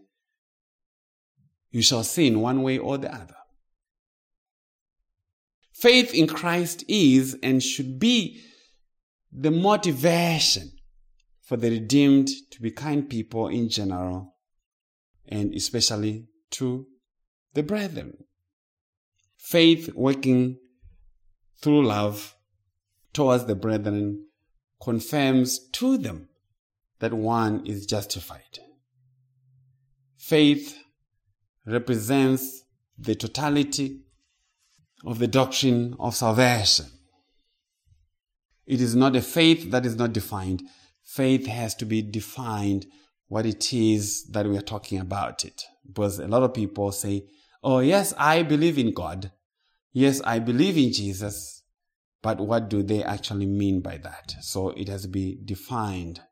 [1.71, 3.37] you shall sin one way or the other.
[5.75, 8.43] Faith in Christ is and should be
[9.33, 10.73] the motivation
[11.41, 14.37] for the redeemed to be kind people in general
[15.27, 16.87] and especially to
[17.55, 18.25] the brethren.
[19.37, 20.59] Faith working
[21.61, 22.37] through love
[23.13, 24.27] towards the brethren
[24.83, 26.29] confirms to them
[26.99, 28.59] that one is justified.
[30.17, 30.79] Faith
[31.67, 32.65] represents
[32.99, 34.01] the totality
[35.05, 36.87] of the doctrine of salvation.
[38.73, 40.63] It is not a faith that is not defined.
[41.05, 42.87] Faith has to be defined
[43.29, 45.65] what it is that we are talking about it.
[45.87, 47.27] Because a lot of people say,
[47.63, 49.31] Oh, yes, I believe in God.
[49.93, 51.63] Yes, I believe in Jesus,
[52.23, 54.37] but what do they actually mean by that?
[54.41, 56.23] So it has to be defined.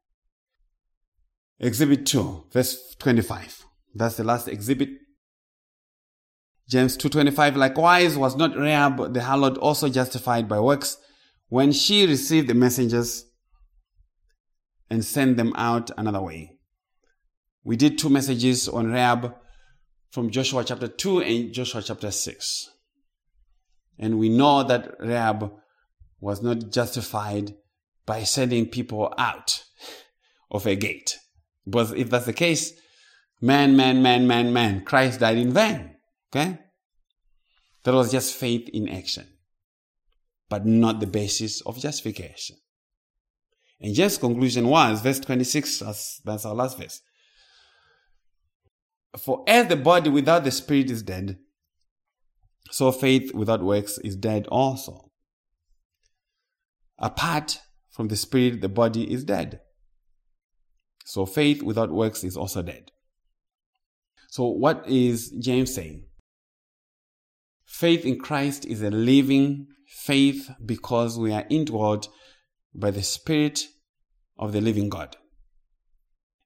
[1.58, 3.66] Exhibit 2, verse 25.
[3.94, 4.88] That's the last exhibit.
[6.70, 10.96] James 2.25, likewise was not Rahab the harlot also justified by works
[11.50, 13.26] when she received the messengers
[14.88, 16.56] and sent them out another way.
[17.64, 19.34] We did two messages on Rahab
[20.10, 22.70] from Joshua chapter 2 and Joshua chapter 6.
[23.98, 25.52] And we know that Rahab
[26.20, 27.54] was not justified
[28.06, 29.64] by sending people out
[30.50, 31.16] of a gate.
[31.64, 32.72] Because if that's the case,
[33.40, 35.96] man, man, man, man, man, Christ died in vain.
[36.32, 36.58] Okay?
[37.82, 39.26] That was just faith in action,
[40.50, 42.56] but not the basis of justification.
[43.80, 47.00] And James' conclusion was, verse 26, that's, that's our last verse.
[49.18, 51.38] For as the body without the spirit is dead,
[52.70, 55.10] so faith without works is dead also.
[56.98, 57.60] Apart
[57.90, 59.60] from the spirit, the body is dead.
[61.06, 62.90] So faith without works is also dead.
[64.28, 66.04] So what is James saying?
[67.64, 69.68] Faith in Christ is a living
[70.00, 72.08] faith because we are indwelled
[72.74, 73.66] by the Spirit
[74.38, 75.16] of the living God.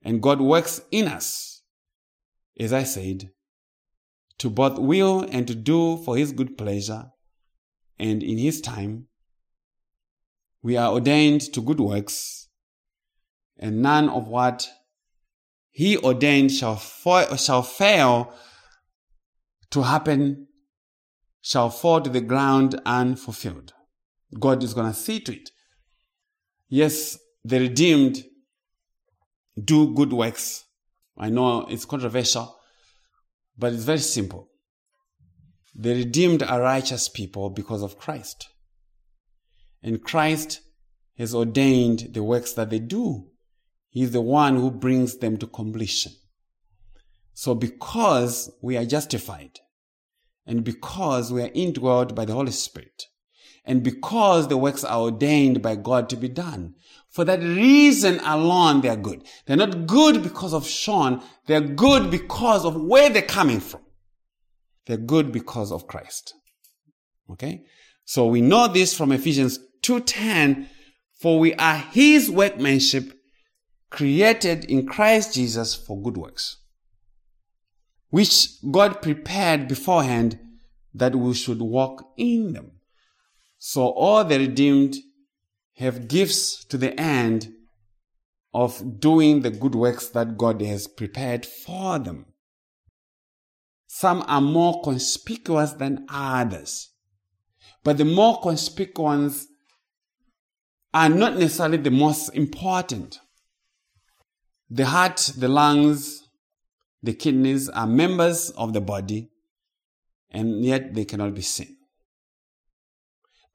[0.02, 1.62] And God works in us,
[2.59, 3.31] as I said,
[4.39, 7.06] to both will and to do for His good pleasure.
[7.98, 9.06] And in His time,
[10.62, 12.48] we are ordained to good works,
[13.59, 14.68] and none of what
[15.70, 18.35] He ordained shall, fa- shall fail
[19.70, 20.48] to happen,
[21.45, 23.75] shall fall to the ground unfulfilled.
[24.41, 25.51] God is going to see to it.
[26.71, 28.25] Yes, the redeemed
[29.62, 30.65] do good works.
[31.19, 32.57] I know it's controversial,
[33.59, 34.49] but it's very simple.
[35.75, 38.49] The redeemed are righteous people because of Christ.
[39.83, 40.62] And Christ
[41.19, 43.27] has ordained the works that they do.
[43.91, 46.12] He's the one who brings them to completion.
[47.35, 49.59] So because we are justified
[50.47, 53.07] and because we are indwelled by the Holy Spirit
[53.65, 56.75] and because the works are ordained by God to be done,
[57.11, 59.23] for that reason alone, they are good.
[59.47, 61.23] They're not good because of Sean.
[61.47, 63.83] They're good because of where they're coming from.
[64.87, 66.35] They're good because of Christ.
[67.31, 67.65] Okay?
[68.05, 70.66] So we know this from Ephesians 2.10,
[71.19, 73.12] for we are his workmanship
[73.91, 76.59] created in Christ Jesus for good works,
[78.15, 80.39] which God prepared beforehand
[80.95, 82.70] that we should walk in them.
[83.59, 84.95] So all the redeemed
[85.78, 87.53] have gifts to the end
[88.53, 92.27] of doing the good works that God has prepared for them.
[93.89, 96.91] Some are more conspicuous than others,
[97.82, 99.49] but the more conspicuous
[100.93, 103.19] are not necessarily the most important.
[104.70, 106.24] The heart, the lungs,
[107.05, 109.31] the kidneys are members of the body,
[110.31, 111.76] and yet they cannot be seen.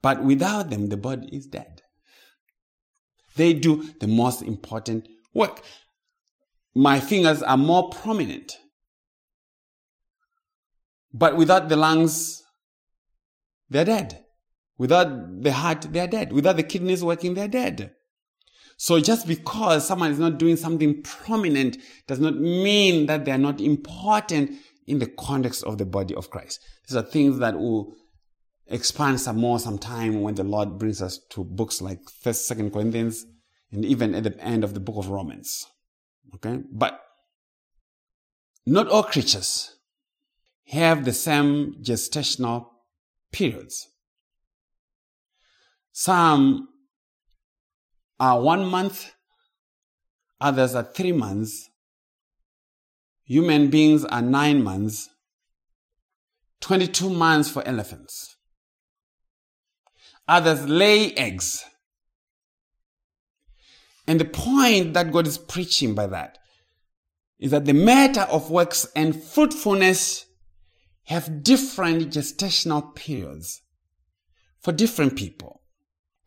[0.00, 1.82] But without them, the body is dead.
[3.34, 5.62] They do the most important work.
[6.76, 8.52] My fingers are more prominent.
[11.12, 12.44] But without the lungs,
[13.68, 14.24] they're dead.
[14.78, 16.32] Without the heart, they're dead.
[16.32, 17.94] Without the kidneys working, they're dead.
[18.82, 21.76] So just because someone is not doing something prominent
[22.06, 24.52] does not mean that they're not important
[24.86, 26.64] in the context of the body of Christ.
[26.88, 27.92] These are things that will
[28.68, 33.26] expand some more sometime when the Lord brings us to books like First, Second Corinthians,
[33.70, 35.66] and even at the end of the book of Romans.
[36.36, 36.60] Okay?
[36.72, 37.02] But
[38.64, 39.76] not all creatures
[40.68, 42.68] have the same gestational
[43.30, 43.88] periods.
[45.92, 46.69] Some
[48.20, 49.12] are one month,
[50.40, 51.68] others are three months.
[53.24, 55.08] Human beings are nine months,
[56.60, 58.36] 22 months for elephants.
[60.28, 61.64] Others lay eggs.
[64.06, 66.38] And the point that God is preaching by that
[67.38, 70.26] is that the matter of works and fruitfulness
[71.04, 73.62] have different gestational periods
[74.60, 75.59] for different people,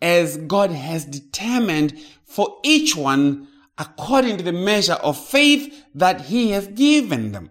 [0.03, 3.47] as God has determined for each one
[3.77, 7.49] according to the measure of faith that He has given them.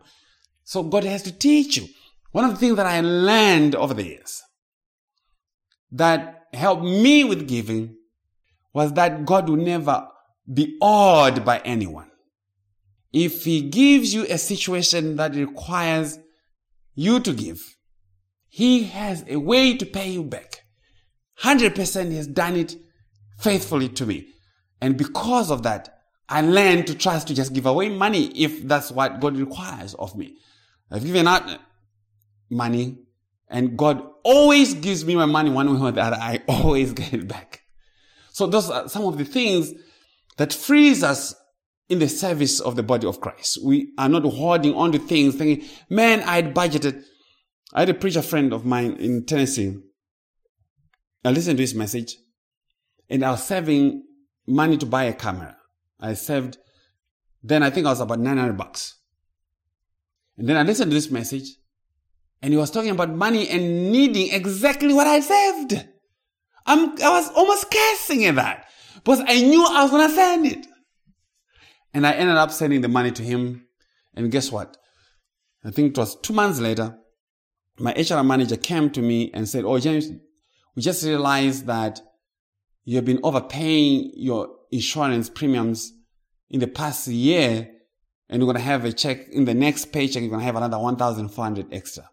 [0.62, 1.88] So God has to teach you.
[2.30, 4.42] One of the things that I learned over the years
[5.90, 7.96] that helped me with giving
[8.74, 10.06] was that God will never
[10.52, 12.10] be awed by anyone.
[13.12, 16.18] If he gives you a situation that requires
[16.94, 17.76] you to give,
[18.48, 20.61] he has a way to pay you back.
[21.42, 22.76] 100% he has done it
[23.38, 24.28] faithfully to me.
[24.80, 28.90] And because of that, I learned to trust to just give away money if that's
[28.90, 30.36] what God requires of me.
[30.90, 31.58] I've given out
[32.50, 32.98] money
[33.48, 36.16] and God always gives me my money one way or the other.
[36.16, 37.62] I always get it back.
[38.30, 39.72] So those are some of the things
[40.38, 41.34] that frees us
[41.88, 43.58] in the service of the body of Christ.
[43.62, 47.04] We are not holding on to things thinking, man, I had budgeted.
[47.74, 49.76] I had a preacher friend of mine in Tennessee.
[51.24, 52.16] I listened to his message
[53.08, 54.04] and I was saving
[54.46, 55.56] money to buy a camera.
[56.00, 56.58] I saved,
[57.42, 58.98] then I think I was about 900 bucks.
[60.36, 61.48] And then I listened to this message
[62.40, 65.86] and he was talking about money and needing exactly what I saved.
[66.66, 68.66] I'm, I was almost cursing at that
[68.96, 70.66] because I knew I was going to send it.
[71.94, 73.66] And I ended up sending the money to him.
[74.14, 74.76] And guess what?
[75.64, 76.96] I think it was two months later,
[77.78, 80.08] my HR manager came to me and said, Oh, James,
[80.74, 82.00] we just realized that
[82.84, 85.92] you've been overpaying your insurance premiums
[86.50, 87.68] in the past year
[88.28, 90.22] and you're going to have a check in the next paycheck.
[90.22, 92.08] You're going to have another 1,400 extra.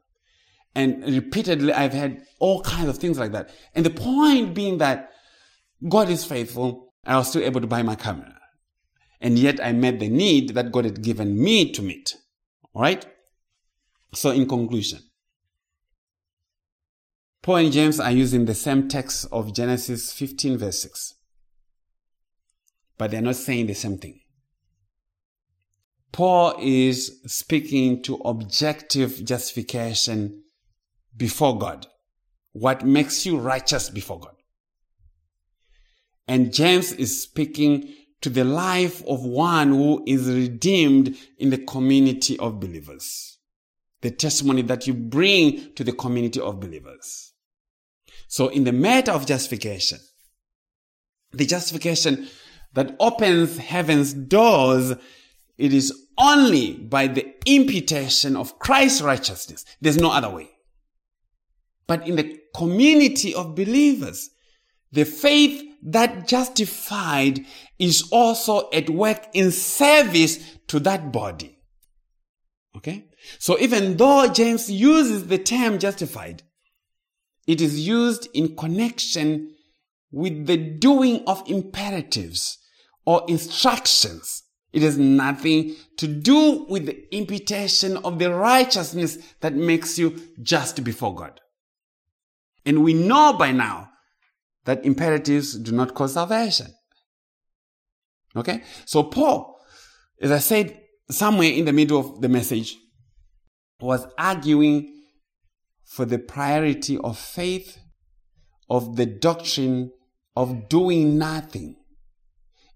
[0.76, 3.50] And repeatedly, I've had all kinds of things like that.
[3.74, 5.12] And the point being that
[5.88, 6.94] God is faithful.
[7.06, 8.36] I was still able to buy my camera.
[9.22, 12.16] And yet I met the need that God had given me to meet.
[12.74, 13.06] All right.
[14.14, 15.00] So in conclusion,
[17.42, 21.16] Paul and James are using the same text of Genesis 15 verse 6.
[22.98, 24.20] But they're not saying the same thing.
[26.12, 30.44] Paul is speaking to objective justification
[31.16, 31.88] before God.
[32.52, 34.36] What makes you righteous before God.
[36.28, 42.38] And James is speaking to the life of one who is redeemed in the community
[42.38, 43.38] of believers.
[44.02, 47.29] The testimony that you bring to the community of believers.
[48.30, 49.98] So in the matter of justification,
[51.32, 52.28] the justification
[52.74, 54.94] that opens heaven's doors,
[55.58, 59.66] it is only by the imputation of Christ's righteousness.
[59.82, 60.52] There's no other way.
[61.88, 64.30] But in the community of believers,
[64.92, 67.44] the faith that justified
[67.80, 70.38] is also at work in service
[70.68, 71.58] to that body.
[72.76, 73.06] Okay?
[73.40, 76.44] So even though James uses the term justified,
[77.50, 79.56] it is used in connection
[80.12, 82.60] with the doing of imperatives
[83.08, 84.44] or instructions.
[84.72, 90.84] It has nothing to do with the imputation of the righteousness that makes you just
[90.84, 91.40] before God.
[92.68, 93.90] And we know by now
[94.66, 96.68] that imperatives do not cause salvation.
[98.36, 98.62] Okay?
[98.86, 99.60] So Paul,
[100.22, 102.78] as I said, somewhere in the middle of the message,
[103.80, 104.99] was arguing
[105.90, 107.80] for the priority of faith,
[108.70, 109.92] of the doctrine
[110.36, 111.76] of doing nothing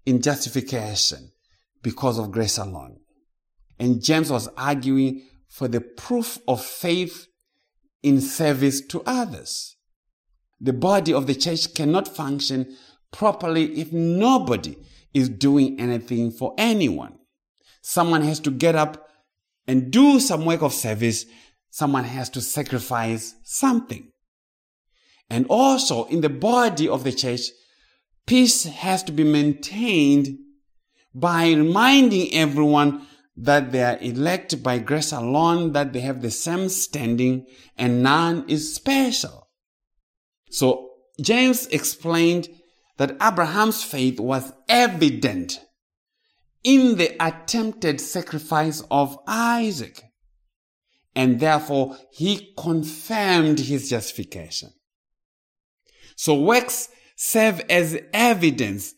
[0.04, 1.30] in justification
[1.80, 2.98] because of grace alone.
[3.78, 7.28] And James was arguing for the proof of faith
[8.02, 9.76] in service to others.
[10.60, 12.76] The body of the church cannot function
[13.12, 14.76] properly if nobody
[15.12, 17.16] is doing anything for anyone.
[17.80, 19.08] Someone has to get up
[19.68, 21.26] and do some work of service.
[21.74, 24.12] Someone has to sacrifice something.
[25.28, 27.50] And also in the body of the church,
[28.28, 30.38] peace has to be maintained
[31.12, 36.68] by reminding everyone that they are elect by grace alone, that they have the same
[36.68, 37.44] standing
[37.76, 39.48] and none is special.
[40.50, 40.90] So
[41.20, 42.50] James explained
[42.98, 45.58] that Abraham's faith was evident
[46.62, 50.03] in the attempted sacrifice of Isaac.
[51.14, 54.72] And therefore he confirmed his justification.
[56.16, 58.94] So works serve as evidence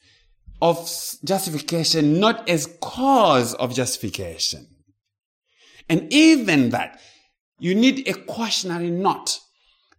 [0.63, 0.79] of
[1.25, 4.67] justification, not as cause of justification.
[5.89, 7.01] And even that,
[7.59, 9.41] you need a cautionary note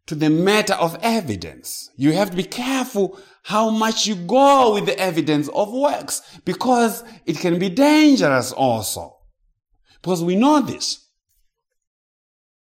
[0.07, 1.89] to the matter of evidence.
[1.95, 7.03] You have to be careful how much you go with the evidence of works because
[7.25, 9.17] it can be dangerous also.
[10.01, 11.06] Because we know this.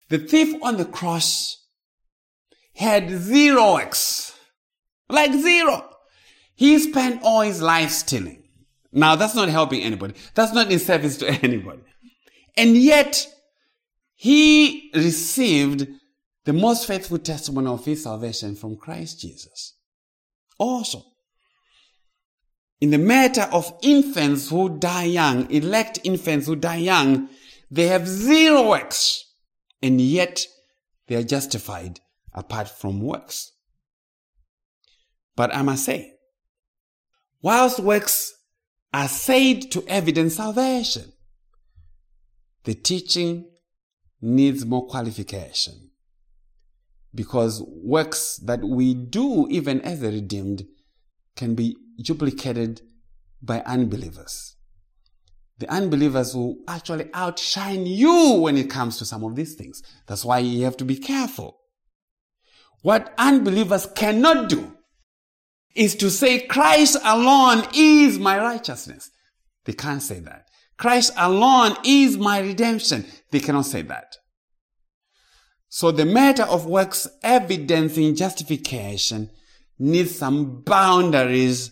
[0.08, 1.64] The thief on the cross
[2.74, 4.38] had zero works.
[5.08, 5.90] Like zero.
[6.54, 8.44] He spent all his life stealing.
[8.92, 10.14] Now that's not helping anybody.
[10.34, 11.82] That's not in service to anybody.
[12.56, 13.26] And yet
[14.14, 15.88] he received
[16.44, 19.74] the most faithful testimony of his salvation from Christ Jesus.
[20.58, 21.02] Also,
[22.80, 27.28] in the matter of infants who die young, elect infants who die young,
[27.70, 29.23] they have zero works,
[29.84, 30.46] and yet
[31.08, 32.00] they are justified
[32.32, 33.52] apart from works.
[35.36, 36.14] But I must say,
[37.42, 38.32] whilst works
[38.94, 41.12] are said to evidence salvation,
[42.64, 43.50] the teaching
[44.22, 45.90] needs more qualification
[47.14, 50.64] because works that we do even as the redeemed
[51.36, 52.80] can be duplicated
[53.42, 54.53] by unbelievers.
[55.64, 59.82] The unbelievers will actually outshine you when it comes to some of these things.
[60.06, 61.56] That's why you have to be careful.
[62.82, 64.76] What unbelievers cannot do
[65.74, 69.10] is to say Christ alone is my righteousness.
[69.64, 70.48] They can't say that.
[70.76, 73.06] Christ alone is my redemption.
[73.30, 74.18] They cannot say that.
[75.70, 79.30] So the matter of works evidencing justification
[79.78, 81.70] needs some boundaries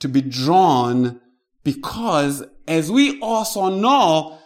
[0.00, 1.22] to be drawn
[1.62, 4.38] because as we also know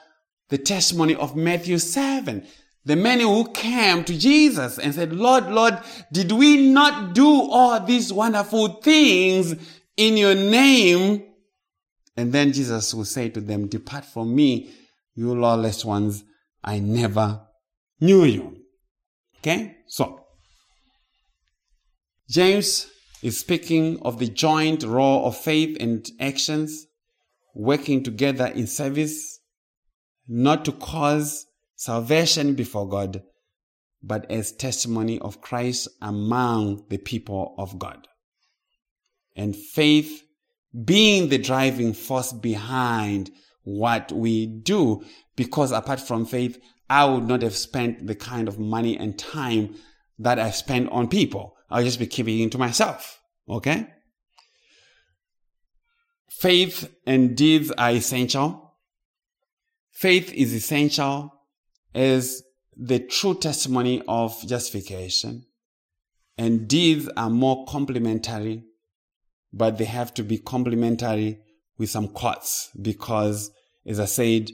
[0.49, 2.47] the testimony of Matthew 7,
[2.85, 5.79] the many who came to Jesus and said, Lord, Lord,
[6.13, 9.55] did we not do all these wonderful things
[9.97, 11.25] in your name?
[12.17, 14.71] And then Jesus will say to them, depart from me,
[15.15, 16.25] you lawless ones.
[16.65, 17.43] I never
[18.01, 18.57] knew you.
[19.41, 19.77] Okay?
[19.87, 20.25] So,
[22.29, 22.89] James
[23.23, 26.88] is speaking of the joint role of faith and actions
[27.59, 29.41] working together in service,
[30.29, 33.23] not to cause salvation before God,
[34.01, 38.07] but as testimony of Christ among the people of God.
[39.35, 40.23] And faith
[40.85, 43.33] being the driving force behind
[43.65, 45.05] what we do,
[45.35, 49.75] because apart from faith, I would not have spent the kind of money and time
[50.21, 51.57] that I spent on people.
[51.69, 53.21] I'll just be keeping it to myself.
[53.49, 53.89] Okay?
[56.29, 58.75] Faith and deeds are essential.
[59.91, 61.35] Faith is essential
[61.95, 62.43] as
[62.77, 65.45] the true testimony of justification,
[66.37, 68.63] and deeds are more complementary,
[69.53, 71.41] but they have to be complementary
[71.77, 73.51] with some costs because,
[73.85, 74.51] as I said,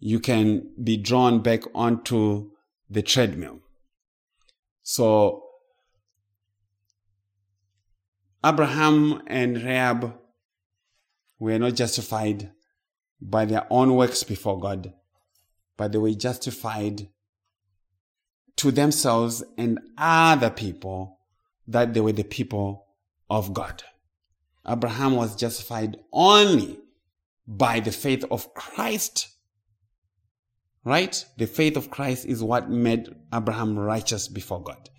[0.00, 2.50] you can be drawn back onto
[2.90, 3.60] the treadmill.
[4.82, 5.44] So,
[8.44, 10.18] Abraham and Rahab
[11.38, 12.52] were not justified
[13.20, 14.92] by their own works before God,
[15.76, 17.08] but they were justified
[18.56, 21.18] to themselves and other people
[21.66, 22.86] that they were the people
[23.28, 23.82] of God.
[24.66, 26.78] Abraham was justified only
[27.46, 29.34] by the faith of Christ
[30.84, 31.24] Right?
[31.38, 34.90] The faith of Christ is what made Abraham righteous before God.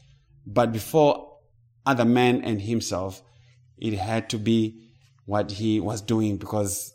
[0.45, 1.37] But before
[1.85, 3.21] other men and himself,
[3.77, 4.84] it had to be
[5.25, 6.93] what he was doing because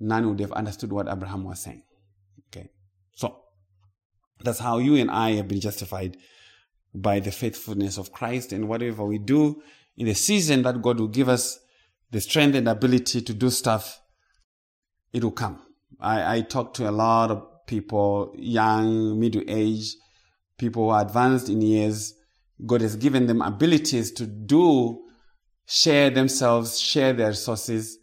[0.00, 1.82] none would have understood what Abraham was saying.
[2.48, 2.70] Okay.
[3.12, 3.36] So
[4.42, 6.16] that's how you and I have been justified
[6.94, 9.62] by the faithfulness of Christ and whatever we do
[9.96, 11.58] in the season that God will give us
[12.10, 14.00] the strength and ability to do stuff,
[15.12, 15.60] it will come.
[16.00, 19.94] I, I talk to a lot of people, young, middle age,
[20.58, 22.14] people who are advanced in years.
[22.64, 25.02] God has given them abilities to do,
[25.66, 27.98] share themselves, share their resources,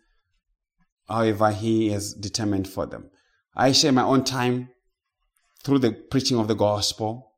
[1.08, 3.10] however He has determined for them.
[3.56, 4.70] I share my own time
[5.64, 7.32] through the preaching of the gospel,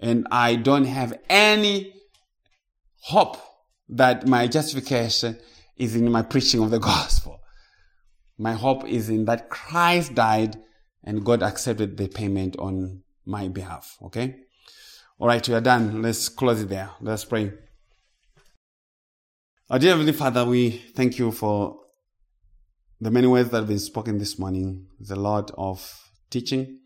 [0.00, 1.94] and I don't have any
[3.00, 3.36] hope
[3.88, 5.38] that my justification
[5.76, 7.40] is in my preaching of the gospel.
[8.38, 10.56] My hope is in that Christ died
[11.04, 13.96] and God accepted the payment on my behalf.
[14.02, 14.36] Okay?
[15.18, 16.02] All right, we are done.
[16.02, 16.90] Let's close it there.
[17.00, 17.52] Let's pray.
[19.70, 21.78] Our dear Heavenly Father, we thank you for
[23.00, 24.88] the many words that have been spoken this morning.
[24.98, 26.80] There's a lot of teaching,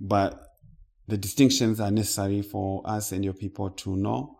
[0.00, 0.40] but
[1.08, 4.36] the distinctions are necessary for us and your people to know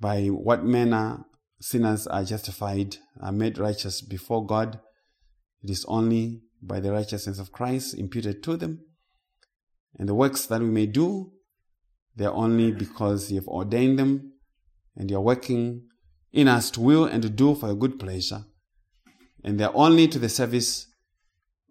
[0.00, 1.26] by what manner
[1.60, 4.80] sinners are justified, are made righteous before God.
[5.62, 8.80] It is only by the righteousness of Christ imputed to them.
[9.96, 11.30] And the works that we may do,
[12.16, 14.32] they are only because you have ordained them
[14.96, 15.86] and you are working
[16.32, 18.44] in us to will and to do for your good pleasure.
[19.42, 20.86] And they are only to the service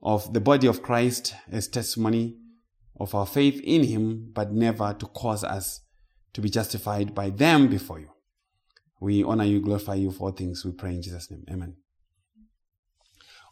[0.01, 2.37] of the body of Christ as testimony
[2.99, 5.81] of our faith in Him, but never to cause us
[6.33, 8.09] to be justified by them before you.
[8.99, 10.65] We honor you, glorify you for all things.
[10.65, 11.45] We pray in Jesus' name.
[11.49, 11.75] Amen.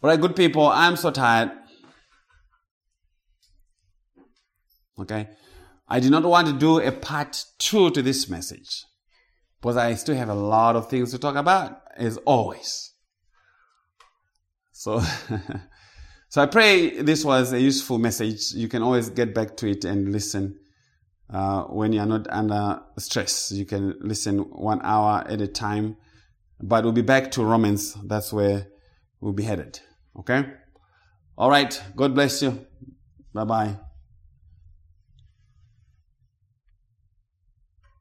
[0.02, 1.52] All right, good people, I'm so tired.
[5.00, 5.30] Okay?
[5.88, 8.84] I did not want to do a part two to this message
[9.62, 12.94] because I still have a lot of things to talk about, as always.
[14.72, 15.02] So,
[16.30, 18.52] so I pray this was a useful message.
[18.54, 20.60] You can always get back to it and listen
[21.30, 23.52] uh, when you are not under stress.
[23.52, 25.98] You can listen one hour at a time.
[26.60, 27.94] But we'll be back to Romans.
[28.06, 28.68] That's where
[29.20, 29.80] we'll be headed.
[30.20, 30.46] Okay?
[31.38, 31.80] All right.
[31.96, 32.66] God bless you.
[33.34, 33.87] Bye bye.